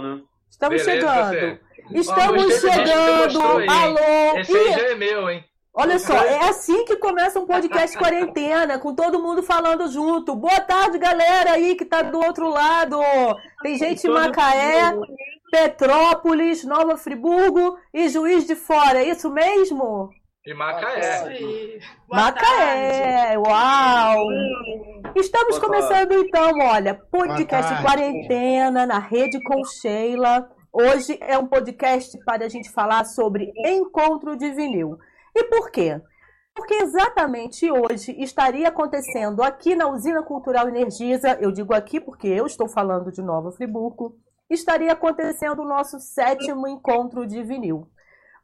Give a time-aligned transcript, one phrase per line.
[0.00, 0.20] né?
[0.50, 1.30] Estamos Beleza, chegando.
[1.30, 1.60] Você.
[1.92, 3.40] Estamos chegando.
[3.70, 4.38] Alô.
[4.38, 5.44] Esse aí já é meu, hein?
[5.72, 10.34] Olha só, é assim que começa um podcast quarentena, com todo mundo falando junto.
[10.34, 12.98] Boa tarde, galera aí que tá do outro lado.
[13.62, 14.92] Tem gente em Macaé,
[15.50, 20.10] Petrópolis, Nova Friburgo e Juiz de Fora, é isso mesmo?
[20.46, 21.78] E Macaé.
[22.08, 24.26] Macaé, uau!
[25.14, 26.28] Estamos Boa começando tarde.
[26.28, 30.50] então, olha, podcast quarentena na rede com Sheila.
[30.72, 34.96] Hoje é um podcast para a gente falar sobre encontro de vinil.
[35.36, 36.00] E por quê?
[36.54, 42.46] Porque exatamente hoje estaria acontecendo aqui na Usina Cultural Energisa, eu digo aqui porque eu
[42.46, 44.16] estou falando de Nova Friburgo,
[44.48, 47.86] estaria acontecendo o nosso sétimo encontro de vinil.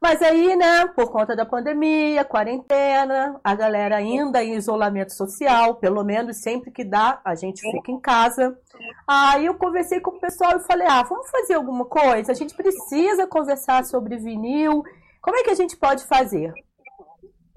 [0.01, 6.03] Mas aí, né, por conta da pandemia, quarentena, a galera ainda em isolamento social, pelo
[6.03, 8.57] menos sempre que dá, a gente fica em casa.
[9.07, 12.31] Aí eu conversei com o pessoal e falei: ah, vamos fazer alguma coisa?
[12.31, 14.83] A gente precisa conversar sobre vinil.
[15.21, 16.53] Como é que a gente pode fazer?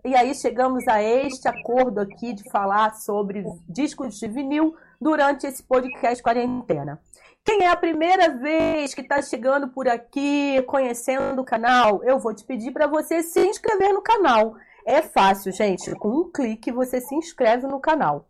[0.02, 5.62] E aí chegamos a este acordo aqui de falar sobre discos de vinil durante esse
[5.62, 6.98] podcast quarentena.
[7.44, 12.34] Quem é a primeira vez que está chegando por aqui, conhecendo o canal, eu vou
[12.34, 14.56] te pedir para você se inscrever no canal.
[14.86, 15.94] É fácil, gente.
[15.96, 18.26] Com um clique você se inscreve no canal.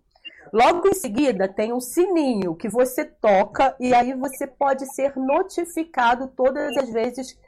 [0.53, 6.29] Logo em seguida tem um sininho que você toca e aí você pode ser notificado
[6.29, 7.39] todas as vezes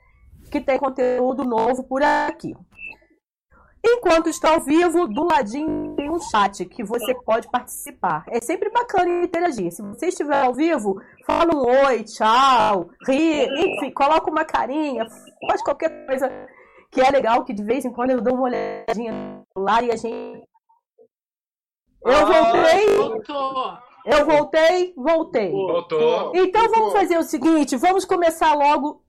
[0.51, 2.55] que tem conteúdo novo por aqui.
[3.85, 8.25] Enquanto está ao vivo, do ladinho tem um chat que você pode participar.
[8.29, 9.73] É sempre bacana interagir.
[9.73, 15.07] Se você estiver ao vivo, fala um oi, tchau, ri, enfim, coloca uma carinha,
[15.49, 16.31] faz qualquer coisa
[16.91, 19.97] que é legal, que de vez em quando eu dou uma olhadinha lá e a
[19.97, 20.43] gente.
[22.05, 23.83] Eu voltei!
[24.05, 25.51] Eu voltei, voltei.
[25.53, 26.33] Voltou.
[26.35, 29.01] Então vamos fazer o seguinte: vamos começar logo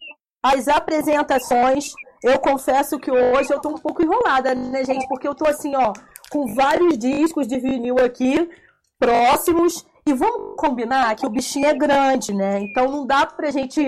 [0.43, 5.05] as apresentações eu confesso que hoje eu tô um pouco enrolada, né, gente?
[5.09, 5.91] Porque eu tô assim, ó,
[6.31, 8.49] com vários discos de vinil aqui
[8.97, 9.85] próximos.
[10.05, 12.59] E vamos combinar que o bichinho é grande, né?
[12.59, 13.81] Então não dá pra gente,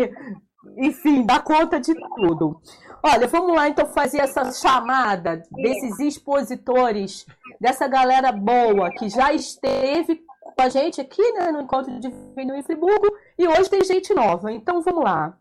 [0.77, 2.61] enfim, dar conta de tudo.
[3.03, 7.25] Olha, vamos lá então fazer essa chamada desses expositores,
[7.59, 10.23] dessa galera boa que já esteve
[10.55, 14.13] com a gente aqui, né, no encontro de vinil em Friburgo, e hoje tem gente
[14.13, 14.51] nova.
[14.51, 15.37] Então vamos lá.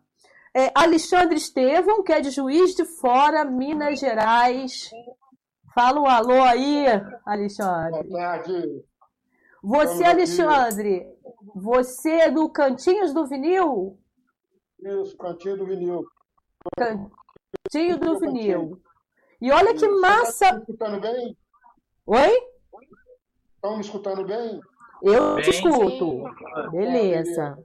[0.53, 4.89] É, Alexandre Estevão, que é de Juiz de Fora, Minas Gerais.
[5.73, 6.85] Fala um alô aí,
[7.25, 8.03] Alexandre.
[8.07, 8.85] Boa tarde.
[9.65, 11.07] Você, Alexandre,
[11.55, 13.97] você é do Cantinhos do Vinil?
[14.79, 16.05] Isso, Cantinho do Vinil.
[16.77, 18.79] Cantinho do Vinil.
[19.41, 20.45] E olha que massa.
[20.45, 21.37] Estão me escutando bem?
[22.05, 22.47] Oi?
[23.55, 24.61] Estão me escutando bem?
[25.01, 26.23] Eu te escuto.
[26.71, 27.57] Beleza.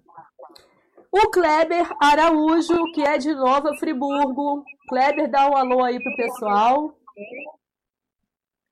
[1.12, 4.64] O Kleber Araújo, que é de Nova Friburgo.
[4.88, 6.96] Kleber, dá um alô aí pro pessoal.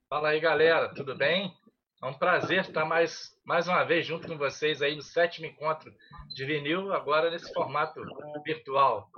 [0.09, 1.55] Fala aí, galera, tudo bem?
[2.01, 5.93] É um prazer estar mais, mais uma vez junto com vocês aí no sétimo encontro
[6.29, 8.01] de vinil, agora nesse formato
[8.45, 9.11] virtual.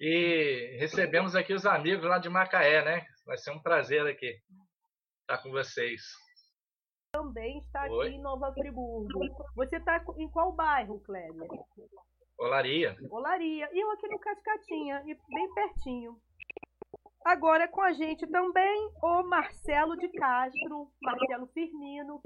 [0.00, 3.06] E recebemos aqui os amigos lá de Macaé, né?
[3.26, 4.34] Vai ser um prazer aqui
[5.20, 6.02] estar com vocês.
[7.12, 9.08] Também está aqui em Nova Friburgo.
[9.54, 11.48] Você está em qual bairro, Kleber?
[12.38, 12.96] Olaria.
[13.10, 13.68] Olaria.
[13.72, 16.20] E eu aqui no Cascatinha, bem pertinho.
[17.26, 22.20] Agora é com a gente também o Marcelo de Castro, Marcelo Firmino.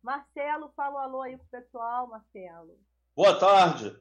[0.00, 2.78] Marcelo, fala um alô aí pro pessoal, Marcelo.
[3.16, 3.92] Boa tarde.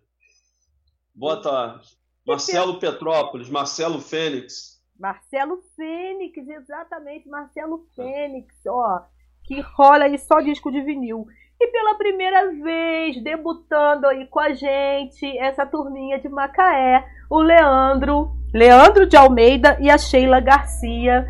[1.15, 1.97] Boa tarde.
[2.27, 4.79] Marcelo Petrópolis, Marcelo Fênix.
[4.99, 9.07] Marcelo Fênix, exatamente, Marcelo Fênix, ó,
[9.43, 11.25] que rola aí só disco de vinil.
[11.59, 18.42] E pela primeira vez, debutando aí com a gente, essa turminha de Macaé, o Leandro,
[18.53, 21.27] Leandro de Almeida e a Sheila Garcia.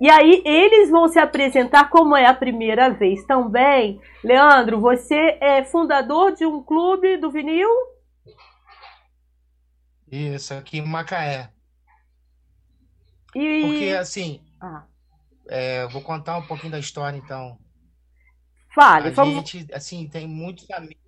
[0.00, 4.00] E aí eles vão se apresentar como é a primeira vez também.
[4.22, 7.68] Leandro, você é fundador de um clube do vinil?
[10.10, 11.50] Isso, aqui em Macaé.
[13.34, 13.62] E...
[13.62, 14.84] Porque assim, ah.
[15.48, 17.58] é, vou contar um pouquinho da história então.
[18.74, 19.34] Fale, a vamos...
[19.34, 21.02] gente, assim, tem muitos amigos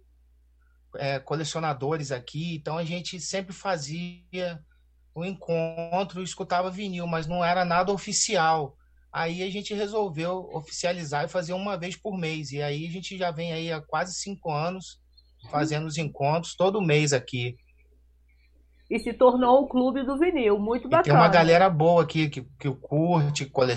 [0.96, 4.62] é, colecionadores aqui, então a gente sempre fazia
[5.14, 8.76] um encontro escutava vinil, mas não era nada oficial.
[9.12, 12.50] Aí a gente resolveu oficializar e fazer uma vez por mês.
[12.50, 15.00] E aí a gente já vem aí há quase cinco anos
[15.50, 17.56] fazendo os encontros todo mês aqui.
[18.90, 21.02] E se tornou o clube do vinil, muito bacana.
[21.02, 23.74] E tem uma galera boa aqui que, que curte, cole...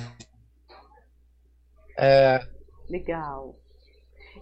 [1.97, 2.39] é...
[2.89, 3.55] Legal.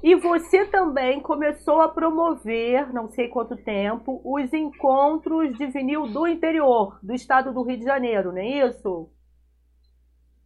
[0.04, 6.28] E você também começou a promover, não sei quanto tempo, os encontros de vinil do
[6.28, 9.10] interior, do estado do Rio de Janeiro, não é isso?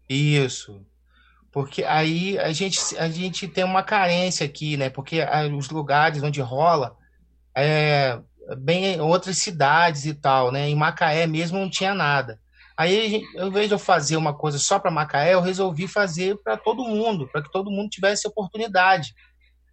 [0.09, 0.85] Isso.
[1.51, 4.89] Porque aí a gente, a gente tem uma carência aqui, né?
[4.89, 5.19] Porque
[5.57, 6.95] os lugares onde rola
[7.55, 8.19] é
[8.57, 10.69] bem em outras cidades e tal, né?
[10.69, 12.39] Em Macaé mesmo não tinha nada.
[12.77, 16.55] Aí, ao invés de eu fazer uma coisa só para Macaé, eu resolvi fazer para
[16.55, 19.13] todo mundo, para que todo mundo tivesse oportunidade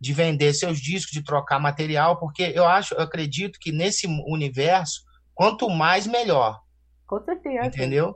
[0.01, 5.03] de vender seus discos, de trocar material, porque eu acho, eu acredito que nesse universo,
[5.35, 6.61] quanto mais melhor.
[7.07, 7.67] Com certeza.
[7.67, 8.15] Entendeu?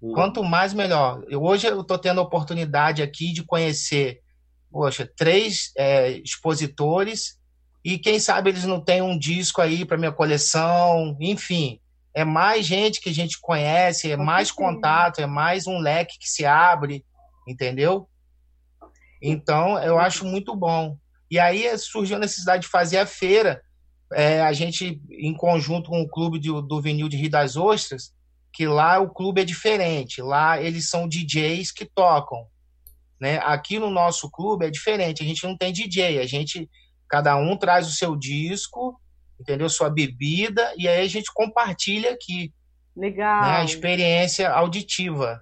[0.00, 0.12] Uhum.
[0.12, 1.24] Quanto mais melhor.
[1.28, 4.20] Eu, hoje eu estou tendo a oportunidade aqui de conhecer,
[4.70, 7.38] poxa, três é, expositores
[7.84, 11.80] e quem sabe eles não têm um disco aí para minha coleção, enfim.
[12.14, 16.28] É mais gente que a gente conhece, é mais contato, é mais um leque que
[16.28, 17.04] se abre,
[17.46, 18.08] entendeu?
[19.26, 20.98] Então, eu acho muito bom.
[21.30, 23.62] E aí surgiu a necessidade de fazer a feira.
[24.12, 28.12] É, a gente, em conjunto com o clube do, do Vinil de Rio das Ostras,
[28.52, 30.20] que lá o clube é diferente.
[30.20, 32.46] Lá eles são DJs que tocam.
[33.18, 33.38] Né?
[33.38, 35.22] Aqui no nosso clube é diferente.
[35.22, 36.18] A gente não tem DJ.
[36.18, 36.68] A gente,
[37.08, 39.00] cada um traz o seu disco,
[39.40, 39.70] entendeu?
[39.70, 42.52] Sua bebida, e aí a gente compartilha aqui.
[42.94, 43.42] Legal.
[43.42, 43.56] Né?
[43.56, 45.40] A experiência auditiva.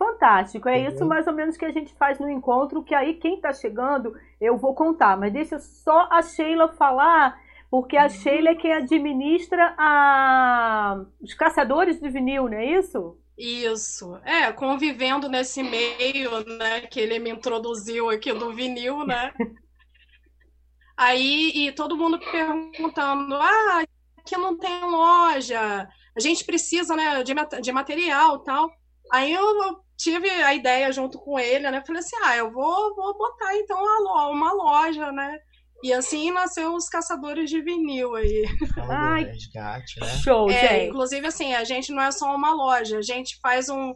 [0.00, 3.34] Fantástico, é isso mais ou menos que a gente faz no encontro, que aí quem
[3.34, 7.38] está chegando eu vou contar, mas deixa só a Sheila falar,
[7.70, 11.04] porque a Sheila é quem administra a...
[11.20, 13.18] os caçadores de vinil, não é isso?
[13.36, 19.34] Isso, é, convivendo nesse meio, né, que ele me introduziu aqui do vinil, né?
[20.96, 23.84] Aí, e todo mundo perguntando, ah,
[24.16, 25.86] aqui não tem loja,
[26.16, 28.70] a gente precisa, né, de, de material tal.
[29.12, 31.82] Aí eu tive a ideia junto com ele, né?
[31.86, 35.38] Falei assim, ah, eu vou, vou botar então uma loja, né?
[35.82, 38.44] E assim nasceu os caçadores de vinil aí.
[38.90, 40.08] Ai, resgate, né?
[40.22, 40.88] Show, é, gente.
[40.88, 43.94] Inclusive, assim, a gente não é só uma loja, a gente faz um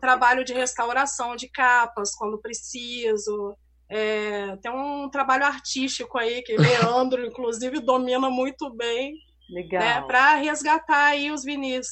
[0.00, 3.56] trabalho de restauração de capas quando preciso.
[3.88, 9.14] É, tem um trabalho artístico aí que Leandro, inclusive, domina muito bem.
[9.48, 9.80] Legal.
[9.80, 11.86] Né, para resgatar aí os vinis.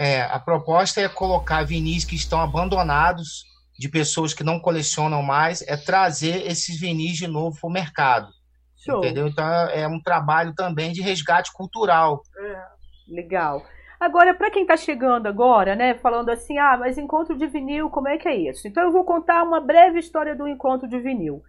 [0.00, 3.44] É, a proposta é colocar vinis que estão abandonados
[3.78, 8.28] de pessoas que não colecionam mais, é trazer esses vinis de novo para o mercado.
[8.78, 8.98] Show.
[8.98, 9.26] Entendeu?
[9.26, 12.22] Então é um trabalho também de resgate cultural.
[12.34, 12.62] É.
[13.14, 13.62] Legal.
[14.00, 18.08] Agora, para quem está chegando agora, né, falando assim, ah, mas encontro de vinil, como
[18.08, 18.66] é que é isso?
[18.66, 21.42] Então eu vou contar uma breve história do encontro de vinil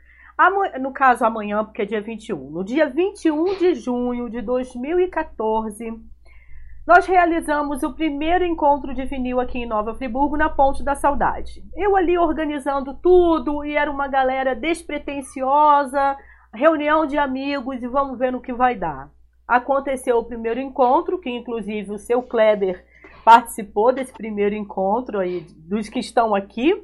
[0.79, 5.93] no caso amanhã, porque é dia 21, no dia 21 de junho de 2014,
[6.85, 11.63] nós realizamos o primeiro encontro de vinil aqui em Nova Friburgo, na Ponte da Saudade.
[11.75, 16.17] Eu ali organizando tudo e era uma galera despretensiosa,
[16.53, 19.11] reunião de amigos e vamos ver no que vai dar.
[19.47, 22.83] Aconteceu o primeiro encontro, que inclusive o seu Kleber
[23.23, 26.83] participou desse primeiro encontro aí, dos que estão aqui.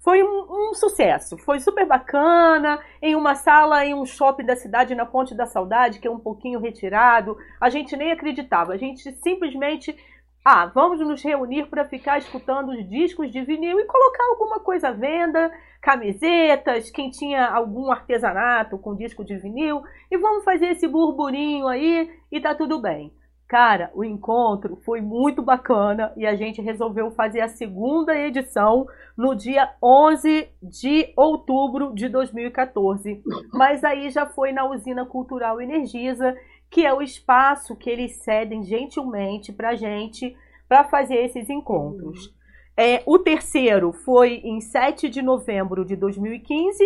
[0.00, 4.94] Foi um, um, sucesso, foi super bacana, em uma sala, em um shopping da cidade,
[4.94, 7.36] na Ponte da Saudade, que é um pouquinho retirado.
[7.60, 9.96] A gente nem acreditava, a gente simplesmente,
[10.44, 14.88] ah, vamos nos reunir para ficar escutando os discos de vinil e colocar alguma coisa
[14.88, 15.50] à venda,
[15.82, 22.08] camisetas, quem tinha algum artesanato com disco de vinil, e vamos fazer esse burburinho aí
[22.30, 23.12] e tá tudo bem.
[23.48, 28.86] Cara, o encontro foi muito bacana e a gente resolveu fazer a segunda edição
[29.16, 33.22] no dia 11 de outubro de 2014.
[33.54, 36.36] Mas aí já foi na Usina Cultural Energisa,
[36.70, 40.36] que é o espaço que eles cedem gentilmente para gente
[40.68, 42.30] para fazer esses encontros.
[42.76, 46.84] É, o terceiro foi em 7 de novembro de 2015.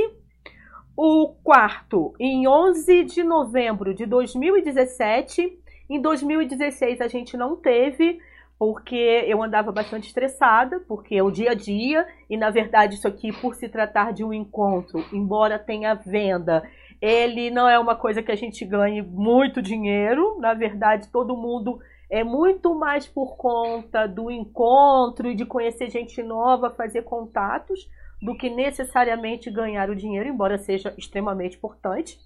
[0.97, 8.21] O quarto, em 11 de novembro de 2017 em 2016 a gente não teve,
[8.59, 13.09] porque eu andava bastante estressada, porque é o dia a dia, e na verdade isso
[13.09, 16.63] aqui, por se tratar de um encontro, embora tenha venda,
[17.01, 21.81] ele não é uma coisa que a gente ganhe muito dinheiro, na verdade todo mundo
[22.09, 27.89] é muito mais por conta do encontro e de conhecer gente nova, fazer contatos,
[28.23, 32.17] do que necessariamente ganhar o dinheiro, embora seja extremamente importante.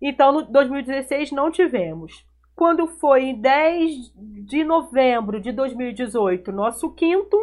[0.00, 2.24] Então, no 2016 não tivemos.
[2.56, 7.36] Quando foi em 10 de novembro de 2018, nosso quinto.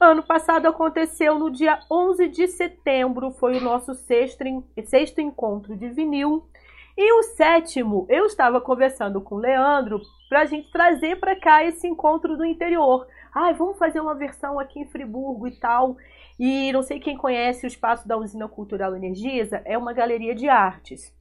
[0.00, 4.42] Ano passado aconteceu no dia 11 de setembro, foi o nosso sexto,
[4.84, 6.44] sexto encontro de vinil.
[6.96, 11.62] E o sétimo, eu estava conversando com o Leandro para a gente trazer para cá
[11.62, 13.06] esse encontro do interior.
[13.32, 15.96] Ai, vamos fazer uma versão aqui em Friburgo e tal.
[16.36, 20.48] E não sei quem conhece o espaço da Usina Cultural Energisa, é uma galeria de
[20.48, 21.16] artes.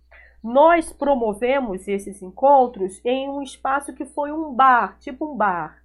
[0.47, 5.83] Nós promovemos esses encontros em um espaço que foi um bar, tipo um bar.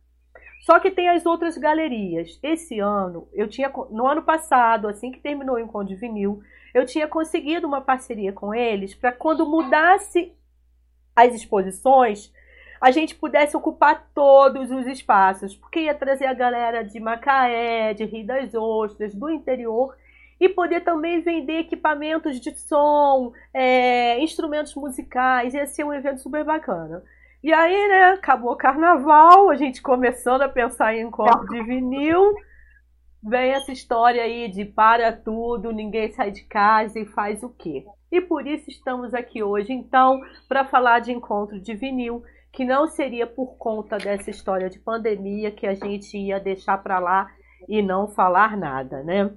[0.61, 2.39] Só que tem as outras galerias.
[2.41, 6.41] Esse ano, eu tinha no ano passado, assim que terminou o encontro de vinil,
[6.73, 10.33] eu tinha conseguido uma parceria com eles para quando mudasse
[11.17, 12.33] as exposições,
[12.81, 18.05] a gente pudesse ocupar todos os espaços, porque ia trazer a galera de Macaé, de
[18.05, 19.97] Rio das Ostras, do interior,
[20.43, 26.45] e poder também vender equipamentos de som, é, instrumentos musicais, ia ser um evento super
[26.45, 27.01] bacana.
[27.45, 32.35] E aí, né, acabou o carnaval, a gente começando a pensar em encontro de vinil,
[33.23, 37.85] vem essa história aí de para tudo, ninguém sai de casa e faz o quê?
[38.11, 42.21] E por isso estamos aqui hoje, então, para falar de encontro de vinil,
[42.53, 46.99] que não seria por conta dessa história de pandemia que a gente ia deixar para
[46.99, 47.31] lá
[47.69, 49.31] e não falar nada, né?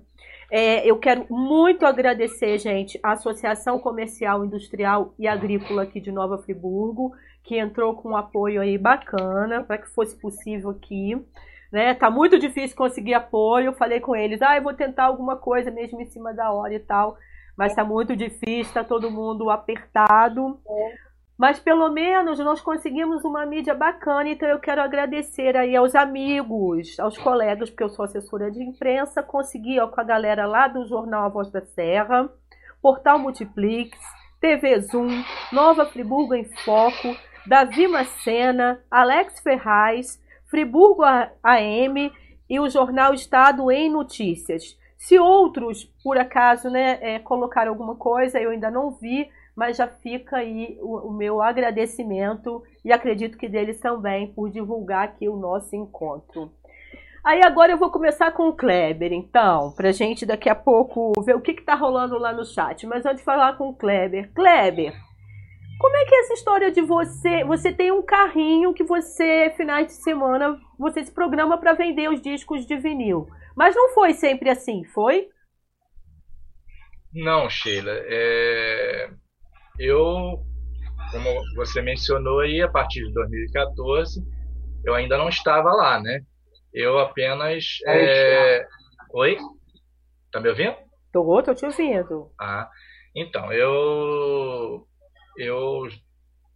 [0.50, 6.38] É, eu quero muito agradecer, gente, a Associação Comercial, Industrial e Agrícola aqui de Nova
[6.38, 11.20] Friburgo, que entrou com um apoio aí bacana para que fosse possível aqui.
[11.72, 11.94] Né?
[11.94, 13.74] Tá muito difícil conseguir apoio.
[13.74, 16.80] Falei com eles, ah, eu vou tentar alguma coisa mesmo em cima da hora e
[16.80, 17.18] tal.
[17.58, 20.60] Mas tá muito difícil, tá todo mundo apertado.
[20.68, 21.05] É.
[21.38, 26.98] Mas pelo menos nós conseguimos uma mídia bacana, então eu quero agradecer aí aos amigos,
[26.98, 30.86] aos colegas, porque eu sou assessora de imprensa, consegui ó, com a galera lá do
[30.88, 32.30] jornal A Voz da Serra,
[32.82, 33.98] Portal Multiplix,
[34.40, 35.10] TV Zoom,
[35.52, 37.16] Nova Friburgo em Foco,
[37.46, 41.04] Davi Macena, Alex Ferraz, Friburgo
[41.44, 42.14] AM
[42.50, 44.78] e o Jornal Estado em Notícias.
[44.98, 49.88] Se outros, por acaso, né, é, colocaram alguma coisa, eu ainda não vi, mas já
[49.88, 55.38] fica aí o, o, meu agradecimento e acredito que deles também por divulgar aqui o
[55.38, 56.52] nosso encontro.
[57.24, 61.36] Aí agora eu vou começar com o Kleber, então, pra gente daqui a pouco ver
[61.36, 62.86] o que, que tá rolando lá no chat.
[62.86, 64.94] Mas antes de falar com o Kleber, Kleber,
[65.80, 67.44] como é que é essa história de você?
[67.46, 72.22] Você tem um carrinho que você, finais de semana, você se programa para vender os
[72.22, 73.28] discos de vinil.
[73.56, 75.28] Mas não foi sempre assim, foi?
[77.12, 77.92] Não, Sheila.
[77.92, 79.10] É
[79.80, 80.44] eu,
[81.12, 84.22] como você mencionou aí, a partir de 2014,
[84.86, 86.22] eu ainda não estava lá, né?
[86.74, 87.78] Eu apenas.
[87.88, 88.66] É...
[89.14, 89.38] Oi?
[90.32, 90.76] Tá me ouvindo?
[91.12, 92.32] Tô, tô te ouvindo.
[92.40, 92.70] Ah,
[93.16, 94.86] então, eu.
[95.38, 95.88] Eu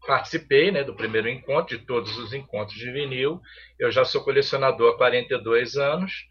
[0.08, 3.42] participei né, do primeiro encontro, de todos os encontros de vinil.
[3.78, 6.29] Eu já sou colecionador há 42 anos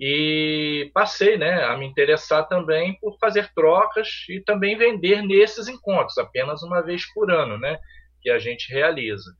[0.00, 6.16] e passei né, a me interessar também por fazer trocas e também vender nesses encontros,
[6.18, 7.78] apenas uma vez por ano, né,
[8.22, 9.30] que a gente realiza.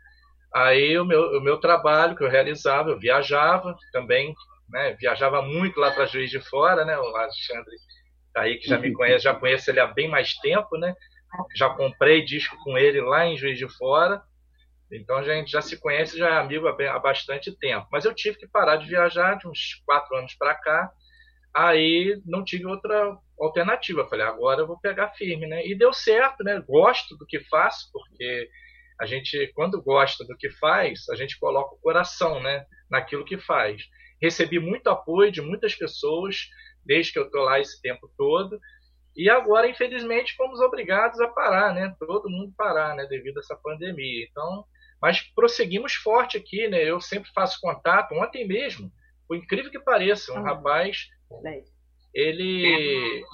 [0.52, 4.34] Aí o meu, o meu trabalho que eu realizava, eu viajava também,
[4.68, 7.76] né, viajava muito lá para Juiz de Fora, né, o Alexandre
[8.34, 10.92] tá aí que já me conhece, já conhece ele há bem mais tempo, né,
[11.54, 14.20] já comprei disco com ele lá em Juiz de Fora,
[14.90, 17.86] então a gente já se conhece, já é amigo há bastante tempo.
[17.92, 20.90] Mas eu tive que parar de viajar de uns quatro anos para cá.
[21.54, 24.08] Aí não tive outra alternativa.
[24.08, 25.66] Falei, agora eu vou pegar firme, né?
[25.66, 26.62] E deu certo, né?
[26.66, 28.48] Gosto do que faço, porque
[29.00, 32.64] a gente, quando gosta do que faz, a gente coloca o coração, né?
[32.90, 33.82] Naquilo que faz.
[34.20, 36.48] Recebi muito apoio de muitas pessoas
[36.84, 38.58] desde que eu estou lá esse tempo todo.
[39.16, 41.94] E agora, infelizmente, fomos obrigados a parar, né?
[41.98, 43.06] Todo mundo parar, né?
[43.06, 44.26] Devido a essa pandemia.
[44.30, 44.64] Então,
[45.00, 46.82] mas prosseguimos forte aqui, né?
[46.82, 48.14] Eu sempre faço contato.
[48.14, 48.90] Ontem mesmo,
[49.26, 51.08] por incrível que pareça, um ah, rapaz,
[52.14, 53.24] ele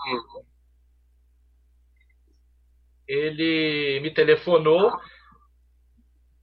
[3.06, 4.92] ele me telefonou.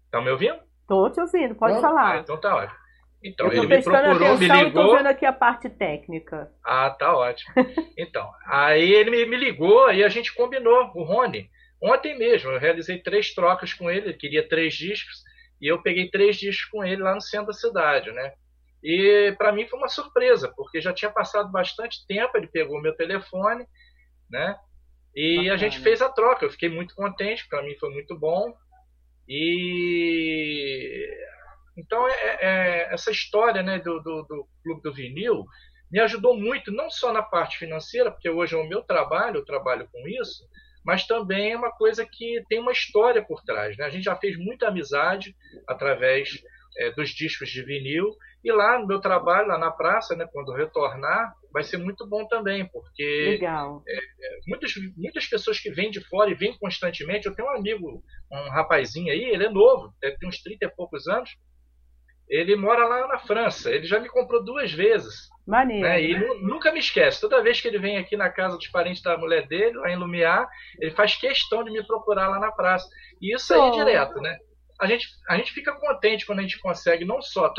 [0.10, 0.60] Tá me ouvindo?
[0.88, 1.82] Tô te ouvindo, pode Não?
[1.82, 2.16] falar.
[2.16, 2.82] Ah, então tá ótimo.
[3.24, 4.66] Então, eu ele me procurou, me ligou.
[4.68, 6.52] Estou vendo aqui a parte técnica.
[6.66, 7.54] Ah, tá ótimo.
[7.98, 11.50] Então, aí ele me, me ligou e a gente combinou, o Rony.
[11.82, 15.24] Ontem mesmo, eu realizei três trocas com ele, ele queria três discos,
[15.60, 18.34] e eu peguei três discos com ele lá no centro da cidade, né?
[18.84, 22.82] E para mim foi uma surpresa, porque já tinha passado bastante tempo, ele pegou o
[22.82, 23.66] meu telefone,
[24.30, 24.56] né?
[25.16, 25.54] E Bacana.
[25.54, 26.46] a gente fez a troca.
[26.46, 28.54] Eu fiquei muito contente, para mim foi muito bom.
[29.28, 31.08] E
[31.78, 35.46] então é, é, essa história, né, do, do, do Clube do Vinil
[35.92, 39.46] me ajudou muito, não só na parte financeira, porque hoje é o meu trabalho, eu
[39.46, 40.44] trabalho com isso,
[40.84, 43.78] mas também é uma coisa que tem uma história por trás.
[43.78, 43.86] Né?
[43.86, 45.36] A gente já fez muita amizade
[45.68, 46.42] através
[46.78, 48.16] é, dos discos de vinil.
[48.44, 52.26] E lá no meu trabalho, lá na praça, né, quando retornar, vai ser muito bom
[52.28, 53.38] também, porque
[53.88, 57.28] é, é, muitas, muitas pessoas que vêm de fora e vêm constantemente.
[57.28, 61.08] Eu tenho um amigo, um rapazinho aí, ele é novo, tem uns 30 e poucos
[61.08, 61.30] anos.
[62.28, 63.70] Ele mora lá na França.
[63.70, 65.30] Ele já me comprou duas vezes.
[65.52, 65.84] Maneiro.
[65.84, 66.02] Né?
[66.02, 67.20] E nunca me esquece.
[67.20, 69.98] Toda vez que ele vem aqui na casa dos parentes da mulher dele, lá em
[69.98, 70.48] Lumiar,
[70.80, 72.88] ele faz questão de me procurar lá na praça.
[73.22, 74.38] E isso aí é direto, né?
[74.80, 77.54] A gente, a gente fica contente quando a gente consegue não só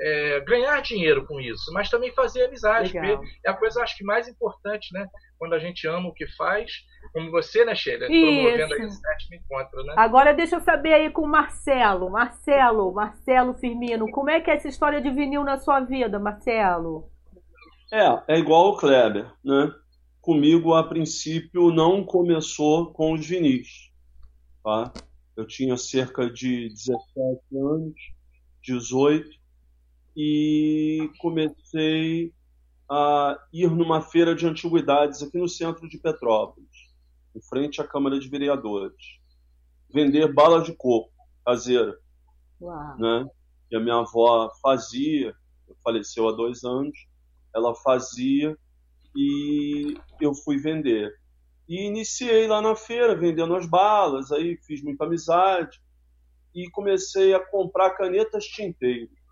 [0.00, 2.96] é, ganhar dinheiro com isso, mas também fazer amizade.
[3.44, 5.04] É a coisa, acho que, mais importante, né?
[5.36, 6.70] Quando a gente ama o que faz,
[7.12, 8.06] como você, né, Sheila?
[8.06, 9.94] Promovendo aí o sétimo encontro, né?
[9.98, 12.08] Agora deixa eu saber aí com o Marcelo.
[12.08, 17.12] Marcelo, Marcelo Firmino, como é que é essa história de vinil na sua vida, Marcelo?
[17.92, 19.72] É, é igual o Kleber, né?
[20.20, 23.90] Comigo, a princípio, não começou com os vinis,
[24.62, 24.92] tá?
[25.36, 27.06] Eu tinha cerca de 17
[27.56, 27.94] anos,
[28.62, 29.28] 18,
[30.16, 32.32] e comecei
[32.88, 36.92] a ir numa feira de antiguidades aqui no centro de Petrópolis,
[37.34, 39.18] em frente à Câmara de Vereadores.
[39.92, 41.12] Vender bala de coco
[41.44, 41.98] caseira,
[42.60, 42.98] Uau.
[42.98, 43.26] né?
[43.68, 45.34] Que a minha avó fazia,
[45.82, 46.96] faleceu há dois anos,
[47.54, 48.56] ela fazia
[49.14, 51.12] e eu fui vender.
[51.68, 55.80] E iniciei lá na feira, vendendo as balas, aí fiz muita amizade
[56.54, 59.24] e comecei a comprar canetas tinteiras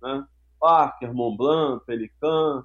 [0.00, 0.26] né?
[0.58, 2.64] Parker, Montblanc, Pelican.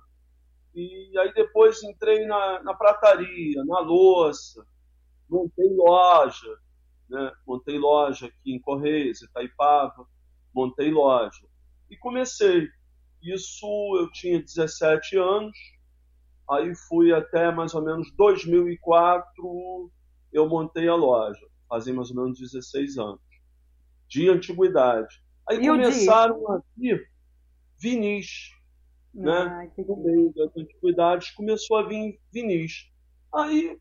[0.74, 4.66] E aí depois entrei na, na prataria, na louça,
[5.30, 6.58] montei loja,
[7.10, 7.32] né?
[7.46, 10.08] montei loja aqui em Correios, Itaipava,
[10.54, 11.46] montei loja.
[11.90, 12.70] E comecei.
[13.22, 13.66] Isso
[14.00, 15.56] eu tinha 17 anos,
[16.50, 19.92] aí fui até mais ou menos 2004,
[20.34, 23.22] eu montei a loja, fazia mais ou menos 16 anos,
[24.08, 25.22] de antiguidade.
[25.50, 27.10] Aí e começaram a vir
[27.78, 28.52] vinis.
[29.14, 29.32] Né?
[29.32, 32.90] Ah, no meio das antiguidades começou a vir vinis.
[33.34, 33.78] Aí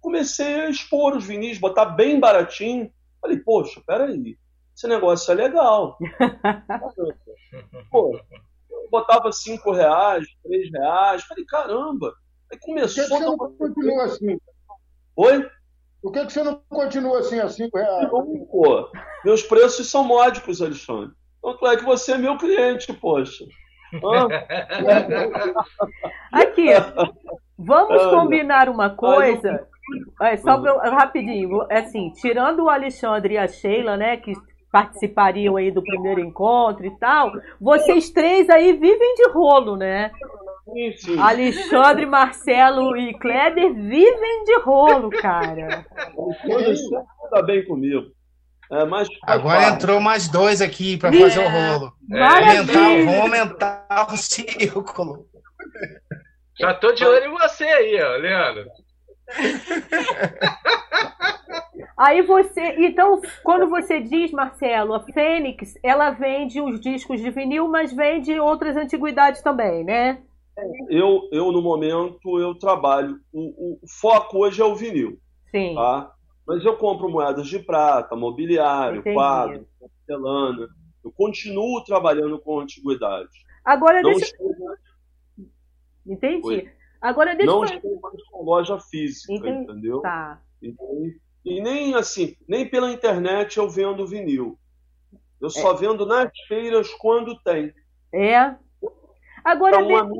[0.00, 2.92] comecei a expor os vinis, botar bem baratinho.
[3.20, 4.38] Falei, poxa, peraí,
[4.74, 5.98] esse negócio é legal.
[7.90, 8.18] Pô,
[8.90, 11.24] botava cinco reais, três reais.
[11.24, 12.14] Falei, caramba.
[12.50, 13.04] Aí começou.
[13.08, 14.38] Por que, que você não continua assim?
[15.16, 15.50] Oi?
[16.00, 18.10] Por que, que você não continua assim a cinco reais?
[18.10, 18.88] Não, pô,
[19.24, 21.10] meus preços são módicos, Alexandre.
[21.42, 23.44] Tanto é que você é meu cliente, poxa.
[26.32, 26.68] Aqui,
[27.56, 29.66] vamos combinar uma coisa.
[30.20, 34.34] É, só pra, rapidinho, assim, tirando o Alexandre e a Sheila, né, que
[34.70, 40.10] participariam aí do primeiro encontro e tal, vocês três aí vivem de rolo, né?
[40.64, 41.18] Sim, sim.
[41.18, 45.86] Alexandre, Marcelo e Kleber vivem de rolo, cara.
[46.44, 48.06] Alexandre está bem comigo.
[48.70, 51.92] É, mas, Agora entrou mais dois aqui para fazer o rolo.
[52.12, 52.22] É.
[52.22, 55.26] Aumentar, vamos aumentar o círculo.
[56.60, 58.66] Já tô de olho em você aí, ó, Leandro.
[61.98, 67.66] Aí você, então, quando você diz, Marcelo, a Fênix, ela vende os discos de vinil,
[67.66, 70.22] mas vende outras antiguidades também, né?
[70.88, 73.18] Eu, eu no momento, eu trabalho.
[73.32, 75.18] O, o foco hoje é o vinil.
[75.50, 75.74] Sim.
[75.74, 76.12] Tá?
[76.46, 79.14] Mas eu compro moedas de prata, mobiliário, Entendi.
[79.14, 80.68] quadro, porcelana.
[81.04, 83.28] Eu continuo trabalhando com antiguidade.
[83.64, 84.26] Agora Não deixa...
[84.26, 84.54] Estou...
[86.06, 86.46] Entendi.
[86.46, 86.72] Oi.
[87.00, 89.64] Agora deixa Não estou mais com loja física, Entendi.
[89.64, 90.00] entendeu?
[90.00, 90.40] Tá.
[90.62, 90.74] E,
[91.44, 94.58] e nem assim, nem pela internet eu vendo vinil.
[95.40, 95.76] Eu só é.
[95.76, 97.72] vendo nas feiras quando tem.
[98.12, 98.54] É.
[99.44, 100.12] Agora, então,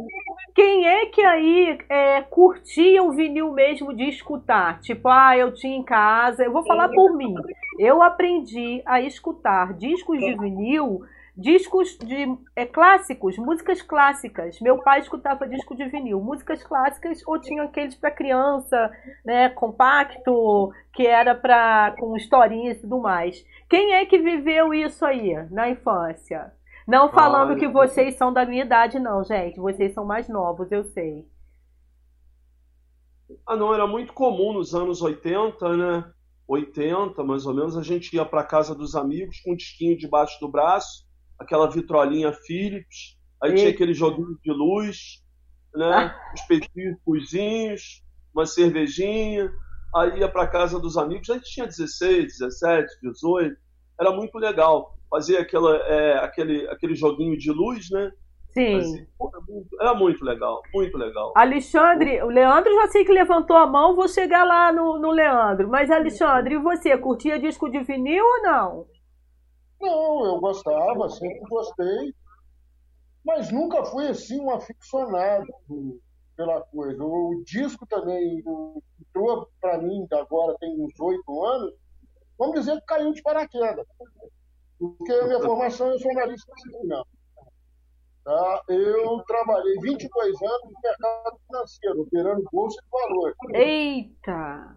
[0.54, 4.80] quem é que aí é, curtia o vinil mesmo de escutar?
[4.80, 6.44] Tipo, ah, eu tinha em casa.
[6.44, 7.34] Eu vou falar por mim.
[7.78, 11.02] Eu aprendi a escutar discos de vinil,
[11.38, 14.60] discos de é, clássicos, músicas clássicas.
[14.60, 18.90] Meu pai escutava disco de vinil, músicas clássicas ou tinha aqueles para criança,
[19.24, 23.46] né, compacto, que era para com historinhas e tudo mais.
[23.70, 26.52] Quem é que viveu isso aí na infância?
[26.86, 29.60] Não falando que vocês são da minha idade, não, gente.
[29.60, 31.28] Vocês são mais novos, eu sei.
[33.46, 36.10] Ah, não, era muito comum nos anos 80, né?
[36.48, 40.40] 80, mais ou menos, a gente ia para casa dos amigos com um disquinho debaixo
[40.40, 41.06] do braço,
[41.38, 43.54] aquela vitrolinha Philips, aí e...
[43.54, 45.22] tinha aquele joguinho de luz,
[45.74, 45.90] né?
[45.92, 46.32] Ah.
[46.34, 48.02] Os petiscozinhos,
[48.34, 49.50] uma cervejinha,
[49.94, 53.56] aí ia para casa dos amigos, a gente tinha 16, 17, 18,
[54.00, 58.10] era muito legal fazia aquela, é, aquele, aquele joguinho de luz, né?
[58.50, 58.80] Sim.
[58.80, 61.32] Fazia, era, muito, era, muito, legal, muito legal.
[61.36, 65.68] Alexandre, o Leandro já sei que levantou a mão, vou chegar lá no, no Leandro.
[65.68, 68.86] Mas, Alexandre, e você, curtia disco de vinil ou não?
[69.80, 72.14] Não, eu gostava, sempre gostei,
[73.24, 75.46] mas nunca fui assim um aficionado
[76.36, 77.04] pela coisa.
[77.04, 78.42] O disco também
[79.00, 81.74] entrou para mim, agora tem uns oito anos,
[82.38, 83.86] vamos dizer que caiu de paraquedas.
[84.78, 87.04] Porque a minha formação, eu sou analista civil.
[88.24, 88.62] Tá?
[88.68, 93.36] Eu trabalhei 22 anos no mercado financeiro, operando bolsa de valores.
[93.54, 94.76] Eita!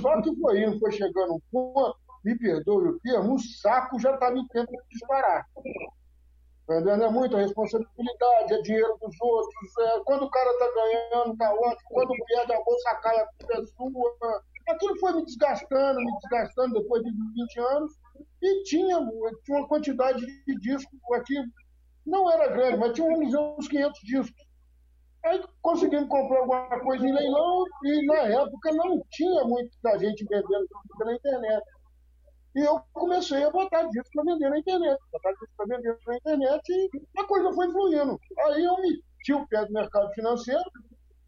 [0.00, 4.14] Só que foi indo, foi chegando um ponto, me perdoe o termo, um saco já
[4.14, 5.46] está me tendo que disparar.
[6.64, 7.04] Entendendo?
[7.04, 9.78] É muita responsabilidade, é dinheiro dos outros.
[9.80, 11.90] É, quando o cara está ganhando, está ótimo.
[11.90, 14.42] Quando perde a bolsa cai, a culpa é sua.
[14.68, 17.92] Aquilo foi me desgastando, me desgastando depois de 20 anos.
[18.40, 18.98] E tinha,
[19.44, 21.34] tinha uma quantidade de discos aqui,
[22.06, 24.46] não era grande, mas tinha uns 500 discos.
[25.26, 30.66] Aí conseguimos comprar alguma coisa em leilão e na época não tinha muita gente vendendo
[30.98, 31.64] pela internet.
[32.54, 36.16] E eu comecei a botar disco para vender na internet, botar disco para vender na
[36.16, 38.20] internet e a coisa foi fluindo.
[38.46, 40.62] Aí eu meti o pé do mercado financeiro,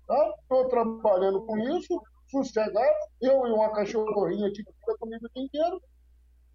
[0.00, 0.68] estou tá?
[0.68, 5.82] trabalhando com isso, sossegado, eu e uma cachorrinha que fica comigo o dia inteiro,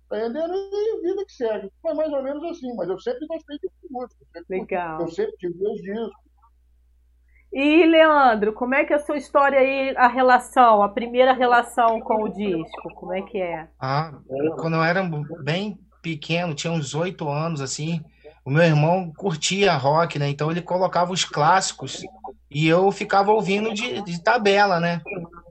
[0.06, 0.54] entendendo?
[0.54, 1.72] E vida que segue.
[1.82, 4.26] Foi mais ou menos assim, mas eu sempre gostei de música.
[4.50, 5.02] Legal.
[5.02, 6.31] Eu sempre tive meus discos.
[7.54, 12.00] E, Leandro, como é que é a sua história aí, a relação, a primeira relação
[12.00, 12.94] com o disco?
[12.96, 13.68] Como é que é?
[13.80, 14.14] Ah,
[14.58, 15.04] quando eu era
[15.44, 18.02] bem pequeno, tinha uns oito anos, assim,
[18.46, 20.30] o meu irmão curtia rock, né?
[20.30, 22.02] Então ele colocava os clássicos
[22.50, 25.02] e eu ficava ouvindo de, de tabela, né?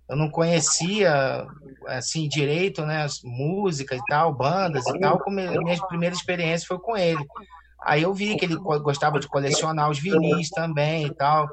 [0.08, 1.46] Eu não conhecia,
[1.86, 3.02] assim, direito, né?
[3.02, 5.20] As músicas e tal, bandas e tal.
[5.28, 7.24] Minha primeira experiência foi com ele.
[7.82, 11.48] Aí eu vi que ele gostava de colecionar os vinis também e tal.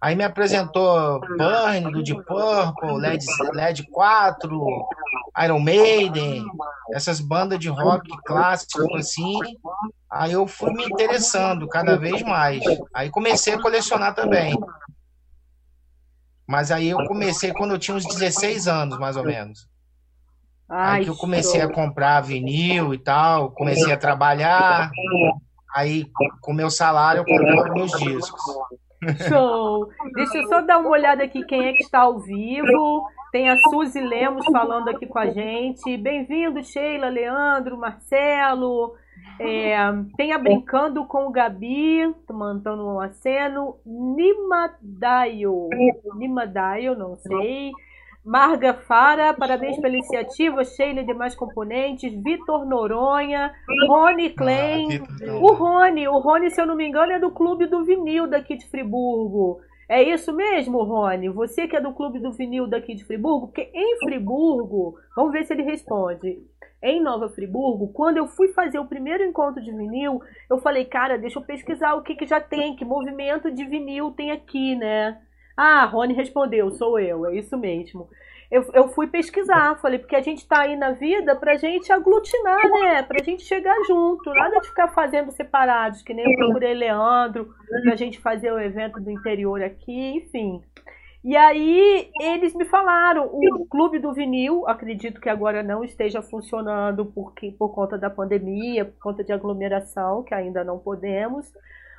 [0.00, 4.88] Aí me apresentou Burn, do Deep Purple, Led, Led 4,
[5.44, 6.44] Iron Maiden,
[6.92, 9.38] essas bandas de rock clássicos assim.
[10.10, 12.62] Aí eu fui me interessando cada vez mais.
[12.92, 14.58] Aí comecei a colecionar também.
[16.46, 19.68] Mas aí eu comecei quando eu tinha uns 16 anos, mais ou menos.
[20.68, 24.90] Ai, aí que eu comecei a comprar vinil e tal, comecei a trabalhar.
[25.78, 26.06] Aí,
[26.40, 28.42] com o meu salário, eu comprava meus discos.
[29.28, 29.88] Show!
[30.12, 33.06] Deixa eu só dar uma olhada aqui quem é que está ao vivo.
[33.30, 35.96] Tem a Suzy Lemos falando aqui com a gente.
[35.96, 38.96] Bem-vindo, Sheila, Leandro, Marcelo.
[39.38, 39.76] É,
[40.16, 43.76] tem a Brincando com o Gabi, mandando um aceno.
[43.86, 45.68] Nimadaio.
[46.16, 47.70] Nimadaio, não sei.
[48.28, 53.54] Marga Fara, parabéns pela iniciativa, Sheila e demais componentes, Vitor Noronha,
[53.86, 55.00] Rony Klein.
[55.26, 58.26] Ah, o Rony, o Rony, se eu não me engano, é do Clube do Vinil
[58.26, 59.62] daqui de Friburgo.
[59.88, 61.30] É isso mesmo, Rony?
[61.30, 63.46] Você que é do Clube do Vinil daqui de Friburgo?
[63.46, 66.38] Porque em Friburgo, vamos ver se ele responde.
[66.82, 71.16] Em Nova Friburgo, quando eu fui fazer o primeiro encontro de vinil, eu falei, cara,
[71.16, 75.18] deixa eu pesquisar o que, que já tem, que movimento de vinil tem aqui, né?
[75.60, 78.08] Ah, Rony respondeu, sou eu, é isso mesmo.
[78.48, 81.92] Eu, eu fui pesquisar, falei, porque a gente está aí na vida para a gente
[81.92, 83.02] aglutinar, né?
[83.02, 87.52] Para a gente chegar junto, nada de ficar fazendo separados, que nem eu procurei Leandro,
[87.82, 90.62] para a gente fazer o evento do interior aqui, enfim.
[91.24, 97.04] E aí eles me falaram, o Clube do Vinil, acredito que agora não esteja funcionando
[97.04, 101.52] porque, por conta da pandemia, por conta de aglomeração, que ainda não podemos,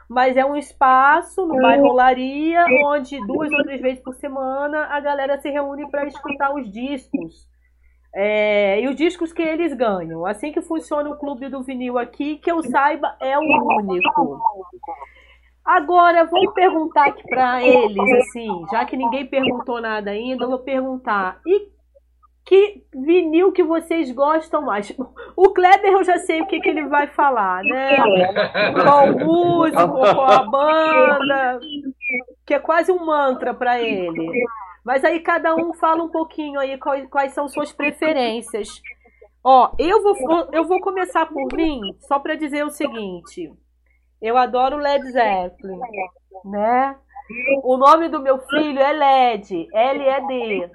[0.10, 5.00] mas é um espaço no bairro Olaria, onde duas ou três vezes por semana a
[5.00, 7.48] galera se reúne para escutar os discos.
[8.12, 10.26] É, e os discos que eles ganham.
[10.26, 14.42] Assim que funciona o clube do vinil aqui, que eu saiba, é o único.
[15.64, 20.60] Agora, vou perguntar aqui para eles, assim, já que ninguém perguntou nada ainda, eu vou
[20.60, 21.40] perguntar.
[21.46, 21.70] E
[22.50, 24.92] que vinil que vocês gostam mais?
[25.36, 27.96] O Kleber eu já sei o que, que ele vai falar, né?
[28.74, 31.60] Qual músico, qual a banda,
[32.48, 34.44] que é quase um mantra para ele.
[34.84, 38.82] Mas aí cada um fala um pouquinho aí quais, quais são suas preferências.
[39.44, 43.54] Ó, eu vou, eu vou começar por mim, só para dizer o seguinte.
[44.20, 45.80] Eu adoro Led Zeppelin,
[46.44, 46.98] né?
[47.64, 50.72] O nome do meu filho é LED, L-E-D.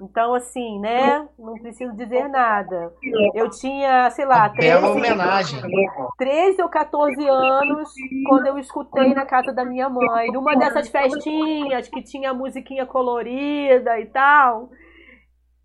[0.00, 1.28] Então, assim, né?
[1.38, 2.92] Não preciso dizer nada.
[3.34, 5.60] Eu tinha, sei lá, 13, homenagem.
[6.16, 7.92] 13 ou 14 anos
[8.26, 13.98] quando eu escutei na casa da minha mãe, numa dessas festinhas que tinha musiquinha colorida
[14.00, 14.70] e tal.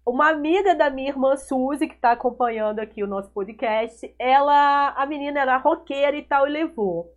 [0.05, 5.05] Uma amiga da minha irmã Suzy, que está acompanhando aqui o nosso podcast, ela, a
[5.05, 7.07] menina era roqueira e tal, e levou.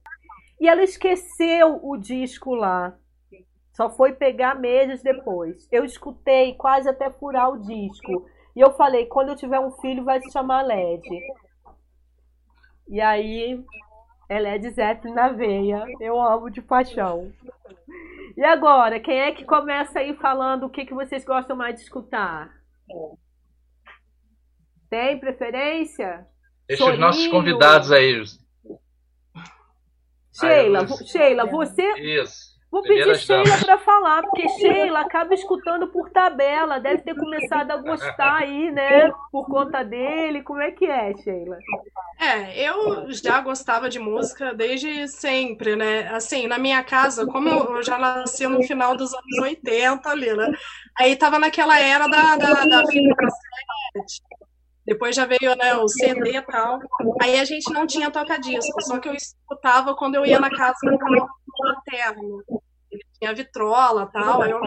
[0.59, 2.94] E ela esqueceu o disco lá.
[3.78, 5.68] Só foi pegar meses depois.
[5.70, 8.28] Eu escutei quase até furar o disco.
[8.56, 11.08] E eu falei, quando eu tiver um filho, vai se chamar LED.
[12.88, 13.64] E aí,
[14.28, 15.84] é de Zeppelin na veia.
[16.00, 17.32] Eu amo de paixão.
[18.36, 21.82] E agora, quem é que começa aí falando o que, que vocês gostam mais de
[21.82, 22.50] escutar?
[24.90, 26.26] Tem preferência?
[26.66, 28.24] Deixa os nossos convidados aí.
[30.32, 31.92] Sheila, aí, Sheila, você.
[32.00, 32.58] Isso.
[32.70, 37.76] Vou pedir Sheila para falar, porque Sheila acaba escutando por tabela, deve ter começado a
[37.78, 39.11] gostar aí, né?
[39.33, 40.42] Por conta dele.
[40.42, 41.59] Como é que é, Sheila?
[42.20, 46.09] É, eu já gostava de música desde sempre, né?
[46.09, 50.50] Assim, na minha casa, como eu já nasci no final dos anos 80 ali, né?
[50.98, 52.83] Aí tava naquela era da, da, da
[54.88, 56.78] depois já veio né, o CD e tal.
[57.20, 60.78] Aí a gente não tinha toca-disco, só que eu escutava quando eu ia na casa
[60.83, 61.28] do meu
[61.59, 62.42] materno.
[62.90, 64.61] Ele tinha vitrola e tal, aí eu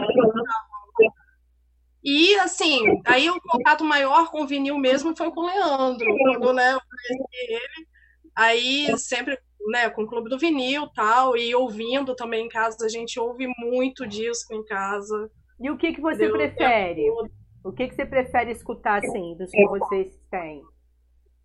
[2.04, 6.52] e assim, aí o contato maior com o vinil mesmo foi com o Leandro, quando
[6.52, 7.88] né, eu conheci ele.
[8.34, 12.88] Aí sempre né, com o Clube do Vinil tal, e ouvindo também em casa, a
[12.88, 15.30] gente ouve muito disco em casa.
[15.60, 17.08] E o que, que você prefere?
[17.64, 20.62] O que, que você prefere escutar, assim, dos que vocês têm?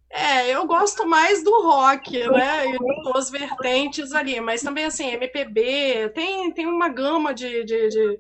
[0.10, 2.67] É, eu gosto mais do rock, né?
[2.67, 8.17] E duas vertentes ali, mas também assim, MPB, tem, tem uma gama de, de, de,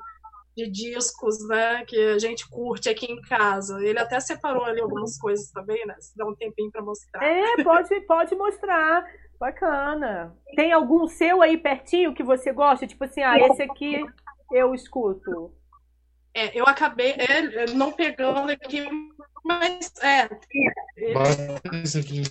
[0.55, 1.85] de, discos, né?
[1.85, 3.81] Que a gente curte aqui em casa.
[3.81, 5.95] Ele até separou ali algumas coisas também, né?
[5.99, 7.23] Se dá um tempinho para mostrar.
[7.23, 9.05] É, pode, pode mostrar.
[9.39, 10.35] Bacana.
[10.55, 12.87] Tem algum seu aí pertinho que você gosta?
[12.87, 14.03] Tipo assim, ah, esse aqui
[14.51, 15.53] eu escuto.
[16.33, 18.85] É, eu acabei é, não pegando aqui,
[19.43, 20.29] mas é.
[21.83, 22.23] Esse aqui.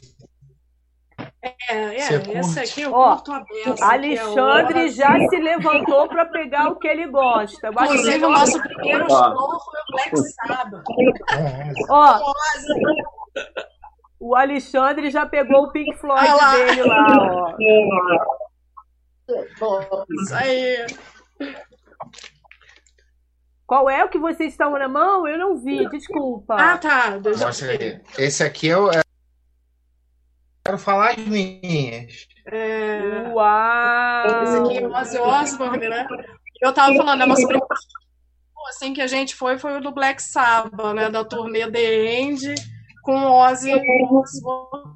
[1.42, 1.94] É, é
[2.38, 6.76] esse aqui eu Ó, curto a beça, Alexandre é já se levantou para pegar o
[6.76, 7.68] que ele gosta.
[7.68, 10.84] Inclusive, o nosso primeiro show foi o Black Sabbath.
[11.88, 12.32] Ó,
[14.20, 16.52] o Alexandre já pegou o Pink Floyd ah lá.
[16.52, 17.54] dele lá, ó.
[19.28, 20.86] Isso aí.
[23.66, 25.26] Qual é o que vocês estão na mão?
[25.26, 26.54] Eu não vi, desculpa.
[26.54, 27.18] Ah, tá.
[27.38, 28.00] Mostra aí.
[28.16, 28.90] Esse aqui é o.
[28.92, 29.02] É...
[30.64, 32.28] Quero falar as minhas.
[32.46, 33.28] É...
[33.32, 34.42] Uau!
[34.44, 36.06] Esse aqui é o Ozzy Osbourne, né?
[36.62, 37.66] Eu tava falando, é primeiro
[38.68, 41.08] assim que a gente foi foi o do Black Sabbath, né?
[41.08, 42.54] Da turnê The End
[43.02, 43.72] com Ozzy
[44.10, 44.94] Osbourne.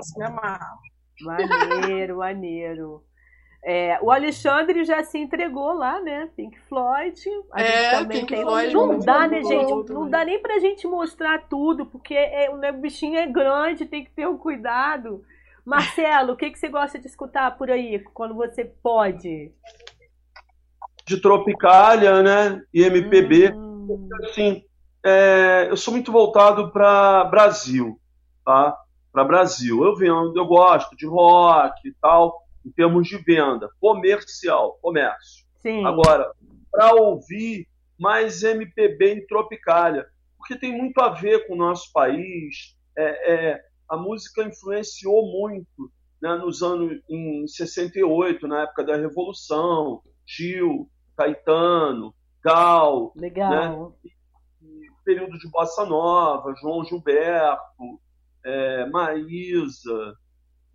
[0.00, 0.70] Isso me amarra.
[1.20, 3.04] Maneiro, maneiro.
[3.64, 6.28] É, o Alexandre já se entregou lá, né?
[6.36, 7.16] Pink Floyd.
[7.52, 8.42] A é, também Pink tem...
[8.42, 8.74] Floyd.
[8.74, 9.92] Não dá, né, gente?
[9.92, 14.10] Não dá nem pra gente mostrar tudo, porque é, o bichinho é grande, tem que
[14.10, 15.24] ter um cuidado.
[15.64, 19.52] Marcelo, o que, que você gosta de escutar por aí, quando você pode?
[21.06, 22.60] De Tropicália, né?
[22.74, 23.52] E MPB.
[23.54, 24.08] Hum.
[24.24, 24.64] Assim,
[25.04, 27.96] é, eu sou muito voltado para Brasil,
[28.44, 28.76] tá?
[29.12, 29.84] Para Brasil.
[29.84, 35.44] Eu vendo, eu gosto de rock e tal em termos de venda, comercial, comércio.
[35.60, 35.84] Sim.
[35.84, 36.32] Agora,
[36.70, 40.06] para ouvir mais MPB em Tropicália,
[40.38, 42.76] porque tem muito a ver com o nosso país.
[42.96, 50.02] É, é, a música influenciou muito né, nos anos em 68, na época da Revolução,
[50.26, 53.96] Gil, Caetano, Gal, Legal.
[54.02, 54.10] Né,
[55.04, 58.00] período de bossa nova, João Gilberto,
[58.44, 60.16] é, Maísa,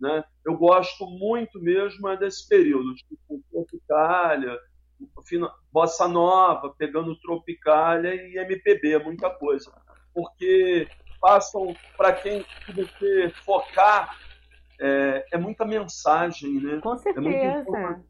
[0.00, 0.24] né?
[0.44, 4.58] Eu gosto muito mesmo é desse período, tipo Tropicália,
[5.72, 9.72] Bossa Nova, pegando Tropicália e MPB, muita coisa.
[10.12, 10.88] Porque
[11.20, 14.16] passam, para quem você focar,
[14.80, 16.80] é, é, muita mensagem, né?
[16.80, 17.28] Com certeza.
[17.28, 18.04] É muita,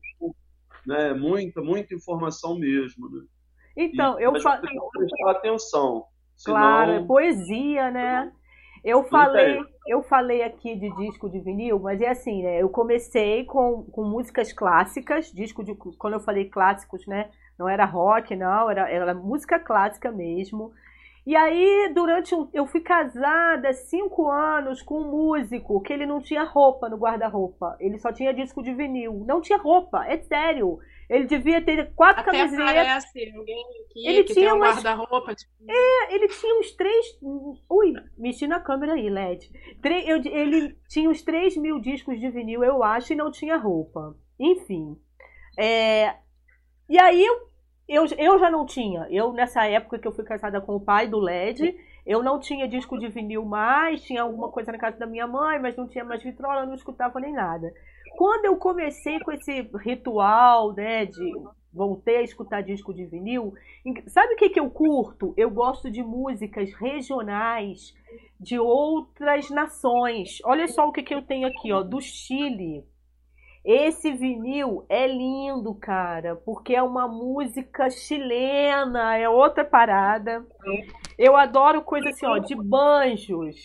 [0.87, 1.15] né?
[1.15, 3.25] muita, muita informação mesmo, né?
[3.77, 4.63] Então, e, eu falo.
[4.93, 6.05] prestar atenção.
[6.45, 7.05] Claro, senão...
[7.05, 8.33] é poesia, né?
[8.85, 12.63] Eu falei, eu falei aqui de disco de vinil, mas é assim, né?
[12.63, 17.31] Eu comecei com, com músicas clássicas, disco de quando eu falei clássicos, né?
[17.59, 20.73] Não era rock, não, era, era música clássica mesmo.
[21.29, 26.23] E aí, durante um, eu fui casada cinco anos com um músico que ele não
[26.23, 27.77] tinha roupa no guarda-roupa.
[27.79, 29.27] Ele só tinha disco de vinil.
[29.27, 30.79] Não tinha roupa, é sério.
[31.07, 32.73] Ele devia ter quatro Até camisetas.
[32.73, 35.35] Parece alguém aqui ele que tinha tem um guarda-roupa.
[35.35, 35.53] Tipo...
[35.69, 37.19] É, ele tinha uns três.
[37.21, 39.51] Ui, mexi na câmera aí, LED.
[40.07, 44.17] Eu, ele tinha uns três mil discos de vinil, eu acho, e não tinha roupa.
[44.41, 44.97] Enfim.
[45.59, 46.15] É...
[46.89, 47.48] E aí eu,
[47.89, 49.07] eu já não tinha.
[49.11, 51.75] Eu, nessa época que eu fui casada com o pai do LED,
[52.05, 55.59] eu não tinha disco de vinil mais, tinha alguma coisa na casa da minha mãe,
[55.59, 57.73] mas não tinha mais vitrola, não escutava nem nada.
[58.17, 61.33] Quando eu comecei com esse ritual, né, de
[61.73, 63.55] voltei a escutar disco de vinil.
[64.09, 65.33] Sabe o que, que eu curto?
[65.37, 67.95] Eu gosto de músicas regionais
[68.41, 70.39] de outras nações.
[70.45, 72.85] Olha só o que, que eu tenho aqui, ó, do Chile.
[73.65, 80.47] Esse vinil é lindo, cara, porque é uma música chilena, é outra parada.
[81.19, 83.57] Eu adoro coisa assim, ó, de banjos.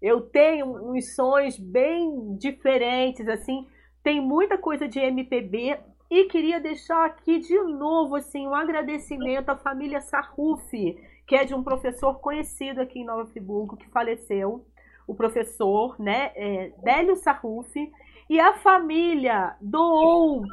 [0.00, 3.66] Eu tenho uns sons bem diferentes, assim.
[4.02, 5.78] Tem muita coisa de MPB
[6.10, 11.54] e queria deixar aqui de novo assim um agradecimento à família Sarrufi, que é de
[11.54, 14.64] um professor conhecido aqui em Nova Friburgo que faleceu,
[15.06, 17.92] o professor, né, é, Délio Sarrufi,
[18.30, 20.44] e a família doou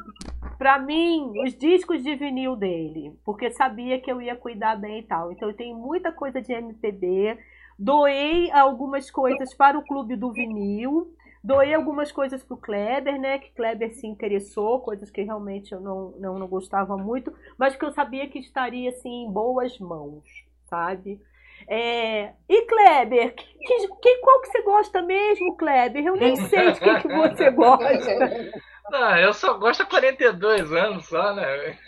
[0.58, 5.02] para mim os discos de vinil dele, porque sabia que eu ia cuidar bem e
[5.04, 5.30] tal.
[5.30, 7.38] Então eu tenho muita coisa de MPB.
[7.78, 11.14] Doei algumas coisas para o Clube do Vinil.
[11.44, 13.38] Doei algumas coisas pro Kleber, né?
[13.38, 17.84] Que Kleber se interessou, coisas que realmente eu não, não, não gostava muito, mas que
[17.84, 20.24] eu sabia que estaria assim em boas mãos,
[20.64, 21.20] sabe?
[21.66, 22.32] É...
[22.48, 26.04] E Kleber, que, que, qual que você gosta mesmo, Kleber?
[26.04, 28.52] Eu nem sei de que, que você gosta.
[28.90, 31.78] Não, eu só gosto há 42 anos só, né?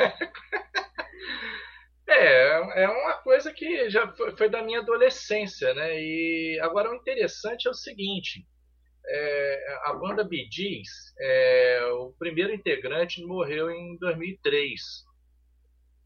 [2.09, 5.95] É, é uma coisa que já foi, foi da minha adolescência, né?
[5.95, 8.45] E agora o interessante é o seguinte:
[9.07, 10.89] é, a banda Bee Gees,
[11.21, 14.81] é, o primeiro integrante morreu em 2003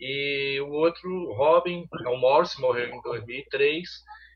[0.06, 3.88] e o outro, Robin, o Morris, morreu em 2003,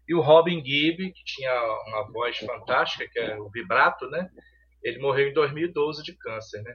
[0.09, 1.52] e o Robin Gibb, que tinha
[1.88, 4.31] uma voz fantástica, que é o vibrato, né?
[4.83, 6.74] Ele morreu em 2012 de câncer, né?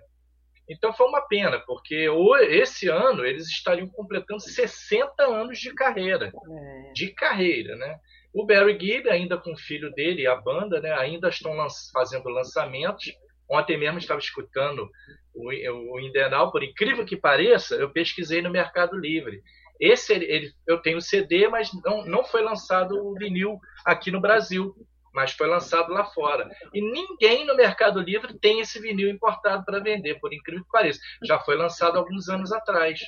[0.69, 2.07] Então foi uma pena, porque
[2.51, 6.27] esse ano eles estariam completando 60 anos de carreira.
[6.27, 6.93] É.
[6.93, 7.97] De carreira, né?
[8.31, 11.51] O Barry Gibb, ainda com o filho dele, a banda, né, ainda estão
[11.91, 13.11] fazendo lançamentos.
[13.49, 14.87] Ontem mesmo estava escutando
[15.33, 15.49] o,
[15.93, 19.41] o Indenal, por incrível que pareça, eu pesquisei no Mercado Livre.
[19.79, 24.73] Esse ele, eu tenho CD, mas não, não foi lançado o vinil aqui no Brasil,
[25.13, 26.49] mas foi lançado lá fora.
[26.73, 30.99] E ninguém no Mercado Livre tem esse vinil importado para vender, por incrível que pareça.
[31.23, 32.99] Já foi lançado alguns anos atrás.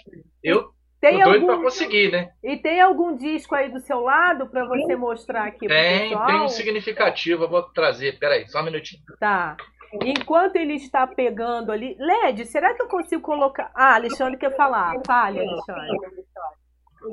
[0.43, 0.73] Eu
[1.05, 2.31] tem Tô doido pra conseguir, né?
[2.43, 6.17] E tem algum disco aí do seu lado para você mostrar aqui tem?
[6.25, 8.17] Tem um significativo, eu vou trazer.
[8.17, 9.03] Peraí, só um minutinho.
[9.19, 9.55] Tá.
[10.03, 11.95] Enquanto ele está pegando ali.
[11.99, 13.71] Led, será que eu consigo colocar.
[13.73, 14.95] Ah, Alexandre quer falar.
[15.05, 15.97] Fale, Alexandre.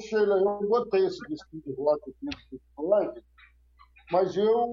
[0.01, 2.27] Sheila, eu botei esse disco de rock aqui
[2.79, 3.23] do
[4.11, 4.69] mas eu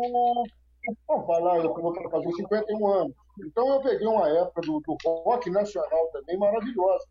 [1.07, 3.15] vou falar, eu vou fazer 51 anos.
[3.39, 7.05] Então eu peguei uma época do, do rock nacional também maravilhosa.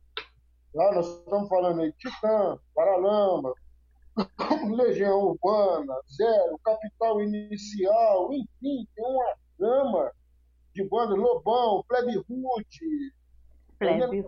[0.75, 3.53] Lá nós estamos falando aí de Titã, Paralama,
[4.77, 10.13] Legião Urbana, Zero, Capital Inicial, enfim, tem uma gama
[10.79, 12.65] de bandas, Lobão, Plebe Ruth.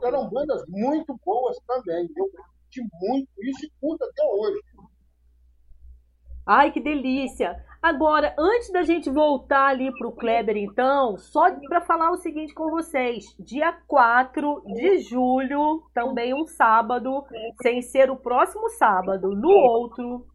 [0.02, 2.08] Eram bandas muito boas também.
[2.16, 4.60] Eu curti muito isso e curto até hoje.
[6.46, 7.64] Ai, que delícia!
[7.82, 12.52] Agora, antes da gente voltar ali para o Kleber, então, só para falar o seguinte
[12.52, 17.24] com vocês: dia 4 de julho, também um sábado,
[17.62, 20.26] sem ser o próximo sábado, no outro,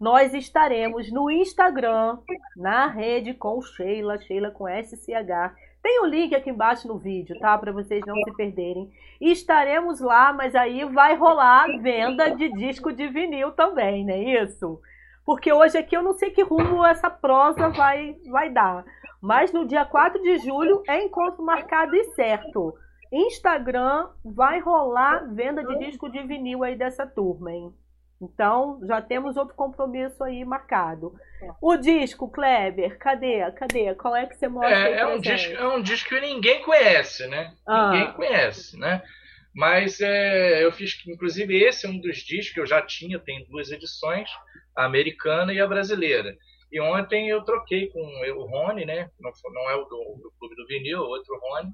[0.00, 2.18] nós estaremos no Instagram,
[2.56, 5.54] na rede com Sheila, Sheila com SCH.
[5.84, 7.56] Tem o link aqui embaixo no vídeo, tá?
[7.56, 8.90] Para vocês não se perderem.
[9.20, 14.42] E estaremos lá, mas aí vai rolar venda de disco de vinil também, não é
[14.42, 14.80] isso?
[15.24, 18.84] porque hoje aqui eu não sei que rumo essa prosa vai, vai dar.
[19.20, 22.74] Mas no dia 4 de julho é encontro marcado e certo.
[23.10, 27.72] Instagram vai rolar venda de disco de vinil aí dessa turma, hein?
[28.20, 31.14] Então, já temos outro compromisso aí marcado.
[31.60, 33.50] O disco, Kleber, cadê?
[33.52, 33.94] Cadê?
[33.94, 37.26] Qual é que você mostra é, é um disco, é um disco que ninguém conhece,
[37.26, 37.52] né?
[37.66, 37.90] Ah.
[37.90, 39.02] Ninguém conhece, né?
[39.54, 43.46] Mas é, eu fiz, inclusive, esse é um dos discos que eu já tinha, tem
[43.48, 44.28] duas edições
[44.76, 46.36] a americana e a brasileira.
[46.70, 49.08] E ontem eu troquei com o Rony, né?
[49.20, 51.70] Não, não é o do, do Clube do Vinil, é outro Rony.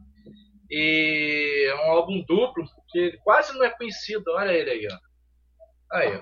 [0.71, 4.25] E é um álbum duplo que quase não é conhecido.
[4.29, 5.10] Olha ele aí, ó.
[5.93, 6.21] Aí.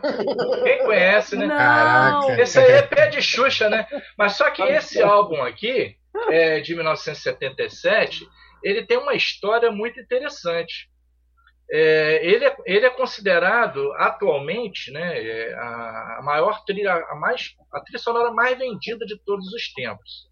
[0.64, 1.46] Quem conhece, né?
[1.46, 2.30] Não.
[2.38, 3.86] Esse aí é pé de Xuxa, né?
[4.16, 5.96] Mas só que esse álbum aqui,
[6.30, 8.26] é de 1977,
[8.62, 10.88] ele tem uma história muito interessante.
[11.70, 17.80] É, ele, é, ele é considerado atualmente né, é, a, maior trilha, a, mais, a
[17.80, 20.28] trilha sonora mais vendida de todos os tempos.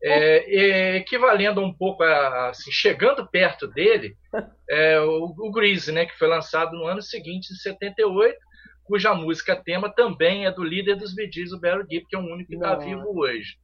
[0.00, 4.16] É, é, equivalendo um pouco a, assim, chegando perto dele,
[4.70, 8.38] é, o, o Grease, né, que foi lançado no ano seguinte, em 78,
[8.88, 12.22] cuja música tema também é do líder dos Gees, o Barry Gibb, que é o
[12.22, 13.56] único que está vivo hoje.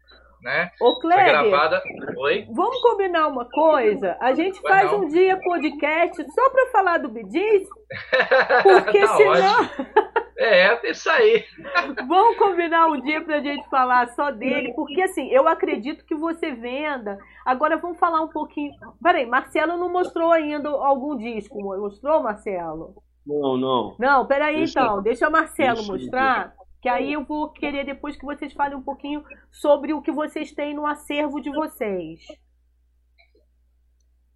[0.43, 0.71] né?
[0.81, 1.83] Ô, Kleber, gravada.
[2.19, 2.47] Oi?
[2.53, 4.17] vamos combinar uma coisa?
[4.21, 5.01] A gente Pois faz não.
[5.01, 7.67] um dia podcast só para falar do Bidis,
[8.63, 9.61] porque Tá senão...
[9.63, 9.87] ótimo.
[10.37, 11.45] É, isso aí.
[12.09, 16.53] Vamos combinar um dia pra gente falar só dele, porque assim, eu acredito que você
[16.53, 17.17] venda.
[17.47, 18.73] Agora vamos falar um pouquinho.
[19.03, 21.63] Peraí, Marcelo não mostrou ainda algum disco.
[21.63, 22.95] Mostrou, Marcelo?
[23.27, 23.97] Não, não.
[23.99, 25.03] Não, peraí Deixa- então.
[25.03, 26.55] Deixa o Marcelo deixa eu mostrar.
[26.83, 30.53] Que aí eu vou querer depois que vocês falem um pouquinho sobre o que vocês
[30.53, 32.21] têm no acervo de vocês.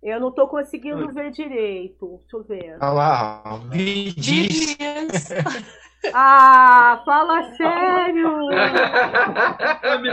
[0.03, 2.21] Eu não tô conseguindo ver direito.
[2.23, 2.79] Deixa eu ver.
[2.81, 4.77] Olha lá, Bidis.
[4.77, 5.29] Bidis.
[6.15, 8.47] Ah, fala sério!
[10.01, 10.11] Me.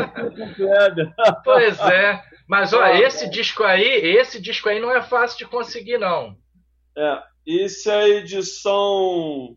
[1.44, 2.22] Pois é.
[2.48, 6.36] Mas ó, esse disco aí, esse disco aí não é fácil de conseguir, não.
[6.98, 9.56] É, isso é edição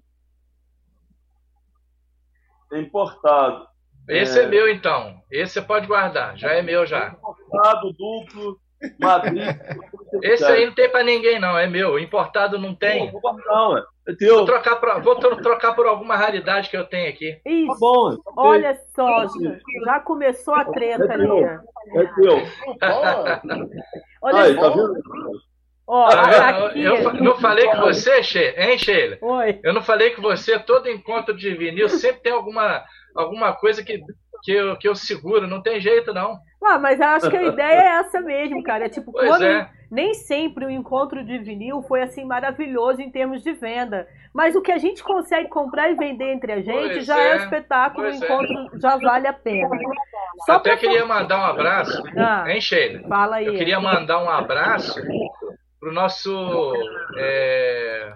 [2.72, 3.66] importado.
[4.08, 5.20] Esse é, meu, então.
[5.30, 6.36] Esse você pode guardar.
[6.36, 7.08] Já é meu já.
[7.08, 8.58] Importado, duplo,
[8.98, 9.42] Madrid.
[10.22, 11.58] Esse aí não tem pra ninguém, não.
[11.58, 11.98] É meu.
[11.98, 13.10] Importado não tem.
[13.10, 13.80] Vou guardar, ué.
[14.06, 14.44] É Vou teu.
[14.46, 17.32] trocar, pra, vou tro- trocar por alguma raridade que eu tenho aqui.
[17.44, 17.78] Tá Isso.
[17.78, 18.12] bom.
[18.14, 19.26] é Olha só,
[19.84, 21.28] já começou a treta ali.
[21.28, 21.58] É
[22.14, 22.36] teu.
[24.22, 24.60] Olha Aí, só.
[24.62, 24.94] tá vendo?
[25.88, 26.66] Ó, Tá vendo?
[26.66, 26.84] aqui.
[26.84, 29.16] Eu fa- não falei que você, Sheila, hein, Sheila?
[29.22, 29.58] Oi.
[29.64, 32.84] Eu não falei que você, todo encontro de vinil, sempre tem alguma,
[33.16, 33.98] alguma coisa que,
[34.42, 35.46] que, eu, que eu seguro.
[35.46, 36.36] Não tem jeito, não.
[36.62, 38.84] Ah, mas eu acho que a ideia é essa mesmo, cara.
[38.84, 39.70] É tipo, Pois quando é.
[39.90, 44.06] nem sempre o encontro de vinil foi assim maravilhoso em termos de venda.
[44.34, 47.30] Mas o que a gente consegue comprar e vender entre a gente Pois já é,
[47.30, 47.34] é.
[47.34, 48.14] um espetáculo, o é.
[48.14, 49.70] encontro já vale a pena.
[50.44, 52.44] Só Até pra queria mandar um abraço, Ah.
[52.46, 53.08] hein, Sheila?
[53.08, 53.46] Fala aí.
[53.46, 55.00] Eu queria mandar um abraço
[55.80, 56.72] pro nosso.
[57.18, 58.12] é,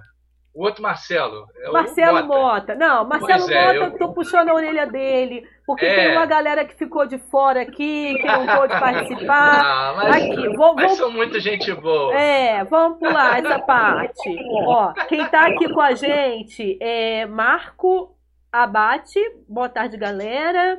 [0.54, 1.46] o outro Marcelo.
[1.62, 2.38] é o Marcelo Mota.
[2.38, 2.74] Mota.
[2.74, 5.46] Não, Marcelo Pois é, Mota, eu- tô puxando a orelha dele.
[5.66, 5.94] Porque É.
[5.94, 9.60] tem uma galera que ficou de fora aqui, que não pôde participar.
[9.64, 12.12] Ah, mas, Aqui, vou, mas vou são muita gente boa.
[12.14, 14.36] É, vamos pular essa parte.
[14.66, 18.14] Ó, quem tá aqui com a gente é Marco
[18.52, 20.78] Abate, boa tarde, galera.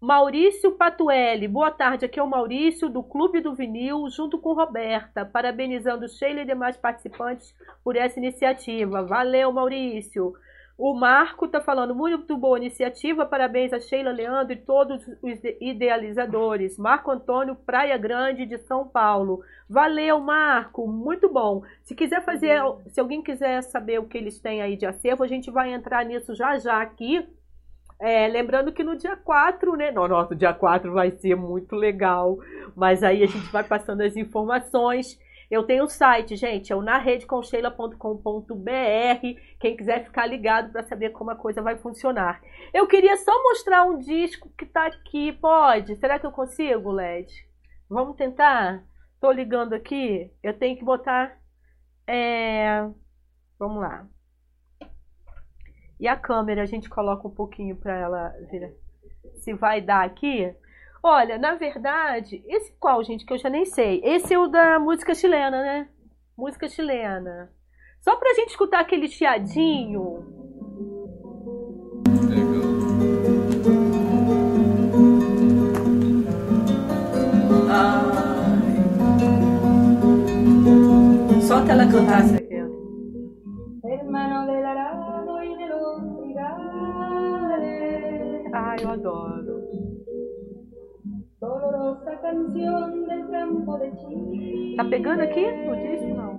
[0.00, 2.04] Maurício Patuelli, boa tarde.
[2.04, 6.76] Aqui é o Maurício do Clube do Vinil, junto com Roberta, parabenizando Sheila e demais
[6.76, 9.02] participantes por essa iniciativa.
[9.02, 10.34] Valeu, Maurício.
[10.78, 16.78] O Marco tá falando muito boa iniciativa, parabéns a Sheila, Leandro e todos os idealizadores.
[16.78, 19.42] Marco Antônio, Praia Grande de São Paulo.
[19.68, 21.64] Valeu, Marco, muito bom.
[21.82, 25.26] Se quiser fazer, se alguém quiser saber o que eles têm aí de acervo, a
[25.26, 27.26] gente vai entrar nisso já já aqui.
[28.00, 29.90] É, lembrando que no dia 4, né?
[29.90, 32.38] No nosso dia 4 vai ser muito legal.
[32.76, 35.18] Mas aí a gente vai passando as informações.
[35.50, 39.40] Eu tenho um site, gente, é o naredeconcheila.com.br.
[39.58, 42.40] Quem quiser ficar ligado para saber como a coisa vai funcionar.
[42.72, 45.32] Eu queria só mostrar um disco que tá aqui.
[45.32, 45.96] Pode?
[45.96, 47.32] Será que eu consigo, LED?
[47.88, 48.84] Vamos tentar?
[49.20, 50.30] Tô ligando aqui.
[50.42, 51.38] Eu tenho que botar.
[52.06, 52.86] É...
[53.58, 54.06] Vamos lá.
[56.00, 58.76] E a câmera, a gente coloca um pouquinho para ela ver
[59.40, 60.54] se vai dar aqui.
[61.02, 64.00] Olha, na verdade, esse qual, gente, que eu já nem sei.
[64.04, 65.88] Esse é o da música chilena, né?
[66.36, 67.50] Música chilena.
[68.00, 70.24] Só pra gente escutar aquele chiadinho.
[77.70, 78.20] Ai.
[81.42, 82.48] Só que ela cantasse
[83.84, 85.07] hermano del arado
[88.82, 89.56] eu adoro.
[91.40, 94.76] dolorosa canción del campo de Chile.
[94.76, 96.14] Tá pegando aqui o disco?
[96.16, 96.36] Não.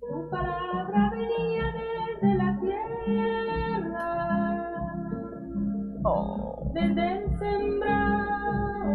[0.00, 4.08] Tu palabra venía desde la tierra,
[6.04, 6.70] Oh.
[6.74, 8.92] desde el sembrado.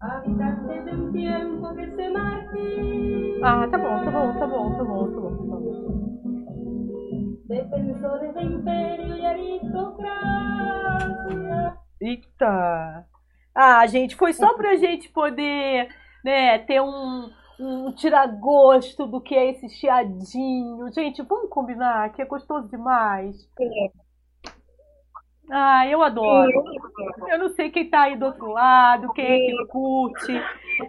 [0.00, 2.27] Habitaste de un tiempo que se marchita.
[7.78, 10.08] Defensores de imperio y aristocracia.
[12.00, 13.06] Eita!
[13.54, 15.88] Ah, gente, foi só pra gente poder,
[16.24, 20.92] né, ter um, um tiragosto do que é esse chiadinho.
[20.92, 23.48] Gente, vamos combinar que é gostoso demais.
[25.50, 26.64] Ah, eu adoro.
[27.28, 30.32] Eu não sei quem tá aí do outro lado, quem é que curte.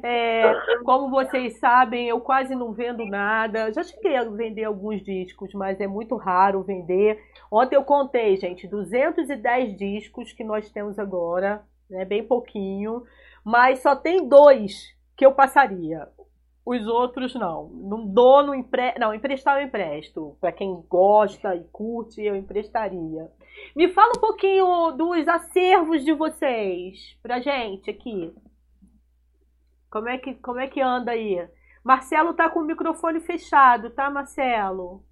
[0.04, 0.54] É,
[0.84, 3.72] como vocês sabem, eu quase não vendo nada.
[3.72, 7.20] Já cheguei a vender alguns discos, mas é muito raro vender.
[7.52, 12.04] Ontem eu contei, gente, 210 discos que nós temos agora, né?
[12.04, 13.04] Bem pouquinho,
[13.44, 16.08] mas só tem dois que eu passaria.
[16.66, 17.70] Os outros não.
[17.70, 18.94] Não dou, não empre...
[19.00, 20.38] Não, emprestar eu empresto.
[20.40, 23.32] Para quem gosta e curte, eu emprestaria.
[23.76, 28.34] Me fala um pouquinho dos acervos de vocês pra gente aqui.
[29.90, 31.48] Como é que, como é que anda aí?
[31.84, 35.04] Marcelo tá com o microfone fechado, tá, Marcelo?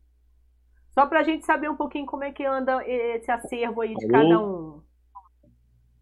[0.92, 4.12] Só pra gente saber um pouquinho como é que anda esse acervo aí de Alô?
[4.12, 4.82] cada um.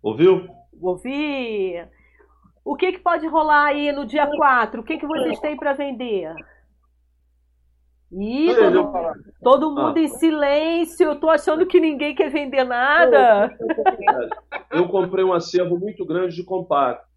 [0.01, 0.47] Ouviu?
[0.81, 1.89] Ouvir.
[2.63, 4.81] O que, que pode rolar aí no dia 4?
[4.81, 6.33] O que, que vocês têm para vender?
[8.11, 8.91] Ih, todo,
[9.41, 10.01] todo mundo Ah.
[10.01, 11.05] em silêncio.
[11.07, 13.55] Eu tô achando que ninguém quer vender nada.
[14.71, 17.09] Eu comprei um acervo muito grande de compactos,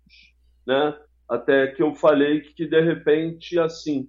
[0.66, 0.98] né?
[1.28, 4.08] Até que eu falei que de repente assim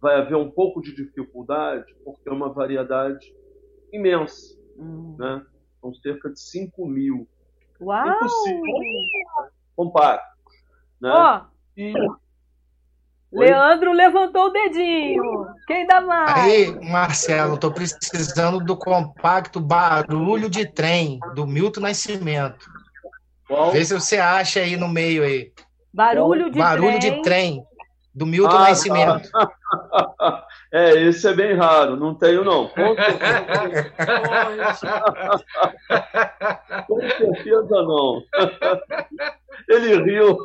[0.00, 3.26] vai haver um pouco de dificuldade porque é uma variedade
[3.92, 4.56] imensa,
[5.18, 5.44] né?
[5.80, 7.26] São cerca de 5 mil
[7.80, 8.06] Uau!
[8.08, 8.62] Impossível.
[9.76, 10.54] compactos,
[11.00, 11.10] né?
[11.12, 11.40] Ó,
[11.76, 11.92] E
[13.32, 15.46] Leandro levantou o dedinho.
[15.66, 16.44] Quem dá mais?
[16.44, 22.66] Aí, Marcelo, tô precisando do compacto Barulho de Trem, do Milton Nascimento.
[23.46, 23.70] qual?
[23.70, 25.52] Vê se você acha aí no meio aí.
[25.92, 27.16] Barulho de Barulho trem.
[27.16, 27.62] de Trem,
[28.14, 29.28] do Milton Ah, Nascimento.
[30.72, 32.68] É, esse é bem raro, não tenho não.
[32.70, 33.92] Com certeza,
[36.86, 38.22] com certeza não.
[39.68, 40.36] Ele riu.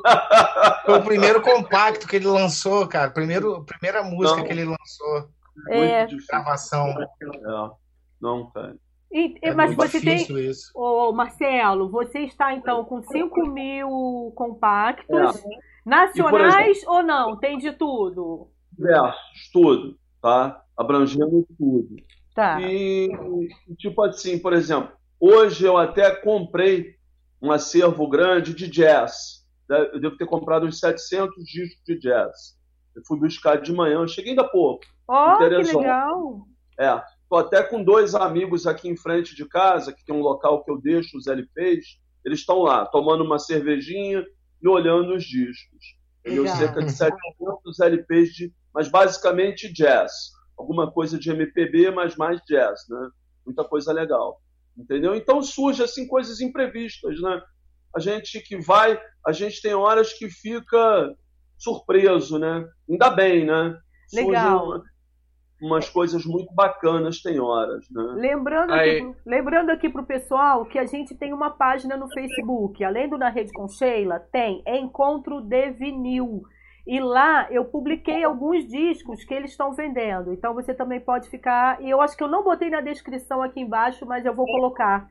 [0.86, 3.10] Foi o primeiro compacto que ele lançou, cara.
[3.12, 4.46] Primeiro, primeira música Não.
[4.46, 5.30] que ele lançou,
[5.70, 6.06] É.
[6.30, 6.90] Gravação.
[6.90, 7.70] É.
[8.22, 8.76] Não, cara.
[9.12, 10.18] E- É mas muito você tem.
[10.50, 10.72] isso.
[10.76, 15.44] Ô, Marcelo, você está então com 5 mil compactos É.
[15.86, 17.38] nacionais ou não?
[17.38, 18.50] Tem de tudo?
[18.78, 20.62] Versos, tudo, tá?
[20.78, 21.96] Abrangendo tudo.
[22.34, 22.60] Tá.
[22.60, 23.10] E,
[23.78, 26.95] tipo assim, por exemplo, hoje eu até comprei
[27.46, 29.46] um acervo grande de jazz.
[29.70, 29.90] né?
[29.94, 32.58] Eu devo ter comprado uns 700 discos de jazz.
[32.96, 34.84] Eu fui buscar de manhã, eu cheguei ainda pouco.
[35.08, 36.48] Ó, que legal.
[36.80, 40.64] É, tô até com dois amigos aqui em frente de casa, que tem um local
[40.64, 42.00] que eu deixo os LPs.
[42.26, 44.26] Eles estão lá, tomando uma cervejinha
[44.62, 45.96] e olhando os discos.
[46.26, 46.58] Legal.
[46.58, 50.12] Cerca de 700 LPs, de, mas basicamente jazz.
[50.58, 53.10] Alguma coisa de MPB, mas mais jazz, né?
[53.46, 54.42] Muita coisa legal.
[54.78, 55.16] Entendeu?
[55.16, 57.42] Então surge assim coisas imprevistas, né?
[57.96, 61.14] A gente que vai, a gente tem horas que fica
[61.58, 62.66] surpreso, né?
[62.90, 63.78] Ainda bem, né?
[64.14, 64.66] Legal.
[64.68, 64.84] uma-
[65.62, 68.04] umas coisas muito bacanas tem horas, né?
[68.18, 69.00] Lembrando Aí.
[69.00, 73.18] aqui, lembrando aqui pro pessoal que a gente tem uma página no Facebook, além do
[73.18, 76.44] Na Rede com Sheila, tem Encontro de Vinil.
[76.88, 80.32] E lá eu publiquei alguns discos que eles estão vendendo.
[80.32, 81.82] Então você também pode ficar.
[81.82, 85.10] E eu acho que eu não botei na descrição aqui embaixo, mas eu vou colocar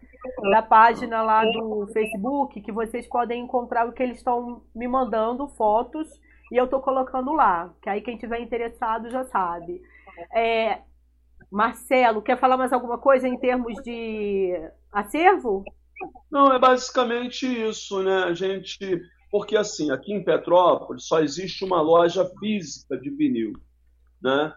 [0.51, 5.49] da página lá do Facebook, que vocês podem encontrar o que eles estão me mandando,
[5.49, 6.09] fotos,
[6.53, 7.72] e eu tô colocando lá.
[7.83, 9.83] Que aí quem tiver interessado já sabe.
[10.33, 10.79] É,
[11.51, 14.53] Marcelo, quer falar mais alguma coisa em termos de
[14.93, 15.64] acervo?
[16.31, 18.25] Não, é basicamente isso, né?
[18.25, 19.01] A gente.
[19.35, 23.53] Porque assim, aqui em Petrópolis só existe uma loja física de vinil,
[24.22, 24.55] né?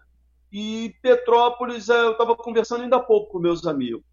[0.51, 4.05] E Petrópolis, é, eu estava conversando ainda há pouco com meus amigos.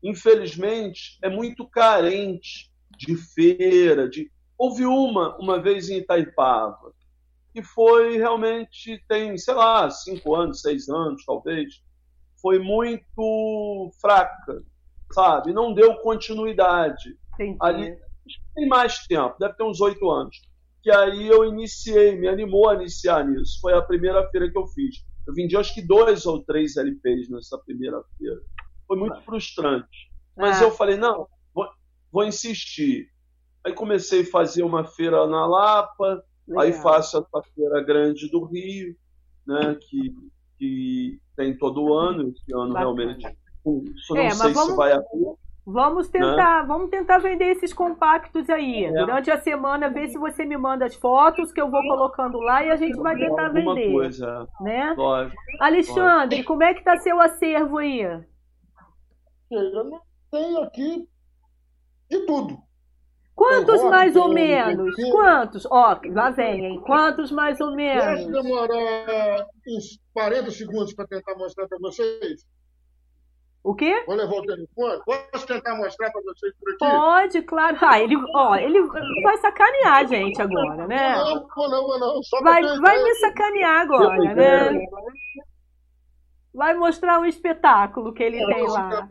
[0.00, 4.30] Infelizmente, é muito carente de feira, de.
[4.56, 6.92] Houve uma, uma vez em Itaipava,
[7.52, 11.82] que foi realmente, tem, sei lá, cinco anos, seis anos, talvez,
[12.40, 14.62] foi muito fraca,
[15.10, 15.52] sabe?
[15.52, 17.18] Não deu continuidade.
[17.34, 17.56] Entendi.
[17.60, 18.05] Ali-
[18.54, 20.36] Tem mais tempo, deve ter uns oito anos.
[20.82, 23.58] Que aí eu iniciei, me animou a iniciar nisso.
[23.60, 24.96] Foi a primeira feira que eu fiz.
[25.26, 28.40] Eu vendi acho que dois ou três LPs nessa primeira feira.
[28.86, 30.10] Foi muito frustrante.
[30.36, 30.64] Mas Ah.
[30.64, 31.66] eu falei, não, vou,
[32.12, 33.08] vou insistir.
[33.64, 36.22] Aí comecei a fazer uma feira na Lapa,
[36.58, 36.82] aí Legal.
[36.82, 38.94] faço essa feira grande do Rio,
[39.44, 40.14] né, que,
[40.56, 42.78] que tem todo ano, esse ano Bacana.
[42.78, 43.26] realmente.
[43.96, 45.34] Isso não É, sei vamos- se vai haver.
[45.68, 48.88] Vamos tentar, vamos tentar vender esses compactos aí.
[48.92, 52.64] Durante a semana, vê se você me manda as fotos que eu vou colocando lá
[52.64, 54.94] e a gente vai tentar Alguma vender, coisa, né?
[54.96, 55.36] lógico.
[55.60, 58.00] Alexandre, como é que tá seu acervo aí?
[59.50, 60.00] Eu não
[60.30, 61.08] tenho aqui
[62.10, 62.58] de tudo.
[63.34, 64.94] Quantos rock, mais ou menos?
[65.10, 65.66] Quantos?
[65.66, 66.80] Ó, lá vem, hein?
[66.86, 68.26] Quantos mais ou Posso menos?
[68.42, 72.46] demorar uns 40 segundos para tentar mostrar para vocês?
[73.66, 74.04] O quê?
[74.06, 75.02] Vou levar o telefone?
[75.04, 76.78] Posso tentar mostrar para vocês por aqui?
[76.78, 77.76] Pode, claro.
[77.80, 78.80] Ah, ele, ó, ele
[79.24, 81.16] vai sacanear a gente agora, né?
[81.16, 82.22] Não, vou não, vou não.
[82.22, 83.02] Só Vai, vai ideia.
[83.02, 84.86] me sacanear agora, né?
[86.54, 89.08] Vai mostrar um espetáculo que ele tem Esse lá.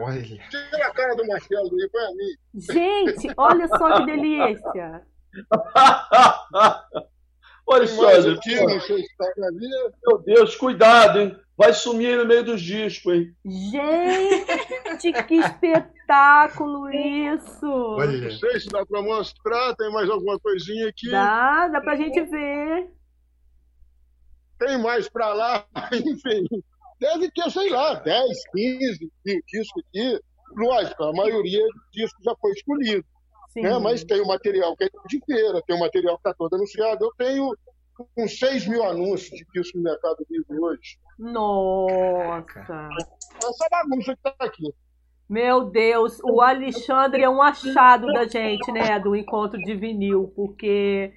[0.00, 0.22] Olha.
[0.22, 2.34] Tira a cara do Marcelo aí pra mim.
[2.52, 5.06] Gente, olha só que delícia.
[7.66, 7.84] Olha,
[9.50, 9.92] linha.
[10.06, 11.36] meu Deus, cuidado, hein?
[11.56, 13.34] Vai sumir aí no meio dos discos, hein?
[13.44, 17.66] Gente, que espetáculo isso!
[17.66, 21.10] Não sei se dá para mostrar, tem mais alguma coisinha aqui.
[21.10, 22.90] Dá, dá pra gente ver.
[24.58, 26.46] Tem mais para lá, enfim.
[27.00, 30.20] Deve ter, sei lá, 10, 15 mil discos aqui.
[30.56, 33.04] Lógico, a maioria dos discos já foi escolhido.
[33.56, 33.62] Sim.
[33.62, 33.78] né?
[33.78, 37.06] Mas tem o material que é de feira, tem o material que está todo anunciado.
[37.06, 37.56] Eu tenho
[38.18, 40.98] uns 6 mil anúncios de discos no Mercado Livre hoje.
[41.18, 42.88] Nossa!
[43.38, 44.74] Essa bagunça que está aqui.
[45.28, 49.00] Meu Deus, o Alexandre é um achado da gente, né?
[49.00, 51.12] Do encontro de vinil, porque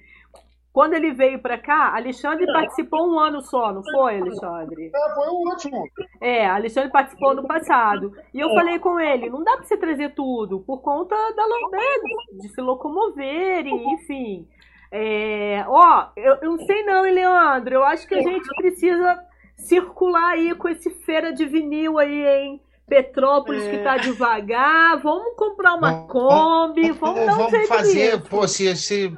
[0.80, 4.90] quando ele veio pra cá, Alexandre participou um ano só, não foi, Alexandre?
[4.94, 5.84] É, foi o último.
[6.22, 8.14] É, Alexandre participou no passado.
[8.32, 12.40] E eu falei com ele, não dá pra você trazer tudo, por conta da né,
[12.40, 14.48] de se locomover, e, enfim.
[14.90, 17.74] É, ó, eu, eu não sei não, hein, Leandro.
[17.74, 19.22] Eu acho que a gente precisa
[19.58, 22.62] circular aí com esse feira de vinil aí, hein?
[22.88, 24.98] Petrópolis que tá devagar.
[25.00, 29.14] Vamos comprar uma Vamos- Kombi, vamos dar um Vamos fazer, pô, se, se,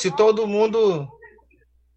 [0.00, 1.08] se todo mundo.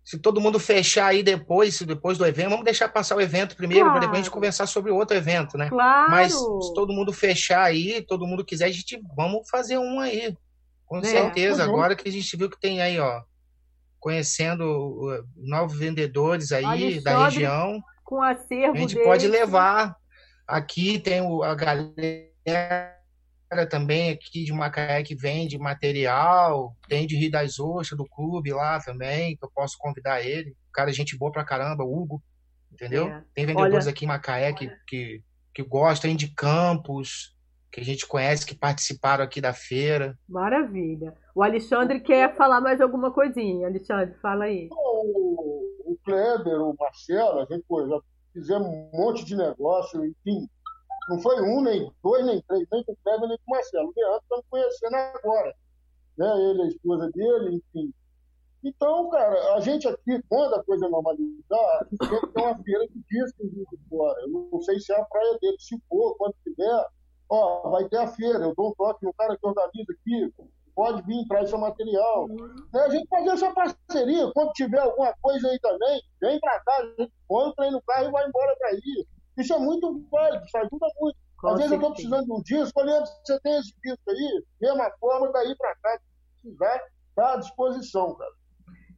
[0.04, 3.92] Se todo mundo fechar aí depois, depois do evento, vamos deixar passar o evento primeiro,
[3.92, 4.34] para depois a gente Claro.
[4.34, 5.70] conversar sobre outro evento, né?
[5.70, 6.10] Claro.
[6.10, 10.36] Mas se todo mundo fechar aí, todo mundo quiser, a gente vamos fazer um aí.
[10.88, 11.64] Com É, certeza.
[11.66, 11.70] uhum.
[11.76, 13.22] Agora que a gente viu que tem aí, ó,
[14.00, 16.64] conhecendo novos vendedores aí
[17.02, 19.96] da Alexandre região, Com acervo a gente pode levar.
[20.48, 22.98] Aqui tem o- a galera
[23.70, 28.80] também aqui de Macaé que vende material, tem de Rio das Ostras, do clube lá
[28.80, 30.52] também, que eu posso convidar ele.
[30.52, 32.24] O cara é gente boa pra caramba, o Hugo,
[32.72, 33.08] entendeu?
[33.08, 33.24] É.
[33.36, 35.22] Tem vendedores Olha- aqui em Macaé que, que,
[35.54, 37.36] que gostam de campos,
[37.72, 40.18] que a gente conhece, que participaram aqui da feira.
[40.28, 41.14] Maravilha.
[41.36, 43.68] O Alexandre quer falar mais alguma coisinha.
[43.68, 44.68] Alexandre, fala aí.
[44.72, 48.00] O, o Kleber, o Marcelo, a gente pô, já
[48.34, 50.48] fizemos um monte de negócio, enfim.
[51.10, 53.90] Não foi um, nem dois, nem três, nem com o Kleber, nem com o Marcelo.
[53.90, 55.56] O Leandro estamos conhecendo agora.
[56.18, 56.50] Né?
[56.50, 57.94] Ele, a esposa dele, enfim.
[58.64, 63.66] Então, cara, a gente aqui, quando a coisa normalizar, tem uma feira de discos de
[63.90, 64.22] fora.
[64.22, 66.86] Eu não sei se é a praia dele, se for, quando tiver,
[67.28, 68.40] ó, vai ter a feira.
[68.40, 70.34] Eu dou um toque no cara que organiza aqui,
[70.76, 72.28] pode vir, traz seu material.
[72.28, 72.82] Né?
[72.82, 74.32] A gente fazer essa parceria.
[74.32, 77.82] Quando tiver alguma coisa aí também, vem pra cá, a gente põe o trem no
[77.82, 79.08] carro e vai embora pra aí.
[79.42, 81.18] Isso é muito válido, isso ajuda muito.
[81.38, 84.44] Com Às vezes eu estou precisando de um disco, Leandro, você tem esse disco aí,
[84.62, 86.82] mesma forma, daí pra cá, se precisar,
[87.16, 88.32] tá à disposição, cara.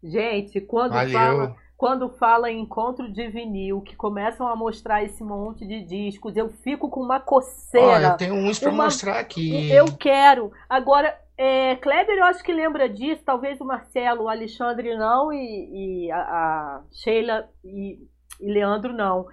[0.03, 1.13] Gente, quando Valeu.
[1.13, 6.35] fala, quando fala em encontro de vinil, que começam a mostrar esse monte de discos,
[6.35, 8.07] eu fico com uma Ó, coceira.
[8.09, 9.71] eu tenho uns para Uma- mostrar aqui.
[9.71, 10.51] Eu quero.
[10.69, 16.05] Agora, é, Kleber, eu acho que lembra disso, talvez o Marcelo, o Alexandre não, e,
[16.07, 17.97] e a, a Sheila e,
[18.41, 19.25] e Leandro não.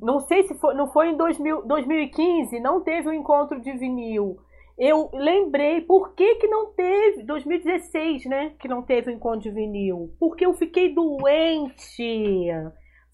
[0.00, 4.38] Não sei se foi, não foi em 2000, 2015, não teve o encontro de vinil.
[4.78, 8.52] Eu lembrei por que, que não teve, 2016, né?
[8.58, 10.10] Que não teve o encontro de vinil.
[10.18, 12.48] Porque eu fiquei doente.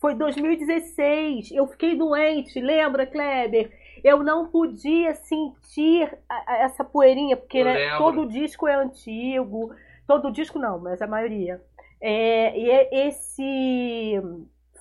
[0.01, 3.71] Foi 2016, eu fiquei doente, lembra, Kleber?
[4.05, 9.75] Eu não podia sentir a- a- essa poeirinha, porque né, todo disco é antigo.
[10.07, 11.61] Todo disco não, mas a maioria.
[12.01, 14.21] É, e é esse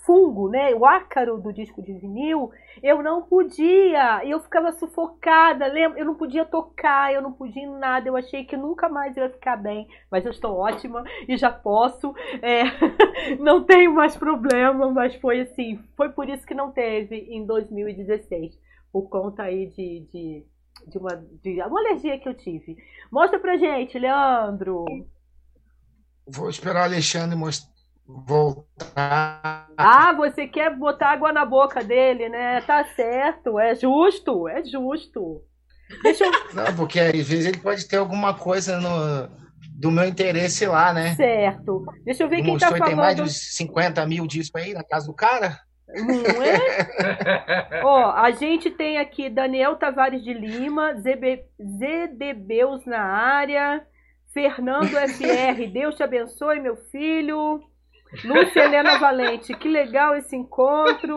[0.06, 2.52] fungo, né, o ácaro do disco de vinil,
[2.84, 6.00] eu não podia, eu ficava sufocada, lembra?
[6.00, 9.30] Eu não podia tocar, eu não podia em nada, eu achei que nunca mais ia
[9.30, 12.64] ficar bem, mas eu estou ótima e já posso, é,
[13.40, 18.58] não tenho mais problema, mas foi assim, foi por isso que não teve em 2016,
[18.92, 20.44] por conta aí de, de,
[20.88, 22.78] de uma, de uma alergia que eu tive.
[23.12, 24.86] Mostra pra gente, Leandro.
[26.28, 27.68] Vou esperar o Alexandre mos-
[28.08, 29.68] voltar.
[29.78, 32.62] Ah, você quer botar água na boca dele, né?
[32.62, 35.42] Tá certo, é justo, é justo.
[36.04, 36.32] Deixa eu.
[36.54, 39.30] Não, porque às vezes ele pode ter alguma coisa no,
[39.76, 41.16] do meu interesse lá, né?
[41.16, 41.86] Certo.
[42.04, 43.30] Deixa eu ver Ele quem tá que tem mais de falando.
[43.30, 45.60] uns 50 mil discos aí na casa do cara.
[45.88, 47.82] Não é?
[47.84, 53.86] Ó, a gente tem aqui Daniel Tavares de Lima, ZB, ZDBeus na área,
[54.34, 57.62] Fernando FR, Deus te abençoe, meu filho.
[58.24, 61.16] Lúcia Helena Valente, que legal esse encontro.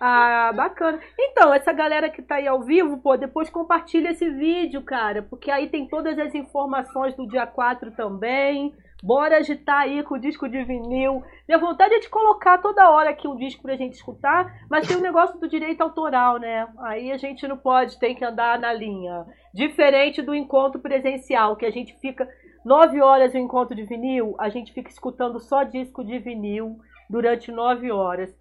[0.00, 0.98] Ah, bacana.
[1.18, 5.50] Então, essa galera que tá aí ao vivo, pô, depois compartilha esse vídeo, cara, porque
[5.50, 8.74] aí tem todas as informações do dia 4 também.
[9.02, 11.24] Bora agitar aí com o disco de vinil.
[11.48, 14.96] Minha vontade é de colocar toda hora aqui um disco pra gente escutar, mas tem
[14.96, 16.68] o negócio do direito autoral, né?
[16.84, 19.24] Aí a gente não pode, tem que andar na linha.
[19.52, 22.28] Diferente do encontro presencial, que a gente fica
[22.64, 26.78] Nove horas o encontro de vinil, a gente fica escutando só disco de vinil
[27.10, 28.34] durante nove horas.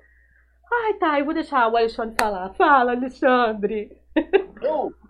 [0.71, 2.53] Ai, tá, eu vou deixar o Alexandre falar.
[2.53, 3.97] Fala, Alexandre.
[4.61, 4.93] Eu,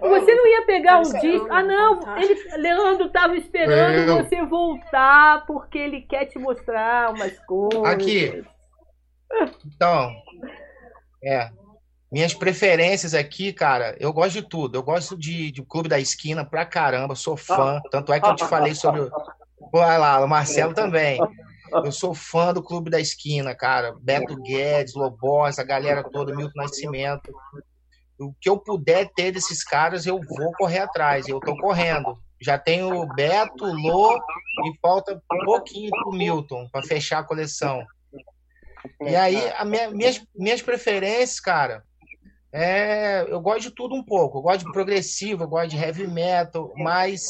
[0.00, 1.46] Você não ia pegar um é- disco.
[1.50, 2.16] Ah, não.
[2.16, 4.16] Ele, Leandro tava esperando Eu.
[4.24, 7.84] você voltar porque ele quer te mostrar umas coisas.
[7.84, 8.44] Aqui.
[9.66, 10.10] Então,
[11.22, 11.50] é.
[12.14, 14.78] Minhas preferências aqui, cara, eu gosto de tudo.
[14.78, 17.80] Eu gosto de, de Clube da Esquina pra caramba, sou fã.
[17.90, 19.00] Tanto é que eu te falei sobre.
[19.72, 21.18] Olha lá, o Marcelo também.
[21.72, 23.96] Eu sou fã do Clube da Esquina, cara.
[24.00, 27.32] Beto Guedes, Lobó, essa galera toda, Milton Nascimento.
[28.16, 31.26] O que eu puder ter desses caras, eu vou correr atrás.
[31.26, 32.16] Eu tô correndo.
[32.40, 37.84] Já tenho Beto, Lô e falta um pouquinho pro Milton para fechar a coleção.
[39.00, 41.82] E aí, a minha- minhas, minhas preferências, cara,
[42.56, 44.38] é, eu gosto de tudo um pouco.
[44.38, 47.20] Eu gosto de progressivo, eu gosto de heavy metal, mas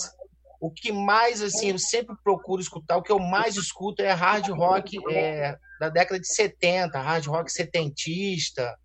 [0.60, 4.48] o que mais, assim, eu sempre procuro escutar, o que eu mais escuto é hard
[4.50, 8.76] rock é, da década de 70, hard rock setentista,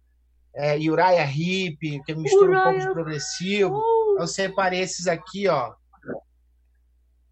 [0.56, 3.82] é, Uriah Heep, que mistura um pouco de Uriah- progressivo.
[4.18, 5.74] Eu separei esses aqui, ó,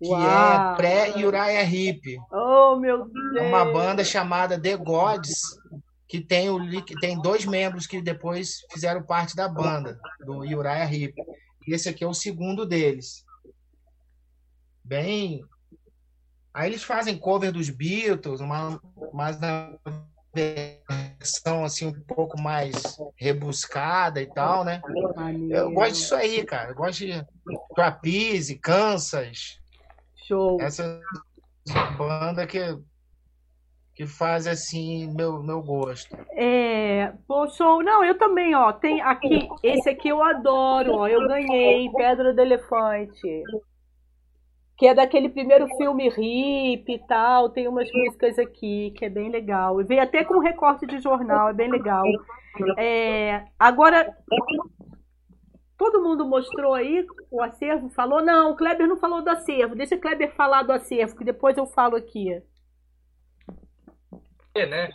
[0.02, 0.22] que Uau.
[0.22, 2.18] é pré-Uriah Heep.
[2.32, 3.38] Oh, meu Deus.
[3.38, 5.42] É uma banda chamada The Gods,
[6.08, 6.60] que tem, o,
[7.02, 11.16] tem dois membros que depois fizeram parte da banda, do Uriah Heep.
[11.68, 13.26] Esse aqui é o segundo deles.
[14.84, 15.44] Bem.
[16.54, 18.82] Aí eles fazem cover dos Beatles, uma,
[19.14, 19.78] mas na
[20.34, 24.82] versão assim um pouco mais rebuscada e tal, né?
[25.50, 26.72] Eu gosto disso aí, cara.
[26.72, 27.26] Eu gosto de
[27.76, 29.60] Trapeze, Kansas,
[30.28, 30.62] Show.
[30.62, 31.02] essa
[31.98, 32.60] banda que
[33.98, 36.16] que faz assim meu meu gosto.
[36.34, 37.82] É, pô, show.
[37.82, 38.72] Não, eu também, ó.
[38.72, 41.08] Tem aqui, esse aqui eu adoro, ó.
[41.08, 43.42] Eu ganhei Pedra do Elefante.
[44.78, 47.50] Que é daquele primeiro filme hip e tal.
[47.50, 49.82] Tem umas músicas aqui que é bem legal.
[49.82, 52.06] E veio até com recorte de jornal, é bem legal.
[52.78, 54.16] É, agora,
[55.76, 58.22] todo mundo mostrou aí o acervo, falou?
[58.22, 59.74] Não, o Kleber não falou do acervo.
[59.74, 62.40] Deixa o Kleber falar do acervo, que depois eu falo aqui.
[64.66, 64.90] Né?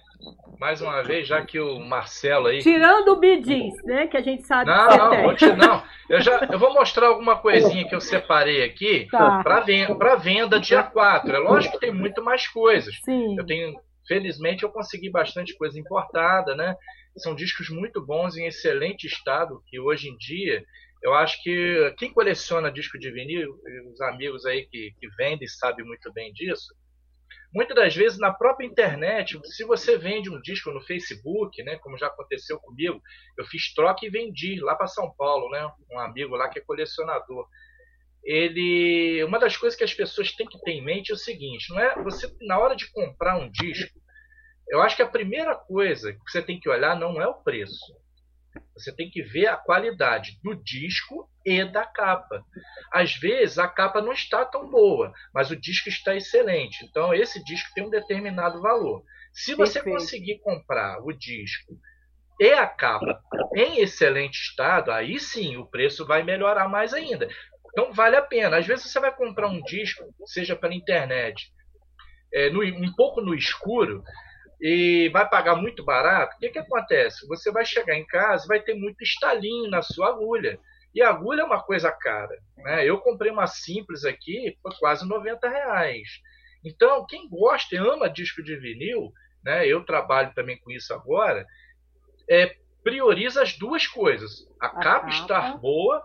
[0.58, 2.60] Mais uma vez, já que o Marcelo aí.
[2.62, 4.06] Tirando o Bidis, né?
[4.06, 5.22] Que a gente sabe Não, que não, tem.
[5.22, 5.82] vou te, não.
[6.08, 9.42] Eu, já, eu vou mostrar alguma coisinha que eu separei aqui Tá.
[9.42, 11.34] para venda, pra venda dia 4.
[11.34, 12.94] É lógico que tem muito mais coisas.
[13.04, 13.36] Sim.
[13.36, 13.74] Eu tenho,
[14.06, 16.76] felizmente, eu consegui bastante coisa importada, né?
[17.16, 20.62] São discos muito bons, em excelente estado, que hoje em dia,
[21.02, 23.52] eu acho que quem coleciona disco de vinil,
[23.92, 26.72] os amigos aí que, que vendem sabem muito bem disso,
[27.52, 31.98] muitas das vezes na própria internet, se você vende um disco no Facebook, né, como
[31.98, 33.00] já aconteceu comigo,
[33.36, 36.62] eu fiz troca e vendi lá para São Paulo, né, um amigo lá que é
[36.62, 37.46] colecionador.
[38.24, 41.70] Ele, uma das coisas que as pessoas têm que ter em mente é o seguinte,
[41.70, 44.00] não é você na hora de comprar um disco,
[44.68, 47.94] eu acho que a primeira coisa que você tem que olhar não é o preço.
[48.74, 52.44] Você tem que ver a qualidade do disco e da capa.
[52.92, 56.84] Às vezes a capa não está tão boa, mas o disco está excelente.
[56.84, 59.02] Então esse disco tem um determinado valor.
[59.32, 59.98] Se você Perfeito.
[59.98, 61.72] conseguir comprar o disco
[62.40, 63.20] e a capa
[63.54, 67.28] em excelente estado, aí sim o preço vai melhorar mais ainda.
[67.70, 68.58] Então vale a pena.
[68.58, 71.50] Às vezes você vai comprar um disco, seja pela internet,
[72.32, 74.02] é, no- um pouco no escuro,
[74.62, 77.26] e vai pagar muito barato, o que, que acontece?
[77.26, 80.56] Você vai chegar em casa e vai ter muito estalinho na sua agulha.
[80.94, 82.38] E a agulha é uma coisa cara.
[82.58, 82.88] Né?
[82.88, 86.08] Eu comprei uma simples aqui por quase 90 reais.
[86.64, 89.12] Então, quem gosta e ama disco de vinil,
[89.44, 89.66] né?
[89.66, 91.44] eu trabalho também com isso agora,
[92.30, 92.54] é,
[92.84, 94.46] prioriza as duas coisas.
[94.60, 95.08] A, capa.
[95.08, 96.04] estar boa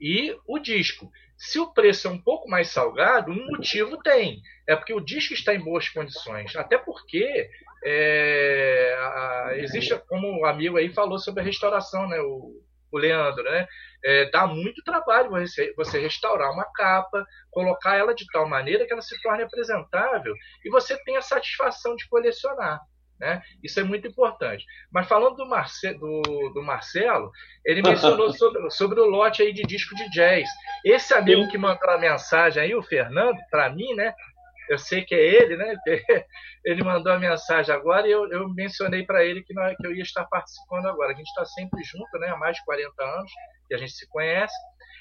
[0.00, 1.10] e o disco.
[1.36, 4.40] Se o preço é um pouco mais salgado, um motivo tem.
[4.68, 6.54] É porque o disco está em boas condições.
[6.54, 7.50] Até porque
[7.84, 12.18] é, a- existe, como o amigo aí falou sobre a restauração, né?
[12.20, 12.52] O,
[12.90, 13.66] o Leandro, né?
[14.04, 18.92] É, dá muito trabalho você, você restaurar uma capa, colocar ela de tal maneira que
[18.92, 20.32] ela se torne apresentável
[20.64, 22.80] e você tenha a satisfação de colecionar.
[23.18, 23.42] Né?
[23.64, 24.64] Isso é muito importante.
[24.92, 26.22] Mas falando do, Marce, do,
[26.54, 27.32] do Marcelo,
[27.64, 30.48] ele mencionou sobre, sobre o lote aí de disco de jazz.
[30.84, 34.14] Esse amigo que mandou a mensagem aí, o Fernando, para mim, né?
[34.68, 35.74] Eu sei que é ele, né?
[36.64, 39.94] Ele mandou a mensagem agora e eu, eu mencionei para ele que, nós, que eu
[39.94, 41.12] ia estar participando agora.
[41.12, 42.28] A gente está sempre junto, né?
[42.28, 43.30] Há mais de 40 anos
[43.66, 44.54] que a gente se conhece.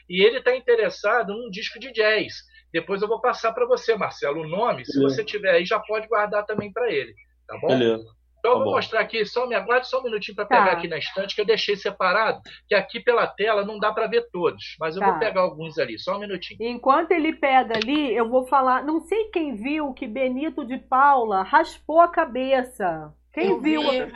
[0.10, 2.34] E ele está interessado num disco de jazz.
[2.72, 4.86] Depois eu vou passar para você, Marcelo, o nome.
[4.86, 7.14] Se você tiver aí, já pode guardar também para ele.
[7.48, 7.68] Tá bom?
[7.68, 8.06] Beleza.
[8.48, 8.76] Então eu Tá vou bom.
[8.76, 10.58] mostrar aqui, só me aguarde só um minutinho para Tá.
[10.60, 14.08] pegar aqui na estante, que eu deixei separado, que aqui pela tela não dá para
[14.08, 15.10] ver todos, mas eu Tá.
[15.10, 16.58] vou pegar alguns ali, só um minutinho.
[16.62, 18.84] Enquanto ele pega ali, eu vou falar.
[18.86, 23.14] Não sei quem viu que Benito de Paula raspou a cabeça.
[23.34, 23.82] Quem Eu viu?
[23.82, 24.12] vi.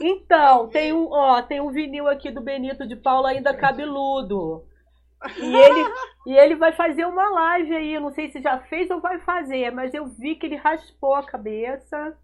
[0.00, 4.64] Então, tem um, ó, tem um vinil aqui do Benito de Paula ainda cabeludo.
[5.38, 5.92] E ele,
[6.26, 7.94] e ele vai fazer uma live aí.
[7.94, 11.14] Eu não sei se já fez ou vai fazer, mas eu vi que ele raspou
[11.14, 12.16] a cabeça.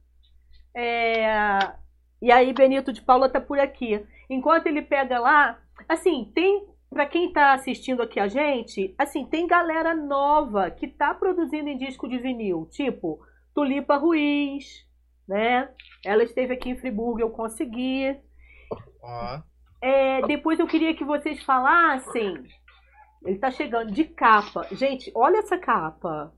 [0.77, 1.72] É,
[2.20, 4.05] E aí, Benito de Paula tá por aqui.
[4.29, 5.59] Enquanto ele pega lá,
[5.89, 6.68] assim, tem.
[6.89, 11.77] Pra quem tá assistindo aqui a gente, assim, tem galera nova que tá produzindo em
[11.77, 13.20] disco de vinil, tipo
[13.53, 14.87] Tulipa Ruiz,
[15.27, 15.68] né?
[16.05, 18.16] Ela esteve aqui em Friburgo, eu consegui.
[19.83, 22.45] É, depois eu queria que vocês falassem.
[23.24, 24.66] Ele tá chegando de capa.
[24.70, 26.33] Gente, olha essa capa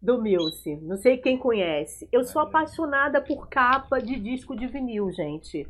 [0.00, 0.76] do Milce.
[0.82, 2.08] Não sei quem conhece.
[2.12, 5.66] Eu sou apaixonada por capa de disco de vinil, gente.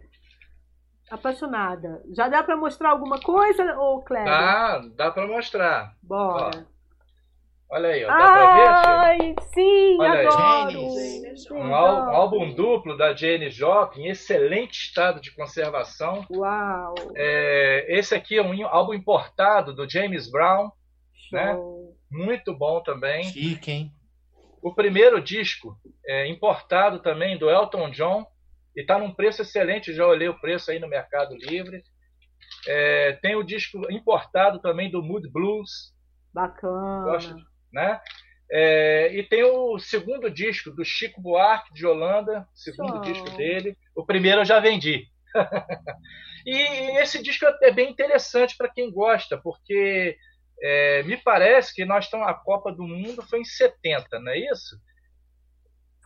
[1.10, 2.02] Apaixonada.
[2.14, 4.26] Já dá pra mostrar alguma coisa, ô Kleber?
[4.30, 5.94] Dá, dá para mostrar.
[6.02, 6.66] Bora.
[7.70, 8.68] Olha aí, ó, dá para ver?
[8.68, 10.80] Ai, sim, Olha adoro.
[11.52, 16.24] Um ál- álbum duplo da Jane Joplin, em excelente estado de conservação.
[16.30, 16.94] Uau.
[17.14, 20.70] É, esse aqui é um álbum importado do James Brown,
[21.30, 21.54] né?
[21.54, 21.94] Show.
[22.10, 23.24] muito bom também.
[23.24, 23.92] chique, hein?
[24.62, 28.26] O primeiro disco é importado também do Elton John
[28.76, 29.94] e está num preço excelente.
[29.94, 31.82] Já olhei o preço aí no Mercado Livre.
[32.66, 35.94] É, tem o disco importado também do Mood Blues,
[36.32, 37.04] Bacana.
[37.04, 37.34] Gosto.
[37.72, 38.00] né?
[38.50, 43.00] É, e tem o segundo disco do Chico Buarque de Holanda, segundo Show.
[43.00, 43.76] disco dele.
[43.94, 45.06] O primeiro eu já vendi.
[46.46, 50.16] e esse disco é bem interessante para quem gosta, porque
[50.62, 54.38] é, me parece que nós estamos a Copa do Mundo foi em 70, não é
[54.38, 54.76] isso?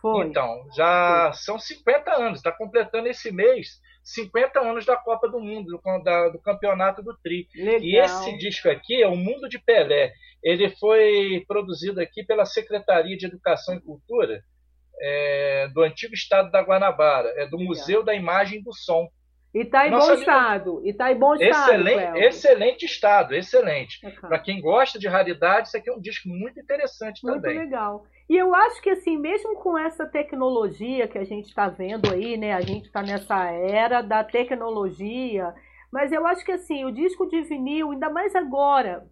[0.01, 0.27] Foi.
[0.27, 5.79] Então, já são 50 anos, está completando esse mês 50 anos da Copa do Mundo,
[5.81, 7.47] do, da- do campeonato do Tri.
[7.55, 7.79] Legal.
[7.81, 10.11] E esse disco aqui é O Mundo de Pelé.
[10.43, 14.43] Ele foi produzido aqui pela Secretaria de Educação e Cultura
[15.01, 19.07] é, do antigo estado da Guanabara, é do Museu da Imagem e do Som.
[19.53, 20.81] E tá em bom estado.
[20.83, 21.87] E tá em bom estado.
[22.17, 23.99] Excelente, estado, excelente.
[24.01, 24.27] Bacana.
[24.27, 27.59] Para quem gosta de raridade, isso aqui é um disco muito interessante Muito também.
[27.59, 28.05] legal.
[28.27, 32.35] E eu acho que assim, mesmo com essa tecnologia que a gente está vendo aí,
[32.35, 32.53] né?
[32.53, 35.53] A gente está nessa era da tecnologia,
[35.91, 39.05] mas eu acho que assim, o disco de vinil, ainda mais agora,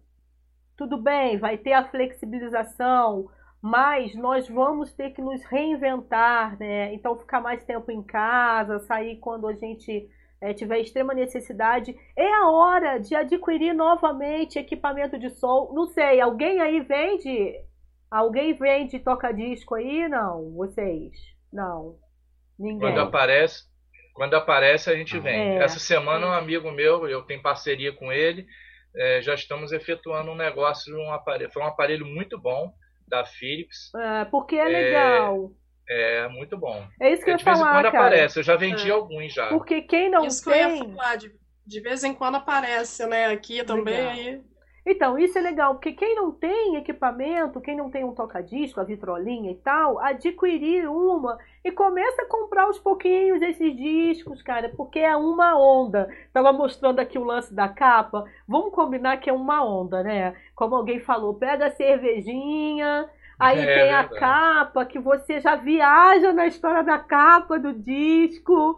[0.76, 3.28] tudo bem, vai ter a flexibilização,
[3.60, 6.92] mas nós vamos ter que nos reinventar, né?
[6.94, 10.08] Então ficar mais tempo em casa, sair quando a gente
[10.42, 11.96] eh, tiver extrema necessidade.
[12.16, 15.72] É a hora de adquirir novamente equipamento de som.
[15.74, 17.54] Não sei, alguém aí vende?
[18.10, 20.08] Alguém vende toca-disco aí?
[20.08, 21.16] Não, vocês?
[21.52, 21.96] Não.
[22.58, 22.80] Ninguém.
[22.80, 23.64] Quando aparece,
[24.14, 25.56] quando aparece a gente vem.
[25.58, 25.64] É.
[25.64, 28.46] Essa semana um amigo meu, eu tenho parceria com ele,
[28.96, 32.72] eh, já estamos efetuando um negócio, um aparelho, foi um aparelho muito bom
[33.08, 35.52] da Philips, É, porque é legal.
[35.58, 35.61] é
[36.28, 36.86] muito bom.
[37.00, 37.90] É, isso que eu de ia vez em falar, quando cara.
[37.90, 38.90] aparece, eu já vendi É.
[38.90, 39.46] alguns já.
[39.48, 40.94] Porque quem não Isso que eu ia tem.
[40.94, 41.32] falar, de,
[41.66, 43.26] de vez em quando aparece, né?
[43.26, 43.94] Aqui também.
[43.94, 44.10] Legal.
[44.10, 44.42] Aí,
[44.86, 48.84] Então, isso é legal, porque quem não tem equipamento, quem não tem um toca-disco, a
[48.84, 54.98] vitrolinha e tal, adquirir uma e começa a comprar aos pouquinhos esses discos, cara, porque
[54.98, 56.08] é uma onda.
[56.32, 58.24] Tava mostrando aqui o lance da capa.
[58.48, 60.34] Vamos combinar que é uma onda, né?
[60.56, 63.08] Como alguém falou, pega a cervejinha,
[63.42, 64.20] aí É tem a verdade.
[64.20, 68.76] capa, que você já viaja na história da capa do disco.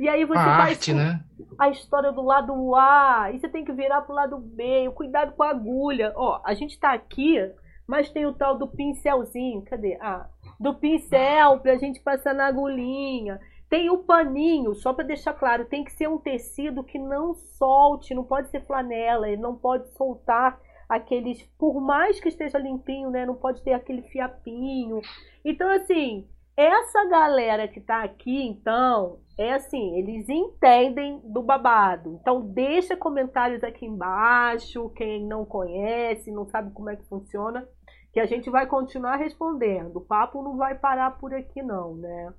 [0.00, 1.20] E aí você A vai arte, né?
[1.58, 5.42] a história do lado A, e você tem que virar pro lado B, cuidado com
[5.42, 6.12] a agulha.
[6.16, 7.38] Ó, a gente tá aqui,
[7.86, 9.96] mas tem o tal do pincelzinho, cadê?
[10.00, 10.26] Ah,
[10.58, 13.40] do pincel pra gente passar na agulhinha.
[13.68, 18.14] Tem o paninho, só pra deixar claro, tem que ser um tecido que não solte,
[18.14, 20.58] não pode ser flanela, ele não pode soltar
[20.94, 25.00] aqueles, por mais que esteja limpinho, né, não pode ter aquele fiapinho.
[25.44, 32.18] Então assim, essa galera que tá aqui, então, é assim, eles entendem do babado.
[32.20, 37.66] Então, deixa comentários aqui embaixo, quem não conhece, não sabe como é que funciona,
[38.12, 39.96] que a gente vai continuar respondendo.
[39.96, 42.34] O papo não vai parar por aqui não, né?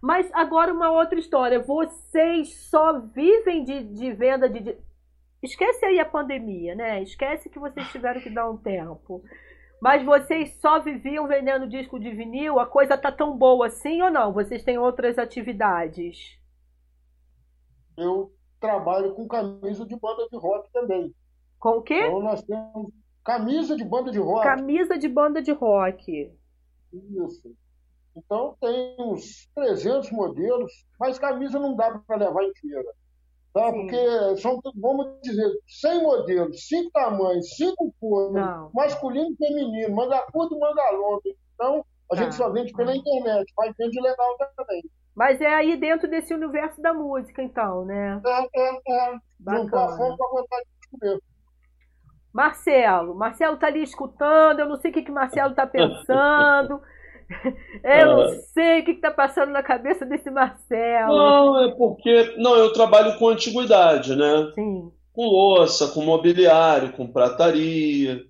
[0.00, 1.58] Mas agora uma outra história.
[1.58, 4.76] Vocês só vivem de, de venda de, de...
[5.42, 7.02] Esquece aí a pandemia, né?
[7.02, 9.22] Esquece que vocês tiveram que dar um tempo.
[9.80, 12.58] Mas vocês só viviam vendendo disco de vinil?
[12.58, 14.32] A coisa tá tão boa assim ou não?
[14.32, 16.36] Vocês têm outras atividades?
[17.96, 21.14] Eu trabalho com camisa de banda de rock também.
[21.60, 22.06] Com o quê?
[22.06, 22.92] Então nós temos
[23.24, 24.42] camisa de banda de rock.
[24.42, 26.32] Camisa de banda de rock.
[26.92, 27.54] Isso.
[28.16, 32.92] Então tem uns 300 modelos, mas camisa não dá para levar inteira.
[33.54, 33.72] Tá?
[33.72, 38.44] Porque são, vamos dizer, 100 modelos, 5 tamanhos, 5 cores,
[38.74, 41.22] masculino e feminino, manga curta e manga longa.
[41.54, 42.22] Então, a Tá.
[42.22, 44.82] gente só vende pela internet, mas vende legal também.
[45.14, 48.20] Mas é aí dentro desse universo da música, então, né?
[48.24, 49.14] É, é, é.
[49.14, 49.96] A Bacana.
[49.96, 51.18] fome vontade de comer.
[52.32, 56.80] Marcelo, Marcelo tá ali escutando, eu não sei o que que Marcelo tá pensando.
[57.84, 58.34] Eu não Ah.
[58.54, 61.14] sei o que que tá passando na cabeça desse Marcelo.
[61.16, 62.34] Não, é porque.
[62.38, 64.50] Não, eu trabalho com antiguidade, né?
[64.54, 68.24] Sim, Com louça, com mobiliário, com prataria,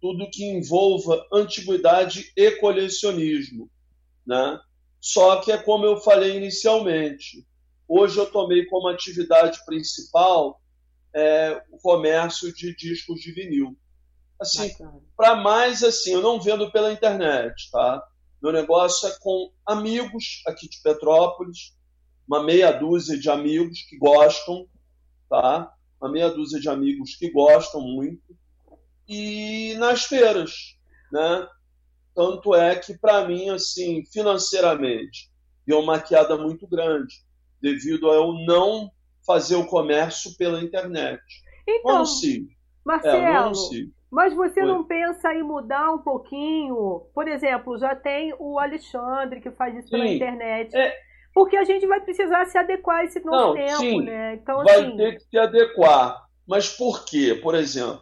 [0.00, 3.70] tudo que envolva antiguidade e colecionismo,
[4.26, 4.58] né?
[5.00, 7.46] Só que é como eu falei inicialmente.
[7.88, 10.60] Hoje eu tomei como atividade principal
[11.14, 13.76] é, o comércio de discos de vinil.
[14.40, 14.70] Assim,
[15.16, 18.02] para mais assim, eu não vendo pela internet, tá?
[18.42, 21.76] Meu negócio é com amigos aqui de Petrópolis,
[22.26, 24.66] uma meia dúzia de amigos que gostam,
[25.28, 25.72] tá?
[26.00, 28.36] Uma meia dúzia de amigos que gostam muito
[29.08, 30.76] e nas feiras,
[31.10, 31.48] né?
[32.14, 35.30] Tanto é que para mim assim, financeiramente,
[35.66, 37.14] deu uma queda muito grande
[37.60, 38.90] devido a eu não
[39.26, 41.22] fazer o comércio pela internet.
[41.66, 42.48] Então, não sigo.
[43.88, 44.66] É, mas você Oi.
[44.66, 47.06] não pensa em mudar um pouquinho?
[47.14, 50.16] Por exemplo, já tem o Alexandre que faz isso pela Sim.
[50.16, 50.76] internet.
[50.76, 50.94] É.
[51.34, 54.02] Porque a gente vai precisar se adequar a esse novo Não, tempo, sim.
[54.02, 54.34] né?
[54.34, 56.26] Então, vai assim, ter que se adequar.
[56.46, 57.38] Mas por quê?
[57.40, 58.00] Por exemplo,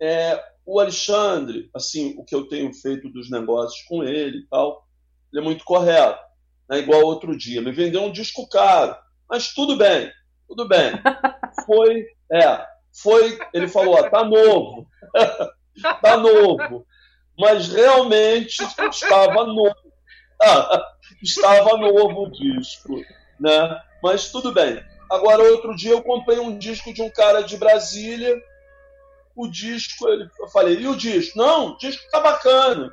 [0.00, 4.84] é, o Alexandre, assim, o que eu tenho feito dos negócios com ele e tal,
[5.32, 6.18] ele é muito correto.
[6.68, 6.80] Né?
[6.80, 8.96] Igual outro dia, me vendeu um disco caro,
[9.30, 10.10] mas tudo bem,
[10.48, 10.92] tudo bem.
[11.64, 12.66] Foi, é,
[13.02, 14.86] foi, ele falou, ó, tá novo,
[16.02, 16.86] tá novo,
[17.38, 19.74] mas realmente estava novo,
[21.22, 23.02] estava novo o disco,
[23.38, 23.80] né?
[24.02, 24.82] Mas tudo bem.
[25.10, 28.36] Agora, outro dia eu comprei um disco de um cara de Brasília.
[29.34, 31.38] O disco, eu falei, e o disco?
[31.38, 32.92] Não, o disco tá bacana.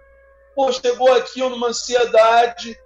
[0.56, 2.78] Pô, chegou aqui eu numa ansiedade,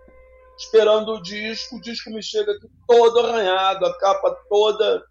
[0.58, 1.76] esperando o disco.
[1.78, 5.04] O disco me chega aqui todo arranhado, a capa toda.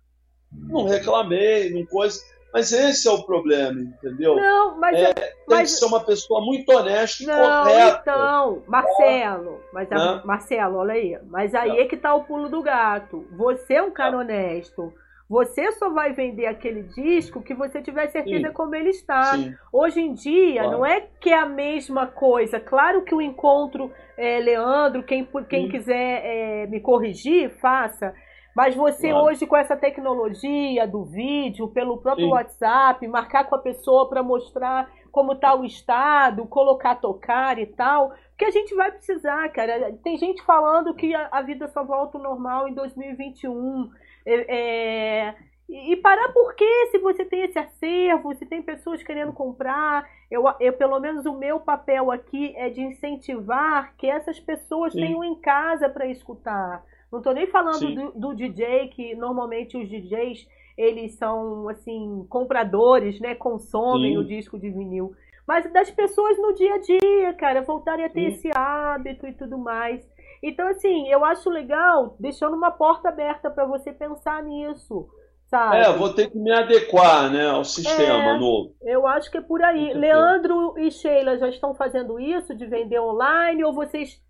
[0.52, 2.20] Não reclamei, não coisa.
[2.52, 4.34] Mas esse é o problema, entendeu?
[4.36, 7.98] não, mas, É, eu- Tem mas que ser uma pessoa muito honesta e Não, correta.
[8.00, 10.22] então, Marcelo, mas a-?
[10.24, 11.76] Marcelo, olha aí, mas aí Tá.
[11.82, 13.26] é que tá o pulo do gato.
[13.36, 14.92] Você é um cara honesto.
[15.28, 18.54] Você só vai vender aquele disco que você tiver certeza Sim.
[18.54, 19.34] como ele está.
[19.34, 20.78] Sim, Hoje em dia, Claro.
[20.78, 22.60] não é que é a mesma coisa.
[22.60, 25.68] Claro que o encontro, é, Leandro, quem, quem Sim.
[25.70, 28.14] quiser é, me corrigir, faça.
[28.56, 29.26] Mas você Claro.
[29.26, 32.32] hoje, com essa tecnologia do vídeo, pelo próprio Sim.
[32.32, 38.14] WhatsApp, marcar com a pessoa para mostrar como está o estado, colocar tocar e tal,
[38.30, 39.92] porque a gente vai precisar, cara.
[40.02, 43.90] Tem gente falando que a, a vida só volta ao normal em 2021.
[44.24, 45.34] É, é,
[45.68, 46.88] e parar por quê?
[46.90, 51.34] Se você tem esse acervo, se tem pessoas querendo comprar, eu, eu pelo menos o
[51.34, 55.00] meu papel aqui é de incentivar que essas pessoas Sim.
[55.00, 56.82] tenham em casa para escutar.
[57.10, 60.46] Não estou nem falando do, do DJ, que normalmente os DJs
[60.76, 63.34] eles são assim compradores, né?
[63.34, 64.18] Consomem Sim.
[64.18, 65.12] o disco de vinil.
[65.46, 68.36] Mas das pessoas no dia a dia, cara, voltarem a ter Sim.
[68.36, 70.06] esse hábito e tudo mais.
[70.42, 75.08] Então, assim, eu acho legal, deixando uma porta aberta para você pensar nisso,
[75.46, 75.76] sabe?
[75.78, 78.38] É, vou ter que me adequar né, ao sistema É.
[78.38, 78.74] novo.
[78.82, 79.94] Eu acho que é por aí.
[79.94, 84.20] Leandro e Sheila já estão fazendo isso, de vender online, ou vocês,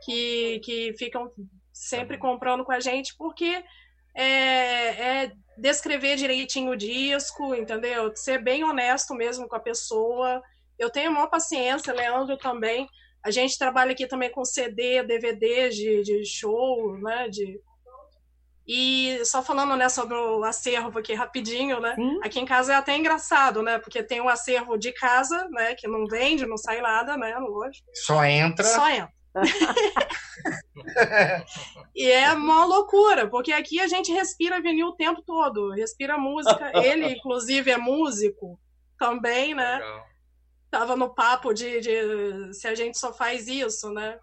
[0.05, 1.29] que, que ficam
[1.73, 3.61] sempre comprando com a gente, porque
[4.15, 8.15] é, é descrever direitinho o disco, entendeu?
[8.15, 10.41] Ser bem honesto mesmo com a pessoa.
[10.77, 12.87] Eu tenho a maior paciência, Leandro também.
[13.23, 17.29] A gente trabalha aqui também com CD, DVD de, de show, né?
[17.29, 17.59] De,
[18.67, 21.95] E só falando né, sobre o acervo aqui rapidinho, né?
[21.95, 22.19] Sim.
[22.23, 23.79] Aqui em casa é até engraçado, né?
[23.79, 25.73] Porque tem um acervo de casa, né?
[25.75, 27.35] Que não vende, não sai nada, né?
[27.37, 27.87] Lógico.
[27.93, 28.65] Só entra.
[28.65, 29.22] Só entra.
[31.95, 36.71] e é uma loucura, porque aqui a gente respira vinil o tempo todo, respira música.
[36.75, 38.59] Ele, inclusive, é músico
[38.97, 39.77] também, né?
[39.77, 40.05] Legal.
[40.69, 44.17] Tava no papo de, de se a gente só faz isso, né?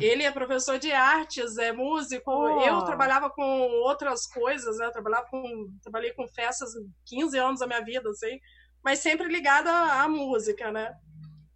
[0.00, 2.30] Ele é professor de artes, é músico.
[2.30, 2.60] Oh.
[2.60, 3.42] Eu trabalhava com
[3.84, 4.86] outras coisas, né?
[4.86, 6.70] Eu trabalhava com, trabalhei com festas
[7.06, 8.38] 15 anos da minha vida, assim,
[8.84, 10.92] mas sempre ligada à música, né?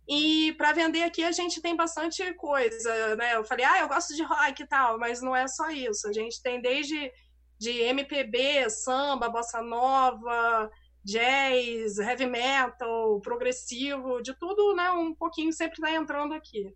[0.08, 3.34] E para vender aqui a gente tem bastante coisa, né?
[3.34, 6.08] Eu falei, ah, eu gosto de rock e tal, mas não é só isso.
[6.08, 7.10] A gente tem desde
[7.58, 10.70] de MPB, samba, bossa nova,
[11.04, 14.90] jazz, heavy metal, progressivo, de tudo, né?
[14.92, 16.72] Um pouquinho sempre tá entrando aqui.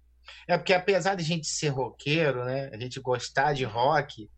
[0.49, 2.71] É porque apesar de a gente ser roqueiro, né?
[2.73, 4.29] A gente gostar de rock,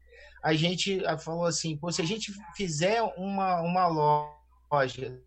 [0.43, 5.19] a gente falou assim, se a gente fizer uma, uma loja,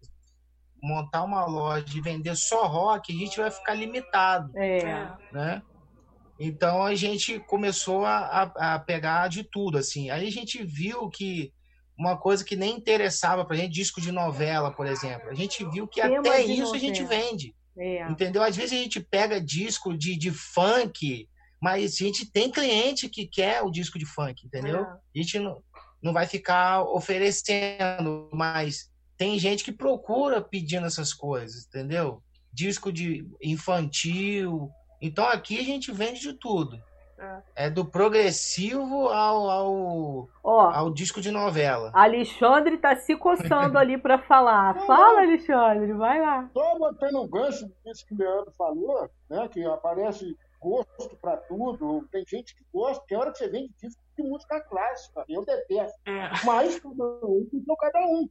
[0.86, 5.12] montar uma loja e vender só rock, a gente vai ficar limitado, É.
[5.32, 5.62] né?
[6.40, 10.10] Então a gente começou a, a, pegar de tudo, assim.
[10.10, 11.54] Aí a gente viu que
[11.98, 15.30] uma coisa que nem interessava pra gente, disco de novela, por exemplo.
[15.30, 17.56] A gente viu que Tema até isso a gente vende.
[17.78, 18.10] É.
[18.10, 18.44] Entendeu?
[18.44, 21.28] Às vezes a gente pega disco de, de funk,
[21.62, 24.82] mas a gente tem cliente que quer o disco de funk, entendeu?
[24.82, 24.84] É.
[24.84, 25.62] A gente não,
[26.04, 32.22] não vai ficar oferecendo, mas tem gente que procura pedindo essas coisas, entendeu?
[32.52, 34.70] Disco de infantil.
[35.02, 36.82] Então aqui a gente vende de tudo.
[37.56, 41.90] É do progressivo ao, ao, Ó, ao disco de novela.
[41.94, 44.76] Alexandre tá se coçando ali pra falar.
[44.86, 46.50] Fala, Alexandre, vai lá.
[46.54, 49.48] Só botando um gancho nisso que o Leandro falou, né?
[49.48, 52.06] Que aparece gosto pra tudo.
[52.12, 55.24] Tem gente que gosta, tem hora que você vende disco de música clássica.
[55.30, 55.98] Eu detesto.
[56.06, 56.32] É.
[56.44, 58.30] Mas cada um tem cada um.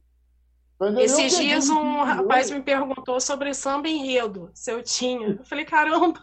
[0.99, 5.29] Esses dias um rapaz me perguntou sobre samba enredo, se eu tinha.
[5.39, 6.19] Eu falei, caramba,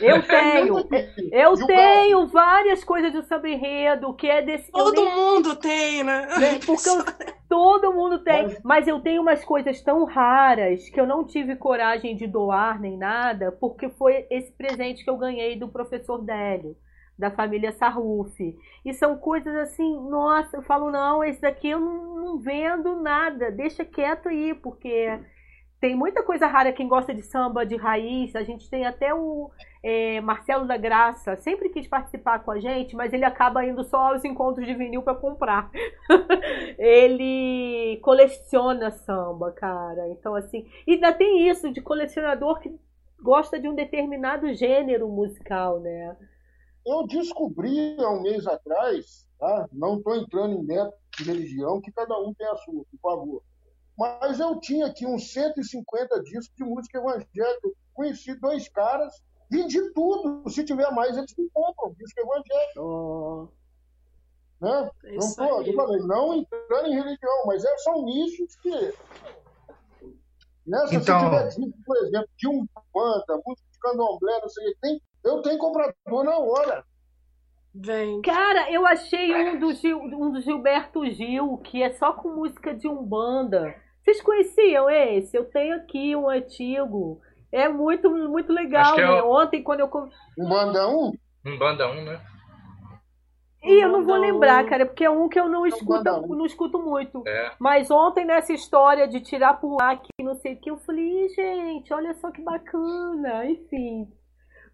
[0.00, 0.76] Eu tenho.
[1.32, 4.70] Eu tenho várias coisas de samba enredo, que é desse.
[4.70, 6.28] todo nem- mundo tem, né?
[6.64, 7.04] Porque eu-
[7.48, 8.44] todo mundo tem.
[8.44, 12.80] Mas- Mas eu tenho umas coisas tão raras que eu não tive coragem de doar
[12.80, 16.76] nem nada, porque foi esse presente que eu ganhei do professor Délio,
[17.18, 18.56] da família Sarruf.
[18.84, 23.50] E são coisas assim, nossa, eu falo, não, esse daqui eu não, não vendo nada,
[23.50, 25.18] deixa quieto aí, porque
[25.84, 28.34] tem muita coisa rara quem gosta de samba de raiz.
[28.34, 29.50] A gente tem até o
[29.82, 34.14] é, Marcelo da Graça, sempre quis participar com a gente, mas ele acaba indo só
[34.14, 35.70] aos encontros de vinil para comprar.
[36.78, 40.08] ele coleciona samba, cara.
[40.08, 40.66] Então, assim.
[40.88, 42.74] Ainda tem isso de colecionador que
[43.22, 46.16] gosta de um determinado gênero musical, né?
[46.86, 49.68] Eu descobri há um mês atrás, tá?
[49.72, 53.42] não estou entrando em método de religião, que cada um tem a sua, por favor.
[53.96, 57.70] Mas eu tinha aqui uns 150 discos de música evangélica.
[57.94, 60.48] Conheci dois caras, vendi tudo.
[60.50, 62.80] Se tiver mais, eles me compram, disco evangélico.
[62.80, 63.48] Oh,
[64.60, 64.90] Né?
[65.04, 68.94] É Não, tô, eu falei, não entrando em religião, mas é, são nichos que.
[70.66, 74.66] Nessa, Então- se tiver disco, por exemplo, de um banda, música de candomblé, não sei
[74.66, 76.84] o que, tem, eu tenho comprador na hora.
[77.74, 78.22] Vem.
[78.22, 82.72] Cara, eu achei um do, Gil, um do Gilberto Gil, que é só com música
[82.72, 83.74] de Umbanda.
[84.04, 85.36] Vocês conheciam esse?
[85.36, 87.20] Eu tenho aqui um antigo.
[87.50, 89.22] É muito, muito legal, é né?
[89.22, 89.88] o- Ontem, quando eu.
[89.88, 90.08] com-
[90.38, 91.12] Um bandão,
[91.44, 92.20] Um banda um, né?
[93.64, 96.20] Ih, eu não vou Umbanda lembrar, cara, porque é um que eu não escuto, Umbanda
[96.28, 97.22] não escuto muito.
[97.26, 97.52] É.
[97.58, 101.28] Mas ontem, nessa história de tirar por lá, que não sei o que, eu falei,
[101.30, 103.46] gente, olha só que bacana.
[103.46, 104.06] Enfim.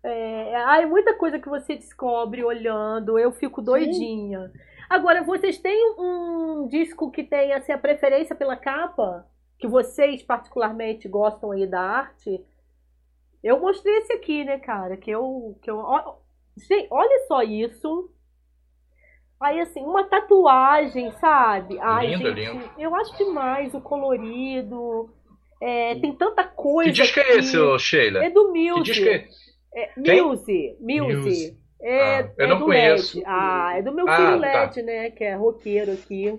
[0.02, 4.50] É, é muita coisa que você descobre olhando, eu fico doidinha.
[4.88, 9.26] Agora, vocês têm um disco que tem assim, a preferência pela capa?
[9.58, 12.44] Que vocês particularmente gostam aí da arte?
[13.44, 14.96] Eu mostrei esse aqui, né, cara?
[14.96, 15.56] Que eu.
[15.62, 16.16] Que eu ó-
[16.56, 18.10] gente, olha só isso.
[19.40, 21.78] Aí, assim, uma tatuagem, sabe?
[21.80, 22.70] Ai, Lindo, gente, lindo.
[22.78, 25.08] eu acho demais o colorido.
[25.62, 26.90] É, tem tanta coisa.
[26.90, 27.32] Que disco é aqui.
[27.38, 28.24] esse, ô, Sheila?
[28.24, 28.82] É do Que Muse.
[28.82, 29.49] disco é esse?
[29.74, 29.90] É.
[29.96, 30.76] Muse.
[30.80, 31.58] Muse.
[31.82, 33.16] É, Ah, eu é não do conheço.
[33.18, 33.26] LED.
[33.26, 34.62] Ah, é do meu Ah, filho tá.
[34.64, 35.10] LED, né?
[35.10, 36.38] Que é roqueiro aqui.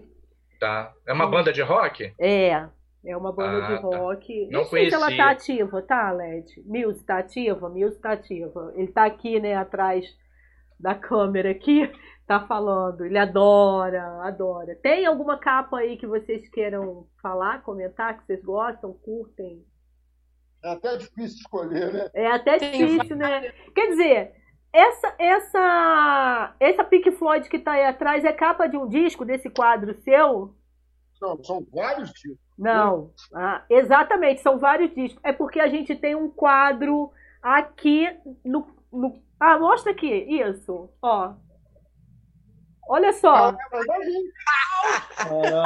[0.60, 0.94] Tá.
[1.08, 2.14] É uma banda de rock?
[2.20, 2.68] É.
[3.04, 3.88] É uma banda Ah, de tá.
[3.88, 4.48] rock.
[4.52, 6.62] Não sei se ela tá ativa, tá, LED?
[6.66, 7.68] Muse tá ativa?
[7.70, 8.72] Muse tá ativa.
[8.76, 10.06] Ele tá aqui, né, atrás
[10.80, 11.92] da câmera aqui,
[12.28, 13.04] tá falando.
[13.04, 14.76] Ele adora, adora.
[14.84, 19.64] Tem alguma capa aí que vocês queiram falar, comentar, que vocês gostam, curtem?
[20.64, 22.10] É até difícil escolher, né?
[22.14, 23.52] É até difícil, né?
[23.74, 24.36] Quer dizer,
[24.74, 29.50] essa, essa, essa Pink Floyd que tá aí atrás é capa de um disco desse
[29.50, 30.56] quadro seu?
[31.22, 32.40] Não, são vários discos.
[32.58, 35.20] Não, ah, exatamente, são vários discos.
[35.24, 37.12] É porque a gente tem um quadro
[37.42, 38.08] aqui
[38.46, 39.22] no, no.
[39.40, 41.34] Ah, mostra aqui, isso, ó.
[42.88, 43.56] Olha só.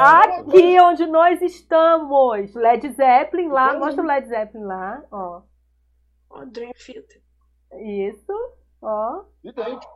[0.00, 2.54] Aqui onde nós estamos.
[2.54, 3.78] Led Zeppelin lá.
[3.78, 5.02] Mostra o Led Zeppelin lá.
[5.10, 5.42] Ó.
[6.30, 7.22] Ó, Dream Theater.
[7.80, 8.32] Isso.
[8.82, 9.24] Ó.
[9.42, 9.95] Idêntico.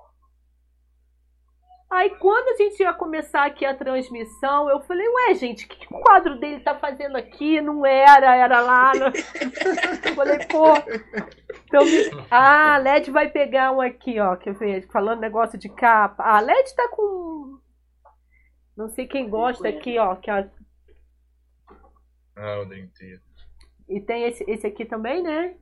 [1.91, 5.77] Aí quando a gente ia começar aqui a transmissão, eu falei, ué, gente, o que,
[5.87, 7.61] que o quadro dele tá fazendo aqui?
[7.61, 8.93] Não era, era lá.
[8.95, 9.07] no-
[10.09, 10.67] eu falei, pô.
[11.65, 14.37] Então, me- ah, a LED vai pegar um aqui, ó.
[14.37, 14.87] Quer ver?
[14.93, 16.23] Falando negócio de capa.
[16.23, 17.59] Ah, a LED tá com.
[18.77, 20.15] Não sei quem gosta aqui, ó.
[20.15, 20.49] Que a-
[22.37, 23.21] Ah, o Theater.
[23.89, 25.57] E tem esse, esse aqui também, né?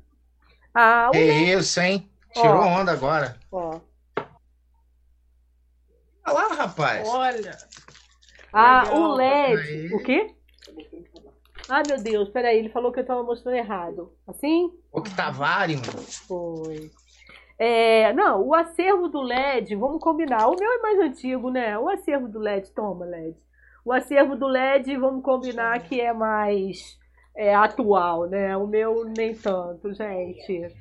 [0.74, 1.20] Ah, o É
[1.54, 2.08] isso, hein?
[2.34, 2.66] Tirou Ó.
[2.80, 3.38] onda agora.
[3.50, 3.80] ó.
[6.34, 7.08] Olha lá, rapaz.
[7.08, 7.58] Olha.
[8.52, 9.00] Ah, Legal.
[9.00, 9.60] o LED.
[9.60, 9.94] Aí.
[9.94, 10.34] O quê?
[11.68, 14.12] Ah, meu Deus, peraí, ele falou que eu tava mostrando errado.
[14.26, 14.72] Assim?
[14.90, 15.82] Octavarium.
[16.26, 16.90] Foi.
[17.58, 20.46] É, não, o acervo do LED, vamos combinar.
[20.46, 21.76] O meu é mais antigo, né?
[21.78, 23.36] O acervo do LED, toma, LED.
[23.84, 26.98] O acervo do LED, vamos combinar que é mais
[27.36, 28.56] é, atual, né?
[28.56, 30.72] O meu nem tanto, gente.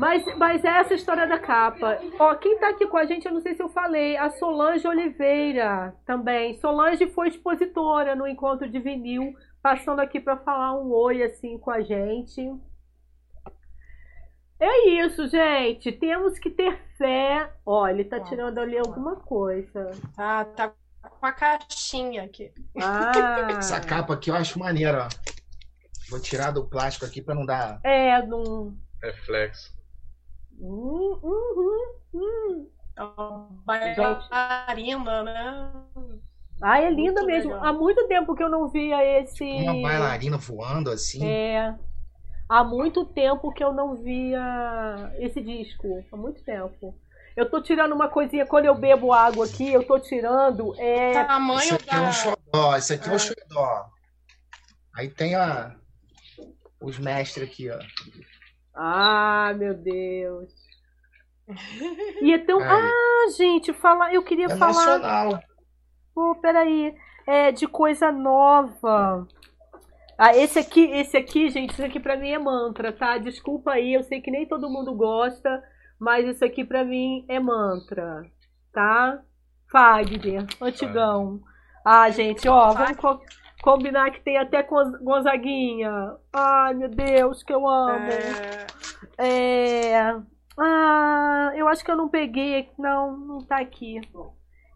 [0.00, 1.98] Mas, mas é essa história da capa.
[2.18, 4.88] Ó, quem tá aqui com a gente, eu não sei se eu falei, a Solange
[4.88, 6.54] Oliveira também.
[6.58, 11.70] Solange foi expositora no encontro de vinil, passando aqui para falar um oi assim com
[11.70, 12.40] a gente.
[14.58, 15.92] É isso, gente.
[15.92, 17.52] Temos que ter fé.
[17.64, 19.90] Ó, ele tá tirando ali alguma coisa.
[20.16, 20.72] Tá, tá
[21.02, 22.50] com a caixinha aqui.
[22.80, 25.08] Ah, Essa capa aqui eu acho maneira, ó.
[26.10, 27.80] Vou tirar do plástico aqui pra não dar.
[27.84, 28.74] é, não.
[29.02, 29.79] Reflexo.
[30.60, 32.66] Hum, uhum, hum.
[32.96, 35.72] É uma bailarina, né?
[36.60, 37.50] Ah, é linda Muito mesmo.
[37.52, 37.64] legal.
[37.66, 39.42] Há muito tempo que eu não via esse.
[39.44, 41.24] Uma bailarina voando assim.
[41.26, 41.74] É.
[42.48, 46.04] Há muito tempo que eu não via esse disco.
[46.12, 46.94] Há muito tempo.
[47.36, 50.74] Eu tô tirando uma coisinha, quando eu bebo água aqui, eu tô tirando.
[50.78, 51.12] É.
[51.12, 52.12] Isso Tamanho aqui é um da.
[52.12, 53.18] xodó, isso aqui é um É.
[53.18, 53.86] xodó.
[54.96, 55.74] Aí tem a,
[56.82, 57.78] os mestres aqui, ó.
[58.74, 60.52] Ah, meu Deus.
[62.22, 62.60] E é tão.
[62.60, 62.66] Aí.
[62.68, 64.14] Ah, gente, falar.
[64.14, 64.72] Eu queria É falar.
[64.72, 65.42] nacional.
[66.14, 66.94] Pô, peraí.
[67.26, 69.26] É de coisa nova.
[70.18, 73.16] Ah, esse aqui, esse aqui, gente, isso aqui pra mim é mantra, tá?
[73.18, 75.62] Desculpa aí, eu sei que nem todo mundo gosta,
[75.98, 78.22] mas isso aqui pra mim é mantra,
[78.72, 79.22] tá?
[79.72, 81.40] Fagner, antigão.
[81.84, 82.98] Ah, gente, ó, vamos
[83.62, 86.16] combinar que tem até Gonz- Gonzaguinha.
[86.32, 88.10] Ai, meu Deus, que eu amo.
[89.18, 90.16] É, É.
[90.58, 92.70] Ah, eu acho que eu não peguei.
[92.78, 94.00] Não, não tá aqui.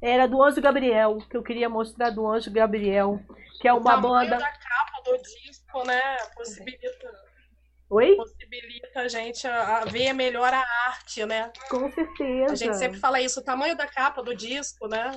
[0.03, 3.19] Era do Anjo Gabriel, que eu queria mostrar do Anjo Gabriel,
[3.61, 4.39] que é o uma tamanho banda.
[4.39, 6.01] da capa do disco, né?
[6.35, 7.11] Possibilita,
[7.91, 8.17] Oi?
[8.17, 11.51] possibilita a gente a, a ver melhor a arte, né?
[11.71, 12.53] Com certeza.
[12.53, 15.11] A gente sempre fala isso, o tamanho da capa do disco, né?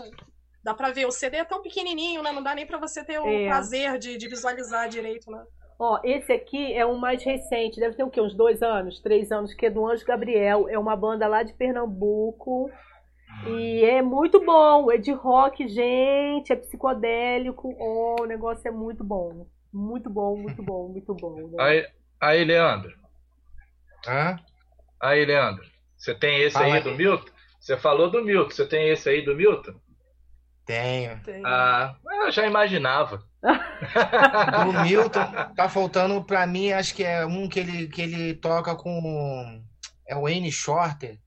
[0.63, 2.31] Dá pra ver, o CD é tão pequenininho, né?
[2.31, 3.47] Não dá nem pra você ter o É.
[3.47, 5.43] prazer de, de visualizar direito, né?
[5.79, 8.19] Ó, esse aqui é um mais recente, deve ter o quê?
[8.19, 10.67] Uns dois anos, três anos, que é do Anjo Gabriel.
[10.67, 12.69] É uma banda lá de Pernambuco.
[13.45, 17.75] E é muito bom, é de rock, gente, é psicodélico.
[17.79, 19.45] Oh, o negócio é muito bom.
[19.71, 21.35] Muito bom, muito bom, muito bom.
[21.35, 21.57] né?
[21.63, 21.87] Aí,
[22.19, 22.91] aí, Leandro.
[24.07, 24.37] Hã?
[24.99, 25.63] Aí, Leandro.
[25.97, 26.81] Você tem esse Fala aí aí.
[26.81, 27.31] do Milton?
[27.59, 28.49] Você falou do Milton.
[28.49, 29.73] Você tem esse aí do Milton?
[30.67, 31.19] Tenho.
[31.23, 31.95] Tem- Ah,
[32.25, 33.23] eu já imaginava.
[34.67, 35.25] O Milton
[35.55, 39.63] tá faltando pra mim, acho que é um que ele, que ele toca com.
[40.07, 41.17] É o Wayne Shorter,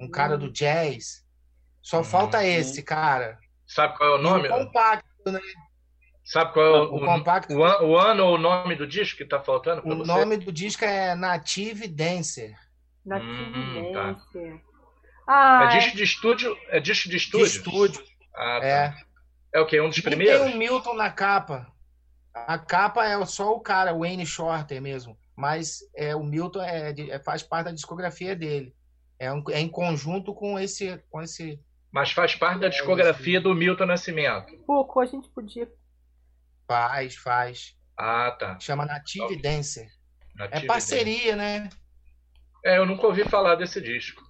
[0.00, 1.24] um cara do jazz.
[1.82, 3.38] Só falta esse, cara.
[3.66, 4.48] Sabe qual é o nome?
[4.48, 5.40] E o compacto, né?
[6.24, 7.54] Sabe qual é o, O compacto.
[7.54, 10.06] o, an- o ano ou o nome do disco que tá faltando pra O você?
[10.06, 12.54] nome do disco é Native Dancer.
[13.06, 14.02] Native Hum, tá.
[14.12, 14.60] Dancer.
[15.26, 16.56] Ah, É disco de estúdio?
[16.68, 18.02] É disco de De estúdio?
[18.38, 18.66] Ah, tá.
[18.66, 18.94] É.
[19.54, 19.80] É o quê?
[19.80, 20.54] Um dos Nem tem primeiros?
[20.54, 21.66] o Milton na capa.
[22.34, 25.18] A capa é só o cara, o Wayne Shorter mesmo.
[25.34, 28.74] Mas é, o Milton é, é- faz parte da discografia dele.
[29.18, 31.60] É, um- é em conjunto com esse, com esse.
[31.90, 34.56] Mas faz parte da discografia do Milton Nascimento.
[34.66, 35.68] pouco, a gente podia.
[36.66, 37.74] Faz, faz.
[37.96, 38.58] Ah, tá.
[38.60, 39.86] Chama Native Dancer.
[40.38, 41.68] É Native parceria, né?
[42.64, 44.22] É, eu nunca ouvi falar desse disco.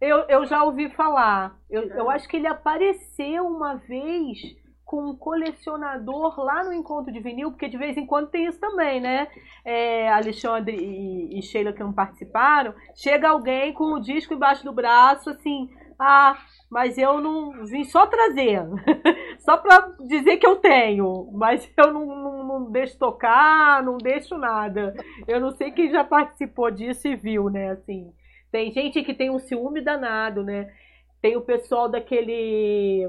[0.00, 1.56] Eu, eu já ouvi falar.
[1.70, 4.38] Eu, eu acho que ele apareceu uma vez
[4.84, 8.60] com um colecionador lá no encontro de vinil, porque de vez em quando tem isso
[8.60, 9.28] também, né?
[9.64, 14.72] É, Alexandre e, e Sheila que não participaram, chega alguém com o disco embaixo do
[14.72, 16.36] braço, assim, ah,
[16.70, 18.62] mas eu não vim só trazer,
[19.40, 24.36] só para dizer que eu tenho, mas eu não, não, não, deixo tocar, não deixo
[24.36, 24.94] nada.
[25.26, 27.70] Eu não sei quem já participou disso e viu, né?
[27.70, 28.12] Assim,
[28.54, 30.72] tem gente que tem um ciúme danado, né?
[31.20, 33.04] Tem o pessoal daquele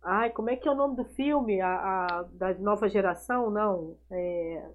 [0.00, 1.60] Ai, como é que é o nome do filme?
[1.60, 3.96] A, a da nova geração, não?
[4.08, 4.68] É...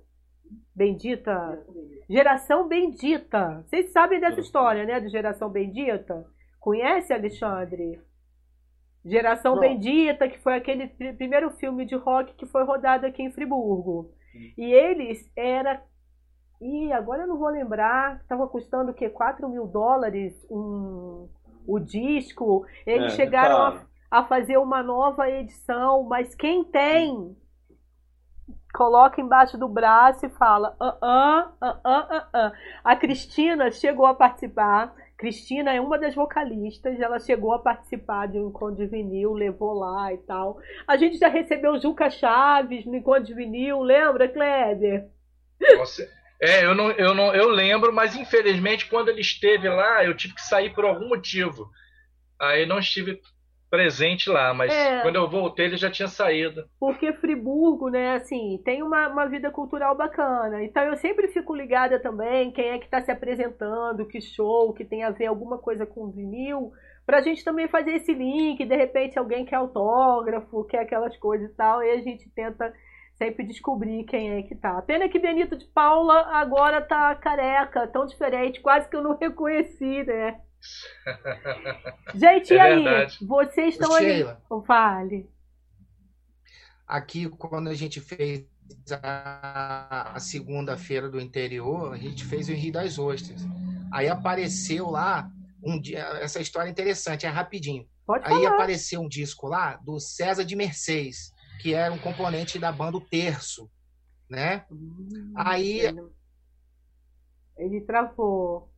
[0.75, 1.65] Bendita.
[2.09, 3.63] Geração Bendita.
[3.65, 4.99] Vocês sabem dessa história, né?
[4.99, 6.25] De Geração Bendita?
[6.59, 8.01] Conhece, Alexandre?
[9.05, 9.61] Geração não.
[9.61, 14.11] Bendita, que foi aquele primeiro filme de rock que foi rodado aqui em Friburgo.
[14.57, 15.81] E eles era.
[16.61, 18.21] E agora eu não vou lembrar.
[18.21, 19.09] Estava custando o quê?
[19.09, 21.27] 4 mil dólares um...
[21.67, 22.65] o disco.
[22.85, 23.81] Eles é, chegaram tá.
[23.85, 27.33] a a fazer uma nova edição, mas quem tem
[28.73, 32.51] coloca embaixo do braço e fala ah, ah, ah, ah, ah, ah.
[32.85, 38.39] a Cristina chegou a participar Cristina é uma das vocalistas, ela chegou a participar de
[38.39, 40.57] um encontro de vinil, levou lá e tal.
[40.87, 45.11] A gente já recebeu o Juca Chaves no encontro de vinil, lembra, Kleber?
[45.77, 46.09] Nossa,
[46.41, 50.33] é, eu não, eu não, eu lembro, mas infelizmente quando ele esteve lá, eu tive
[50.33, 51.69] que sair por algum motivo.
[52.39, 53.21] Aí não estive
[53.69, 56.65] presente lá, mas é, quando eu voltei ele já tinha saído.
[56.79, 60.63] Porque Friburgo, né, assim, tem uma, uma vida cultural bacana.
[60.63, 64.83] Então eu sempre fico ligada também quem é que está se apresentando, que show, que
[64.83, 66.71] tem a ver alguma coisa com vinil,
[67.05, 71.53] pra gente também fazer esse link, de repente alguém quer autógrafo, quer aquelas coisas e
[71.53, 72.73] tal, e a gente tenta
[73.21, 74.81] sempre descobrir quem é que tá.
[74.81, 80.03] Pena que Benito de Paula agora tá careca, tão diferente, quase que eu não reconheci,
[80.03, 80.41] né?
[82.15, 82.83] Gente, é e aí?
[82.83, 83.17] Verdade.
[83.21, 84.25] Vocês estão aí?
[84.65, 85.29] Fale.
[86.87, 88.43] Aqui, quando a gente fez
[89.03, 93.45] a, a segunda-feira do interior, a gente fez o Rio das Ostras.
[93.93, 95.29] Aí apareceu lá
[95.63, 97.87] um dia, essa história é interessante, é rapidinho.
[98.05, 98.55] Pode aí falar.
[98.55, 101.31] apareceu um disco lá do César de Mercedes,
[101.61, 103.69] que era um componente da banda o Terço,
[104.29, 104.65] né?
[104.71, 105.93] Hum, aí
[107.57, 108.69] ele travou.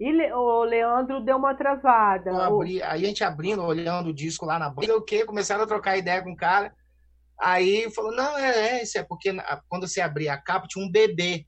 [0.00, 2.46] E Le, o Leandro deu uma travada.
[2.46, 5.24] Abri, aí a gente abrindo, olhando o disco lá na banda, o que?
[5.24, 6.72] Começaram a trocar ideia com o cara.
[7.40, 9.30] Aí falou: não, é, é, isso é porque
[9.68, 11.46] quando você abria a capa tinha um bebê.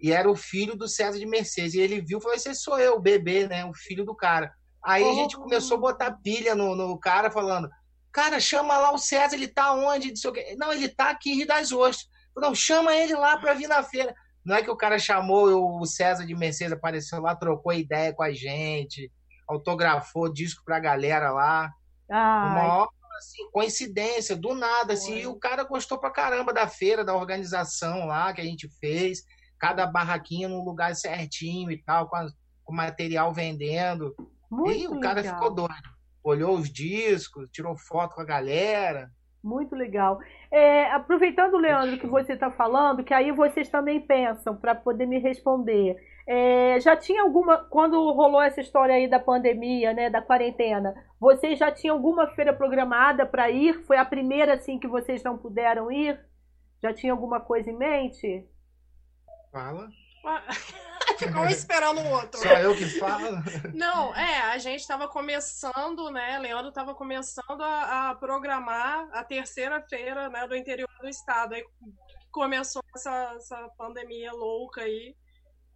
[0.00, 1.74] E era o filho do César de Mercedes.
[1.74, 3.64] E ele viu e falou: esse sou eu, o bebê, né?
[3.64, 4.52] O filho do cara.
[4.84, 5.10] Aí oh.
[5.10, 7.68] a gente começou a botar pilha no, no cara, falando:
[8.18, 10.12] cara, chama lá o César, ele tá onde?
[10.56, 12.08] Não, ele tá aqui em Rio das Ostras.
[12.36, 14.12] Não, chama ele lá para vir na feira.
[14.44, 18.22] Não é que o cara chamou o César de Mercedes, apareceu lá, trocou ideia com
[18.24, 19.10] a gente,
[19.46, 21.72] autografou disco pra galera lá.
[22.10, 22.66] Ai.
[22.66, 22.88] Uma
[23.18, 28.06] assim, coincidência, do nada, assim, e o cara gostou pra caramba da feira, da organização
[28.06, 29.22] lá que a gente fez,
[29.58, 32.26] cada barraquinha num lugar certinho e tal, com, a,
[32.64, 34.14] com material vendendo.
[34.50, 35.34] Muito e o cara legal.
[35.34, 35.97] ficou doido.
[36.28, 39.10] Olhou os discos, tirou foto com a galera.
[39.42, 40.18] Muito legal.
[40.50, 45.18] É, aproveitando, Leandro, que você está falando, que aí vocês também pensam para poder me
[45.18, 45.96] responder.
[46.26, 51.58] É, já tinha alguma, quando rolou essa história aí da pandemia, né, da quarentena, vocês
[51.58, 53.82] já tinham alguma feira programada para ir?
[53.86, 56.20] Foi a primeira assim que vocês não puderam ir?
[56.82, 58.46] Já tinha alguma coisa em mente?
[59.50, 59.88] Fala.
[61.18, 62.40] Ficou esperando o outro.
[62.40, 63.38] Só eu que falo?
[63.74, 66.38] Não, é, a gente estava começando, né?
[66.38, 71.54] Leandro estava começando a, a, programar a terceira feira né, do interior do estado.
[71.54, 71.64] Aí
[72.30, 75.14] começou essa, essa pandemia louca aí.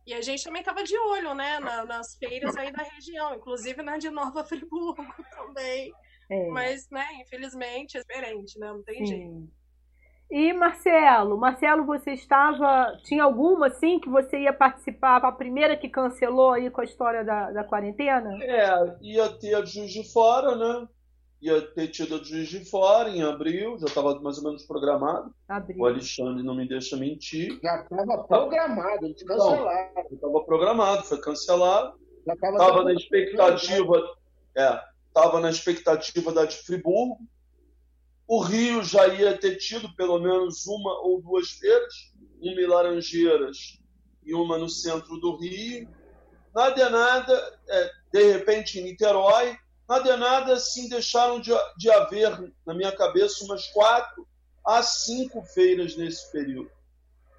[0.07, 3.83] E a gente também estava de olho, né, na, nas feiras aí da região, inclusive
[3.83, 5.93] na de Nova Friburgo também.
[6.31, 6.49] É.
[6.49, 8.69] Mas, né, infelizmente é diferente, né?
[8.69, 9.07] Não tem Sim.
[9.07, 9.62] jeito.
[10.33, 12.97] E Marcelo, Marcelo, você estava.
[13.05, 17.23] Tinha alguma assim que você ia participar, a primeira que cancelou aí com a história
[17.23, 18.43] da, da quarentena?
[18.43, 20.89] É, ia ter a Juiz de Fora, né?
[21.43, 25.35] Ia ter tido a Juiz de Fora em abril, já estava mais ou menos programado.
[25.47, 25.83] Abril.
[25.83, 27.61] O Alexandre não me deixa mentir.
[27.63, 30.07] Já estava programado, eles cancelaram.
[30.11, 31.99] Estava programado, foi cancelado.
[32.27, 34.03] Estava na expectativa.
[34.57, 37.19] É, estava na expectativa da de Friburgo
[38.27, 43.79] o Rio já ia ter tido pelo menos uma ou duas feiras, uma em Laranjeiras
[44.25, 45.89] e uma no centro do Rio.
[46.55, 49.57] Nada é nada, é, de repente em Niterói,
[49.89, 54.27] nada é nada, assim, deixaram de, de haver, na minha cabeça, umas quatro
[54.65, 56.71] a cinco feiras nesse período.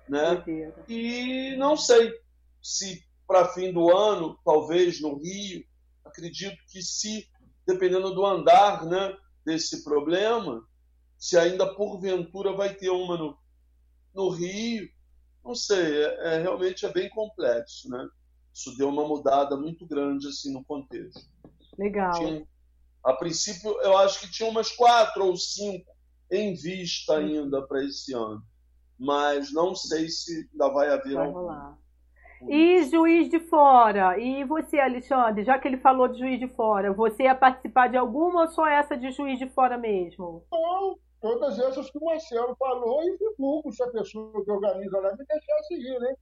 [0.08, 0.44] Né?
[0.88, 2.14] E não sei
[2.62, 5.64] se para fim do ano, talvez no Rio,
[6.06, 7.28] acredito que se,
[7.66, 9.16] dependendo do andar, né,
[9.46, 10.64] desse problema,
[11.24, 13.38] se ainda porventura vai ter uma no,
[14.14, 14.90] no Rio,
[15.42, 18.06] não sei, é, é, realmente é bem complexo, né?
[18.54, 21.26] Isso deu uma mudada muito grande assim no contexto.
[21.80, 22.12] Legal.
[22.12, 22.46] Tinha,
[23.06, 25.90] a princípio, eu acho que tinha umas quatro ou cinco
[26.30, 28.44] em vista ainda para esse ano,
[29.00, 31.78] mas não sei se ainda vai haver vai rolar.
[32.50, 34.20] E Juiz de Fora?
[34.20, 37.96] E você, Alexandre, já que ele falou de Juiz de Fora, você ia participar de
[37.96, 40.44] alguma ou só essa de Juiz de Fora mesmo?
[40.52, 45.16] Não, todas essas que o Marcelo falou e divulgo se a pessoa que organiza lá
[45.16, 46.16] me deixasse ir, né?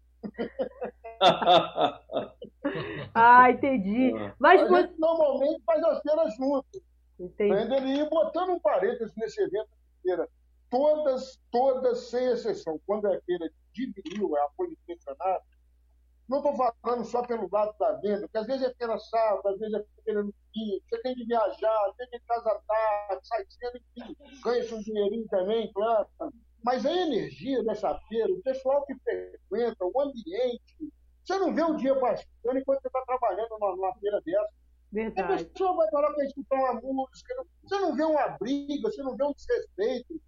[3.15, 4.15] ah, entendi.
[4.15, 4.33] É.
[4.37, 4.93] Mas você...
[4.99, 6.81] normalmente faz as feiras juntos.
[7.19, 7.73] Entendi.
[7.73, 10.29] Ele ia botando um parênteses nesse evento de feira.
[10.69, 15.43] Todas, todas, sem exceção, quando é feira de vinil, é apoio intencionado,
[16.31, 19.59] não estou falando só pelo lado da venda, porque às vezes é feira sábado, às
[19.59, 23.81] vezes é feira no dia, você tem de viajar, tem de casa tarde, sai cedo,
[23.97, 26.07] enfim, ganha-se um dinheirinho também, claro.
[26.63, 31.75] Mas a energia dessa feira, o pessoal que frequenta, o ambiente, você não vê o
[31.75, 34.53] dia passando enquanto você está trabalhando numa, numa, feira dessa.
[34.89, 35.43] Verdade.
[35.43, 39.17] A pessoa vai parar para escutar uma música, você não vê uma briga, você não
[39.17, 40.21] vê um desrespeito.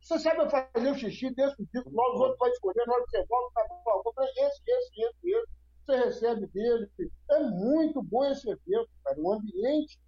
[0.00, 3.10] Você sabe fazer o xixi desse tipo, nós os outros vai escolher, na hora que
[3.10, 5.56] você volta, tá bom, esse, esse, esse, esse.
[5.86, 6.90] Você recebe dele.
[7.30, 9.20] É muito bom esse evento, cara.
[9.20, 9.98] O ambiente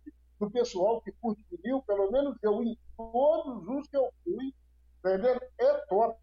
[0.41, 4.53] do pessoal que curte vinil, pelo menos eu, em todos os que eu fui,
[4.99, 5.41] entendeu?
[5.59, 6.19] é top.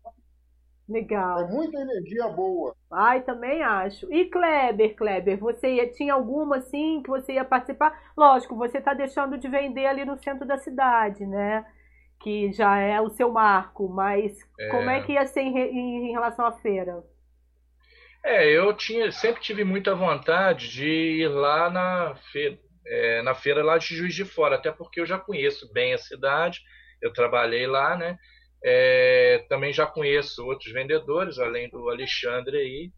[0.88, 1.40] Legal.
[1.40, 2.76] É muita energia boa.
[2.92, 4.12] Ai, também acho.
[4.14, 8.12] E Kleber, Kleber, você ia, tinha alguma assim que você ia participar?
[8.16, 11.66] Lógico, você está deixando de vender ali no centro da cidade, né?
[12.26, 14.70] Que já é o seu marco, mas é...
[14.70, 17.04] como é que ia ser em, em, em, relação à feira?
[18.26, 22.58] É, eu tinha, sempre tive muita vontade de ir lá na feira,
[22.88, 26.00] é, na feira lá de Juiz de Fora, até porque eu já conheço bem a
[26.00, 26.62] cidade,
[27.00, 28.18] eu trabalhei lá, né?
[28.64, 32.92] É, também já conheço outros vendedores, além do Alexandre aí,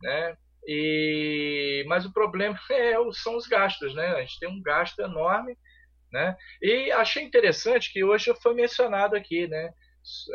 [0.00, 0.34] né?
[0.66, 4.06] E, mas o problema é, são os gastos, né?
[4.06, 5.54] A gente tem um gasto enorme
[6.12, 6.36] né?
[6.60, 9.72] E achei interessante que hoje foi mencionado aqui, né?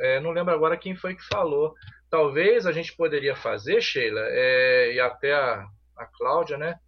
[0.01, 1.73] É, não lembro agora quem foi que falou.
[2.09, 5.65] Talvez a gente poderia fazer, Sheila, é, e até a,
[5.97, 6.79] a Cláudia, né?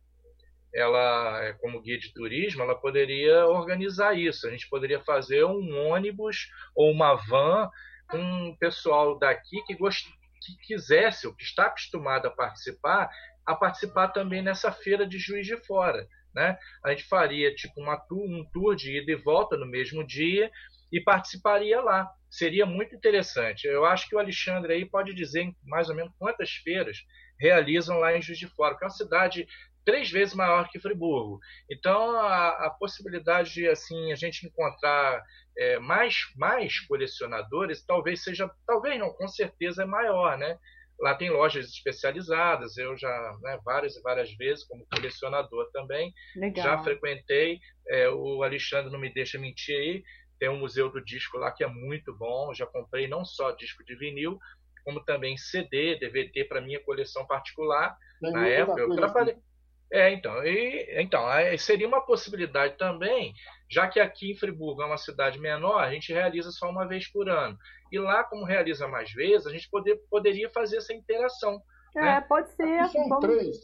[0.74, 4.48] Ela, é, como guia de turismo, ela poderia organizar isso.
[4.48, 7.70] A gente poderia fazer um ônibus ou uma van
[8.10, 10.08] com o pessoal daqui que, gost...
[10.42, 13.10] que quisesse, ou que está acostumado a participar,
[13.46, 16.08] a participar também nessa feira de Juiz de Fora
[16.38, 16.56] né?
[16.86, 20.52] A gente faria tipo uma tour, um tour de ida e volta no mesmo dia
[20.92, 22.08] e participaria lá.
[22.30, 23.66] Seria muito interessante.
[23.66, 27.00] Eu acho que o Alexandre aí pode dizer mais ou menos quantas feiras
[27.40, 29.48] realizam lá em Juiz de Fora, que é uma cidade
[29.84, 31.40] três vezes maior que Friburgo.
[31.72, 35.24] Então a, a possibilidade de assim a gente encontrar
[35.58, 40.60] é, mais mais colecionadores talvez seja, talvez não, com certeza é maior, né?
[41.00, 46.66] Lá tem lojas especializadas, eu já né, várias e várias vezes, como colecionador também, Legal.
[46.66, 47.60] já frequentei.
[47.88, 50.04] É, o Alexandre não me deixa mentir aí,
[50.40, 52.54] tem um museu do disco lá que é muito bom.
[52.54, 54.38] Já comprei não só disco de vinil,
[54.84, 57.96] como também CD, DVD para minha coleção particular.
[58.22, 59.34] Tem Na época eu trabalhei.
[59.34, 59.47] Assim.
[59.92, 61.26] É, então, e, então
[61.58, 63.34] seria uma possibilidade também,
[63.70, 67.10] já que aqui em Friburgo é uma cidade menor, a gente realiza só uma vez
[67.10, 67.58] por ano.
[67.92, 71.62] E lá, como realiza mais vezes, a gente poder, poderia fazer essa interação.
[71.96, 72.22] É, né?
[72.22, 72.80] pode ser.
[72.80, 73.26] Aqui são Vamos...
[73.26, 73.58] três.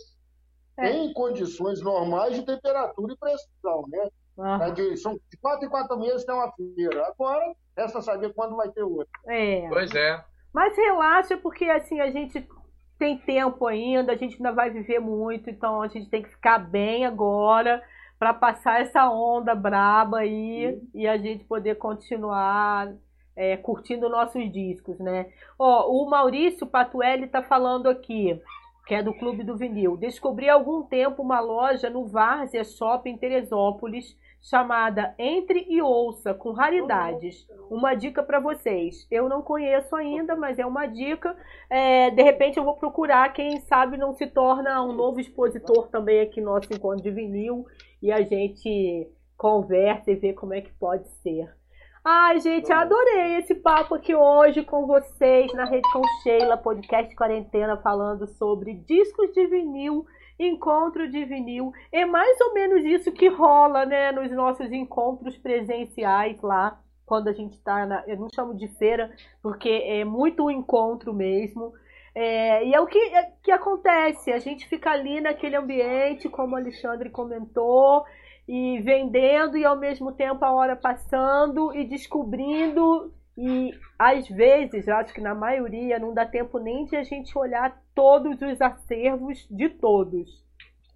[0.80, 0.92] É.
[0.92, 4.10] Em condições normais de temperatura e pressão, né?
[4.40, 4.70] Ah.
[4.70, 7.06] De, são de quatro em quatro meses tem uma feira.
[7.08, 9.08] Agora, resta saber quando vai ter outra.
[9.28, 9.68] É.
[9.70, 10.24] Pois é.
[10.52, 12.48] Mas relaxa, porque assim, a gente
[12.98, 16.60] tem tempo ainda, a gente ainda vai viver muito, então a gente tem que ficar
[16.60, 17.82] bem agora
[18.18, 22.94] para passar essa onda braba aí e a gente poder continuar
[23.36, 25.28] é, curtindo nossos discos, né?
[25.58, 28.40] Ó, o Maurício Patuelli tá falando aqui,
[28.88, 29.98] que é do Clube do Vinil.
[29.98, 36.34] Descobri há algum tempo uma loja no Várzea Shopping em Teresópolis chamada Entre e Ouça,
[36.34, 37.48] com raridades.
[37.72, 39.08] Uma dica para vocês.
[39.10, 41.36] Eu não conheço ainda, mas é uma dica.
[41.70, 46.20] É, de repente eu vou procurar, quem sabe não se torna um novo expositor também
[46.20, 47.66] aqui no nosso encontro de vinil
[48.02, 51.50] e a gente conversa e vê como é que pode ser.
[52.06, 57.78] Ai, gente, adorei esse papo aqui hoje com vocês na Rede com Sheila, podcast quarentena,
[57.78, 60.06] falando sobre discos de vinil
[60.40, 61.72] encontro de vinil.
[61.92, 67.34] É mais ou menos isso que rola, né, nos nossos encontros presenciais lá, quando a
[67.34, 68.04] gente está na.
[68.08, 69.12] Eu não chamo de feira,
[69.42, 71.74] porque é muito um encontro mesmo.
[72.16, 76.54] É, e é o que, é, que acontece, a gente fica ali naquele ambiente, como
[76.54, 78.06] o Alexandre comentou,
[78.48, 84.96] e vendendo e ao mesmo tempo a hora passando e descobrindo e às vezes, eu
[84.96, 89.48] acho que na maioria não dá tempo nem de a gente olhar todos os acervos
[89.50, 90.44] de todos,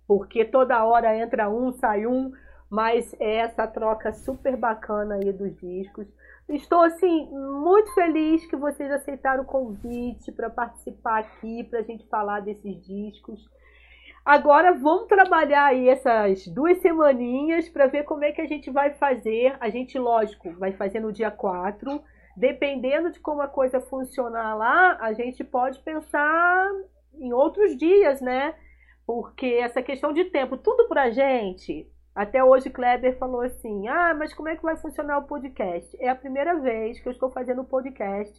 [0.07, 2.31] porque toda hora entra um, sai um,
[2.69, 6.07] mas é essa troca super bacana aí dos discos.
[6.49, 12.07] Estou assim muito feliz que vocês aceitaram o convite para participar aqui, para a gente
[12.07, 13.49] falar desses discos.
[14.23, 18.93] Agora vamos trabalhar aí essas duas semaninhas para ver como é que a gente vai
[18.93, 19.55] fazer.
[19.59, 22.01] A gente, lógico, vai fazer no dia 4.
[22.37, 26.69] Dependendo de como a coisa funcionar lá, a gente pode pensar
[27.15, 28.53] em outros dias, né?
[29.07, 31.91] Porque essa questão de tempo, tudo pra gente.
[32.13, 35.97] Até hoje Kleber falou assim: "Ah, mas como é que vai funcionar o podcast?".
[35.99, 38.37] É a primeira vez que eu estou fazendo podcast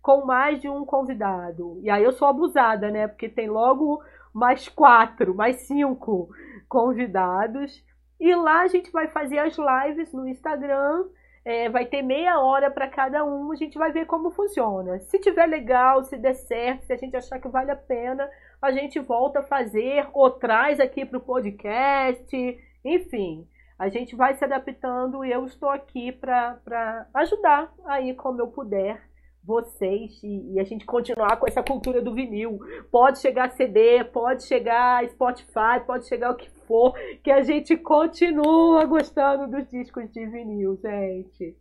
[0.00, 1.80] com mais de um convidado.
[1.82, 3.08] E aí eu sou abusada, né?
[3.08, 4.00] Porque tem logo
[4.32, 6.28] mais quatro, mais cinco
[6.68, 7.84] convidados.
[8.20, 11.04] E lá a gente vai fazer as lives no Instagram.
[11.44, 13.50] É, vai ter meia hora para cada um.
[13.52, 14.98] A gente vai ver como funciona.
[15.00, 18.28] Se tiver legal, se der certo, se a gente achar que vale a pena,
[18.60, 22.58] a gente volta a fazer ou traz aqui para o podcast.
[22.84, 23.46] Enfim,
[23.78, 29.02] a gente vai se adaptando e eu estou aqui para ajudar aí como eu puder
[29.42, 32.58] vocês e, e, a gente continuar com essa cultura do vinil.
[32.90, 36.94] Pode chegar CD, pode chegar Spotify, pode chegar o que for,
[37.24, 41.56] que a gente continua gostando dos discos de vinil, gente.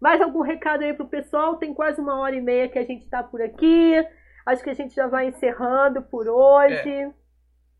[0.00, 1.56] Mais algum recado aí pro pessoal?
[1.56, 3.94] Tem quase uma hora e meia que a gente está por aqui.
[4.46, 6.88] Acho que a gente já vai encerrando por hoje.
[6.88, 7.10] É.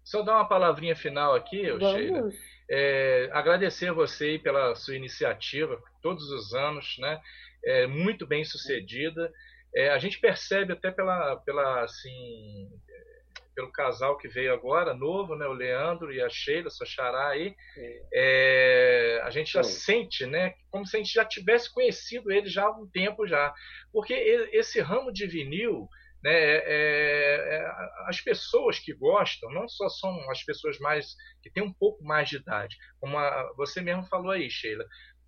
[0.03, 2.29] Só dar uma palavrinha final aqui, Sheila.
[2.69, 7.21] É, agradecer você pela sua iniciativa, todos os anos, né?
[7.65, 9.33] é, muito bem sucedida.
[9.75, 12.69] É, a gente percebe até pela, pela assim,
[13.61, 17.55] pelo casal que veio agora, novo, né, o Leandro e a Sheila, sua xará aí,
[18.13, 19.73] é, a gente já Sim.
[19.73, 23.53] sente, né, como se a gente já tivesse conhecido ele já há algum tempo já,
[23.93, 24.15] porque
[24.53, 25.87] esse ramo de vinil,
[26.25, 27.71] né, é, é,
[28.07, 32.31] as pessoas que gostam não só são as pessoas mais que têm um pouco mais
[32.31, 34.87] de idade, como a, você mesmo falou aí, Sheila,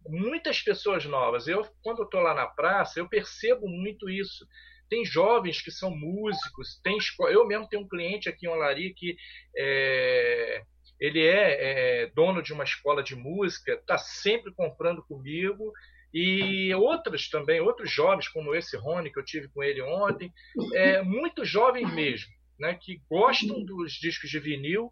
[0.09, 1.47] muitas pessoas novas.
[1.47, 4.47] Eu, quando estou lá na praça, eu percebo muito isso.
[4.93, 6.99] Tem jovens que são músicos, tem
[7.31, 9.17] eu mesmo tenho um cliente aqui em Olari que
[9.57, 10.63] é,
[11.01, 15.73] ele é, é, dono de uma escola de música, está sempre comprando comigo
[16.13, 20.31] e outras também, outros jovens como esse Rony que eu tive com ele ontem,
[20.75, 24.91] é, muitos jovens mesmo, né, que gostam dos discos de vinil,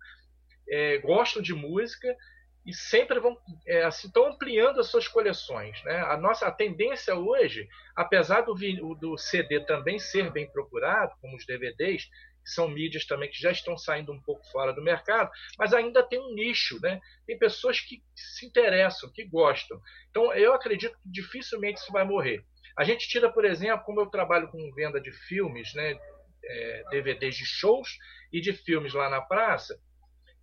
[0.66, 2.08] é, gostam de música
[2.64, 5.82] e sempre vão é, assim, estão ampliando as suas coleções.
[5.84, 5.96] Né?
[6.02, 8.54] A nossa a tendência hoje, apesar do,
[8.94, 13.50] do CD também ser bem procurado, como os DVDs, que são mídias também que já
[13.50, 17.00] estão saindo um pouco fora do mercado, mas ainda tem um nicho, né?
[17.26, 19.80] Tem pessoas que se interessam, que gostam.
[20.10, 22.44] Então eu acredito que dificilmente isso vai morrer.
[22.76, 25.98] A gente tira, por exemplo, como eu trabalho com venda de filmes, né?
[26.42, 27.98] É, DVDs de shows
[28.32, 29.78] e de filmes lá na praça,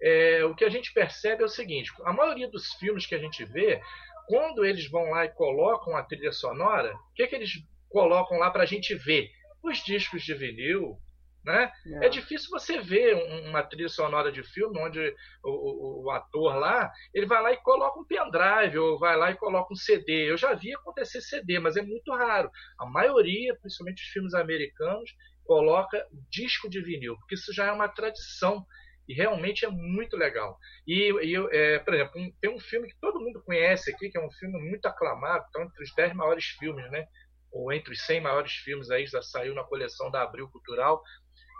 [0.02, 3.20] é, o que a gente percebe é o seguinte: a maioria dos filmes que a
[3.20, 3.82] gente vê,
[4.28, 7.52] quando eles vão lá e colocam a trilha sonora, o que, que eles
[7.90, 9.30] colocam lá para a gente ver?
[9.64, 10.98] Os discos de vinil.
[11.46, 11.72] Né?
[12.02, 12.08] É.
[12.08, 13.16] é difícil você ver
[13.48, 15.00] uma trilha sonora de filme onde
[15.42, 19.32] o, o, o, ator lá ele vai lá e coloca um pendrive ou vai lá
[19.32, 20.30] e coloca um CD.
[20.30, 22.52] Eu já vi acontecer CD, mas é muito raro.
[22.78, 25.10] A maioria, principalmente os filmes americanos,
[25.46, 28.66] coloca disco de vinil, porque isso já é uma tradição
[29.08, 30.58] e realmente é muito legal.
[30.86, 34.18] E, e é, por exemplo, um, tem um filme que todo mundo conhece aqui, que
[34.18, 37.08] é um filme muito aclamado, está entre os 10 maiores filmes, né?
[37.52, 41.02] Ou entre os 100 maiores filmes aí, já saiu na coleção da Abril Cultural.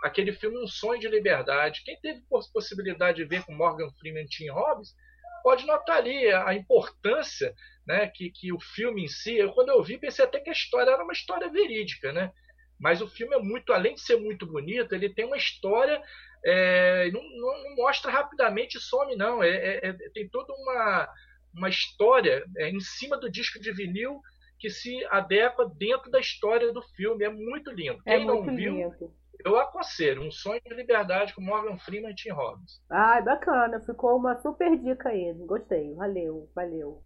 [0.04, 1.82] Aquele filme Um Sonho de Liberdade.
[1.84, 2.22] Quem teve
[2.52, 4.94] possibilidade de ver com Morgan Freeman e Tim Robbins,
[5.42, 7.54] pode notar ali a importância
[7.86, 9.36] né, que, que o filme em si.
[9.36, 12.30] Eu, quando eu vi, pensei até que a história era uma história verídica, né?
[12.78, 16.00] Mas o filme é muito, além de ser muito bonito, ele tem uma história
[16.44, 19.42] é, não, não, mostra rapidamente e some, não.
[19.42, 21.08] É, é, é, tem toda uma,
[21.54, 24.20] uma história é, em cima do disco de vinil
[24.58, 27.24] que se adequa dentro da história do filme.
[27.24, 28.00] É muito lindo.
[28.04, 29.14] É Quem não viu, lindo.
[29.44, 30.22] eu aconselho.
[30.22, 32.82] Um Sonho de Liberdade com Morgan Freeman e Tim Robbins.
[32.90, 33.80] Ai, bacana.
[33.80, 35.32] Ficou uma super dica aí.
[35.46, 35.94] Gostei.
[35.94, 37.02] Valeu, valeu.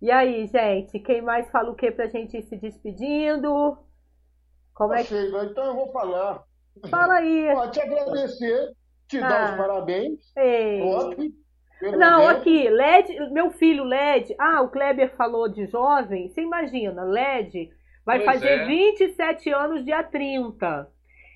[0.00, 0.98] E aí, gente?
[0.98, 3.78] Quem mais fala o que pra gente ir se despedindo?
[4.74, 5.14] Como é que...
[5.14, 6.44] Então eu vou falar.
[6.88, 7.50] Fala aí.
[7.52, 8.72] Pode te agradecer,
[9.08, 9.28] te ah.
[9.28, 10.32] dar os parabéns.
[10.36, 10.80] Ei.
[11.82, 12.40] Não, evento.
[12.40, 14.34] aqui, LED, meu filho LED.
[14.38, 16.28] Ah, o Kleber falou de jovem.
[16.28, 17.70] Você imagina, LED
[18.04, 18.66] vai pois fazer é.
[18.66, 20.88] 27 anos dia 30.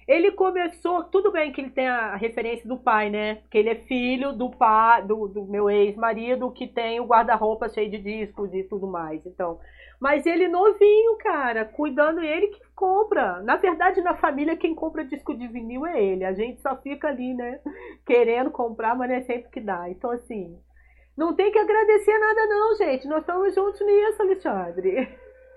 [0.07, 3.37] Ele começou, tudo bem que ele tem a referência do pai, né?
[3.37, 7.91] Porque ele é filho do pai, do, do meu ex-marido, que tem o guarda-roupa cheio
[7.91, 9.27] de discos e tudo mais.
[9.27, 9.59] Então,
[10.01, 13.41] mas ele novinho, cara, cuidando ele que compra.
[13.43, 16.25] Na verdade, na família, quem compra disco de vinil é ele.
[16.25, 17.61] A gente só fica ali, né?
[18.05, 19.89] Querendo comprar, mas não é sempre que dá.
[19.89, 20.59] Então, assim,
[21.17, 23.09] não tem que agradecer nada, não, gente.
[23.09, 25.09] Nós estamos juntos nisso, Alexandre.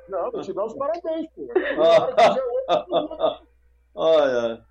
[0.07, 1.48] Não, vou te dar os parabéns, pô.
[3.94, 4.69] Olha.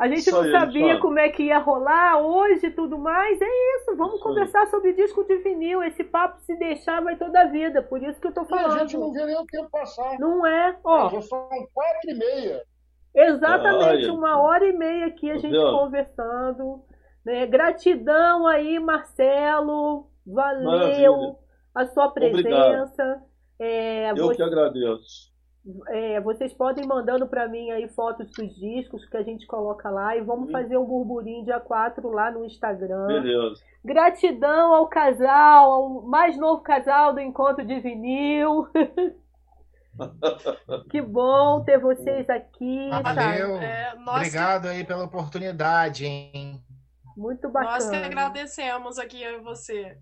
[0.00, 3.38] A gente não sabia como é que ia rolar hoje e tudo mais.
[3.40, 3.46] É
[3.76, 5.82] isso, vamos Isso conversar sobre disco de vinil.
[5.82, 7.82] Esse papo se deixar vai toda a vida.
[7.82, 8.78] Por isso que eu tô E a falando.
[8.80, 10.18] gente não vê nem o tempo passar.
[10.18, 10.76] Não é?
[10.82, 12.62] Ó, Já são quatro e meia.
[13.14, 15.78] exatamente uma hora e meia aqui a Tá gente vendo?
[15.78, 16.82] conversando.
[17.24, 17.46] Né?
[17.46, 20.06] Gratidão aí, Marcelo.
[20.26, 21.36] Valeu Maravilha.
[21.74, 23.22] a sua presença.
[23.58, 25.29] É, Eu você- que agradeço.
[25.88, 29.90] É, vocês podem ir mandando para mim aí fotos dos discos que a gente coloca
[29.90, 30.52] lá e vamos Sim.
[30.52, 33.06] fazer um burburinho dia 4 lá no Instagram.
[33.06, 33.62] Beleza.
[33.84, 38.68] Gratidão ao casal, ao mais novo casal do Encontro de Vinil.
[40.90, 43.54] que bom ter vocês aqui, Valeu.
[43.54, 43.64] sabe?
[43.64, 46.62] É, nós, Obrigado aí pela oportunidade, hein?
[47.16, 48.06] Muito que, nós que bacana.
[48.06, 49.98] agradecemos aqui a você.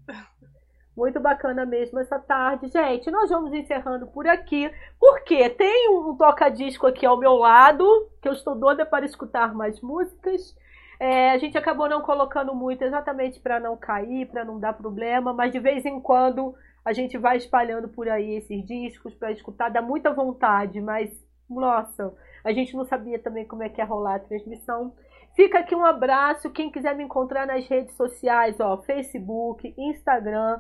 [0.99, 2.67] Muito bacana mesmo essa tarde.
[2.67, 4.69] Gente, nós vamos encerrando por aqui.
[4.99, 7.87] Porque tem um toca-disco aqui ao meu lado,
[8.21, 10.57] que eu estou doida para escutar mais músicas.
[10.99, 15.33] É, a gente acabou não colocando muito exatamente para não cair, para não dar problema,
[15.33, 16.53] mas de vez em quando
[16.85, 21.17] a gente vai espalhando por aí esses discos para escutar, dá muita vontade, mas
[21.49, 22.13] nossa,
[22.43, 24.93] a gente não sabia também como é que ia rolar a transmissão.
[25.37, 26.51] Fica aqui um abraço.
[26.51, 30.59] Quem quiser me encontrar nas redes sociais, ó, Facebook, Instagram.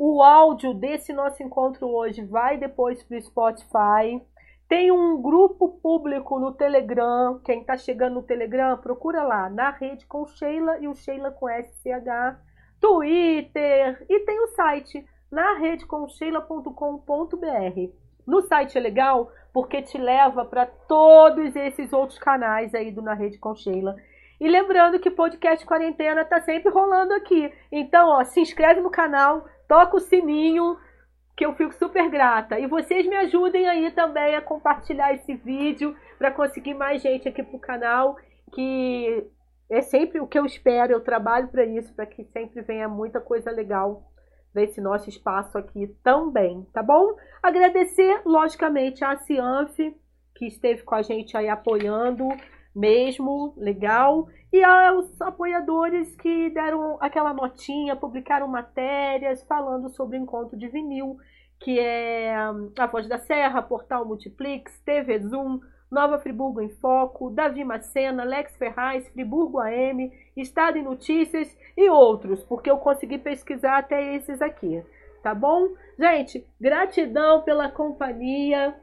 [0.00, 4.22] O áudio desse nosso encontro hoje vai depois para o Spotify.
[4.68, 7.40] Tem um grupo público no Telegram.
[7.44, 11.48] Quem está chegando no Telegram, procura lá, na rede com Sheila e o Sheila com
[11.48, 12.38] SCH.
[12.80, 17.92] Twitter e tem o site na redecomsheila.com.br.
[18.24, 23.14] No site é legal porque te leva para todos esses outros canais aí do Na
[23.14, 23.96] Rede com Sheila.
[24.40, 27.52] E lembrando que podcast quarentena tá sempre rolando aqui.
[27.72, 30.76] Então, ó, se inscreve no canal, toca o sininho,
[31.36, 32.58] que eu fico super grata.
[32.58, 37.42] E vocês me ajudem aí também a compartilhar esse vídeo para conseguir mais gente aqui
[37.42, 38.16] pro canal,
[38.52, 39.24] que
[39.70, 43.20] é sempre o que eu espero, eu trabalho para isso, para que sempre venha muita
[43.20, 44.02] coisa legal
[44.52, 47.14] desse nosso espaço aqui também, tá bom?
[47.42, 49.76] Agradecer, logicamente, a Cianf,
[50.34, 52.26] que esteve com a gente aí apoiando
[52.78, 54.28] mesmo, legal.
[54.52, 61.18] E aos apoiadores que deram aquela notinha, publicaram matérias falando sobre o encontro de vinil,
[61.60, 65.60] que é A Voz da Serra, Portal Multiplix, TV Zoom,
[65.90, 72.44] Nova Friburgo em Foco, Davi Macena, Lex Ferraz, Friburgo AM, Estado em Notícias e outros,
[72.44, 74.82] porque eu consegui pesquisar até esses aqui,
[75.22, 75.68] tá bom?
[75.98, 78.74] Gente, gratidão pela companhia.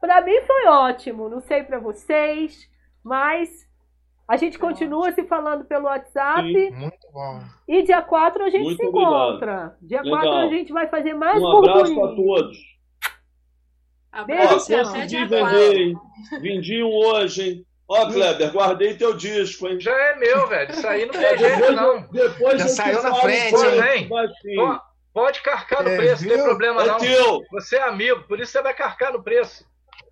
[0.00, 2.68] Para mim foi ótimo, não sei para vocês,
[3.04, 3.50] mas
[4.26, 6.70] a gente continua se falando pelo WhatsApp Sim.
[6.70, 7.40] Muito bom.
[7.68, 9.10] e dia 4 a gente Muito se obrigado.
[9.12, 9.76] encontra.
[9.82, 10.20] Dia Legal.
[10.22, 12.04] 4 a gente vai fazer mais Um abraço burburinho.
[12.04, 12.56] a todos.
[14.14, 15.58] Ó, Abraço até consegui dia vender, 4.
[15.58, 15.94] hein?
[16.40, 17.66] Vendi um hoje, hein?
[17.86, 19.78] Ó, Kleber, guardei teu disco, hein?
[19.78, 20.70] Já é meu, velho.
[20.70, 21.94] Isso aí não É, tem jeito, depois, não.
[21.96, 24.08] eu- depois Já saiu na frente, hein?
[24.58, 24.78] Ó,
[25.12, 26.44] Pode carcar no É, preço, não tem viu?
[26.46, 26.98] problema É não.
[26.98, 27.40] teu.
[27.52, 29.64] Você é amigo, por isso você vai carcar no preço.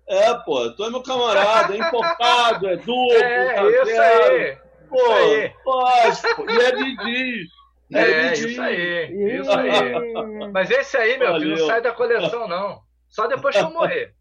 [0.07, 4.35] É, pô, tu é meu camarada, é importado, é duplo, É, tá isso zero.
[4.35, 4.57] aí.
[4.89, 5.49] Pô, isso aí.
[5.63, 6.49] pode, pô.
[6.49, 7.49] E é diz.
[7.93, 8.39] É, diz.
[8.39, 9.39] isso aí.
[9.39, 10.51] Isso aí.
[10.51, 11.67] Mas esse aí, meu filho, não Valeu.
[11.67, 12.81] sai da coleção, não.
[13.09, 14.13] Só depois que eu morrer.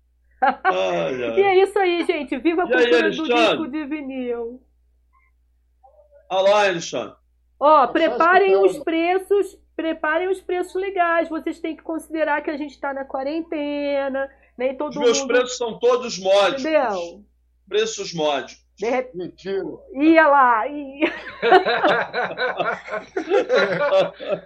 [1.36, 2.36] E é isso aí, gente.
[2.38, 4.60] Viva a E aí, cultura do disco de vinil.
[6.30, 7.14] Olha lá, Alexandre.
[7.60, 11.28] Ó, preparem os preços, preparem os preços legais.
[11.28, 15.28] Vocês têm que considerar que a gente está na quarentena, nem todo Os meus mundo.
[15.28, 16.64] preços são todos módicos.
[16.64, 17.22] Entendeu?
[17.68, 18.60] Preços módicos.
[18.78, 19.62] De repente, Mentira.
[20.00, 20.66] ia lá.
[20.66, 21.12] ia-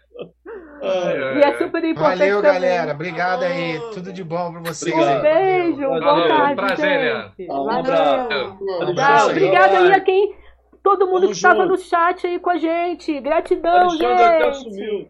[0.83, 2.53] Ai, E é super importante Valeu, também.
[2.53, 2.93] galera.
[2.93, 3.77] Obrigado aí.
[3.79, 3.91] Falou.
[3.93, 4.95] Tudo de bom pra vocês.
[4.95, 5.19] Obrigado.
[5.19, 6.01] Um beijo, Valeu.
[6.03, 7.51] boa tarde, Prazer, gente.
[7.51, 7.93] Um Valeu.
[8.81, 10.37] Alexandre, Obrigada aí a quem.
[10.83, 13.19] Todo mundo Tamo que estava no chat aí com a gente.
[13.21, 14.63] Gratidão, Alexandre até gente.
[14.63, 15.09] sumiu.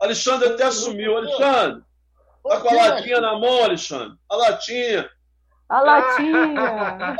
[0.00, 1.16] Alexandre até sumiu.
[1.16, 1.82] Alexandre,
[2.48, 4.16] tá com a latinha na mão, Alexandre?
[4.28, 5.10] A latinha.
[5.68, 7.16] A latinha.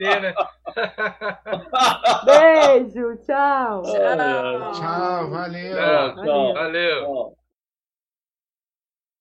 [0.00, 0.34] Né?
[2.24, 3.82] Beijo, tchau.
[3.86, 4.72] Ai.
[4.72, 5.76] Tchau, valeu.
[5.76, 6.14] Tchau.
[6.14, 6.54] Valeu.
[6.54, 7.00] Valeu.
[7.04, 7.39] Tchau.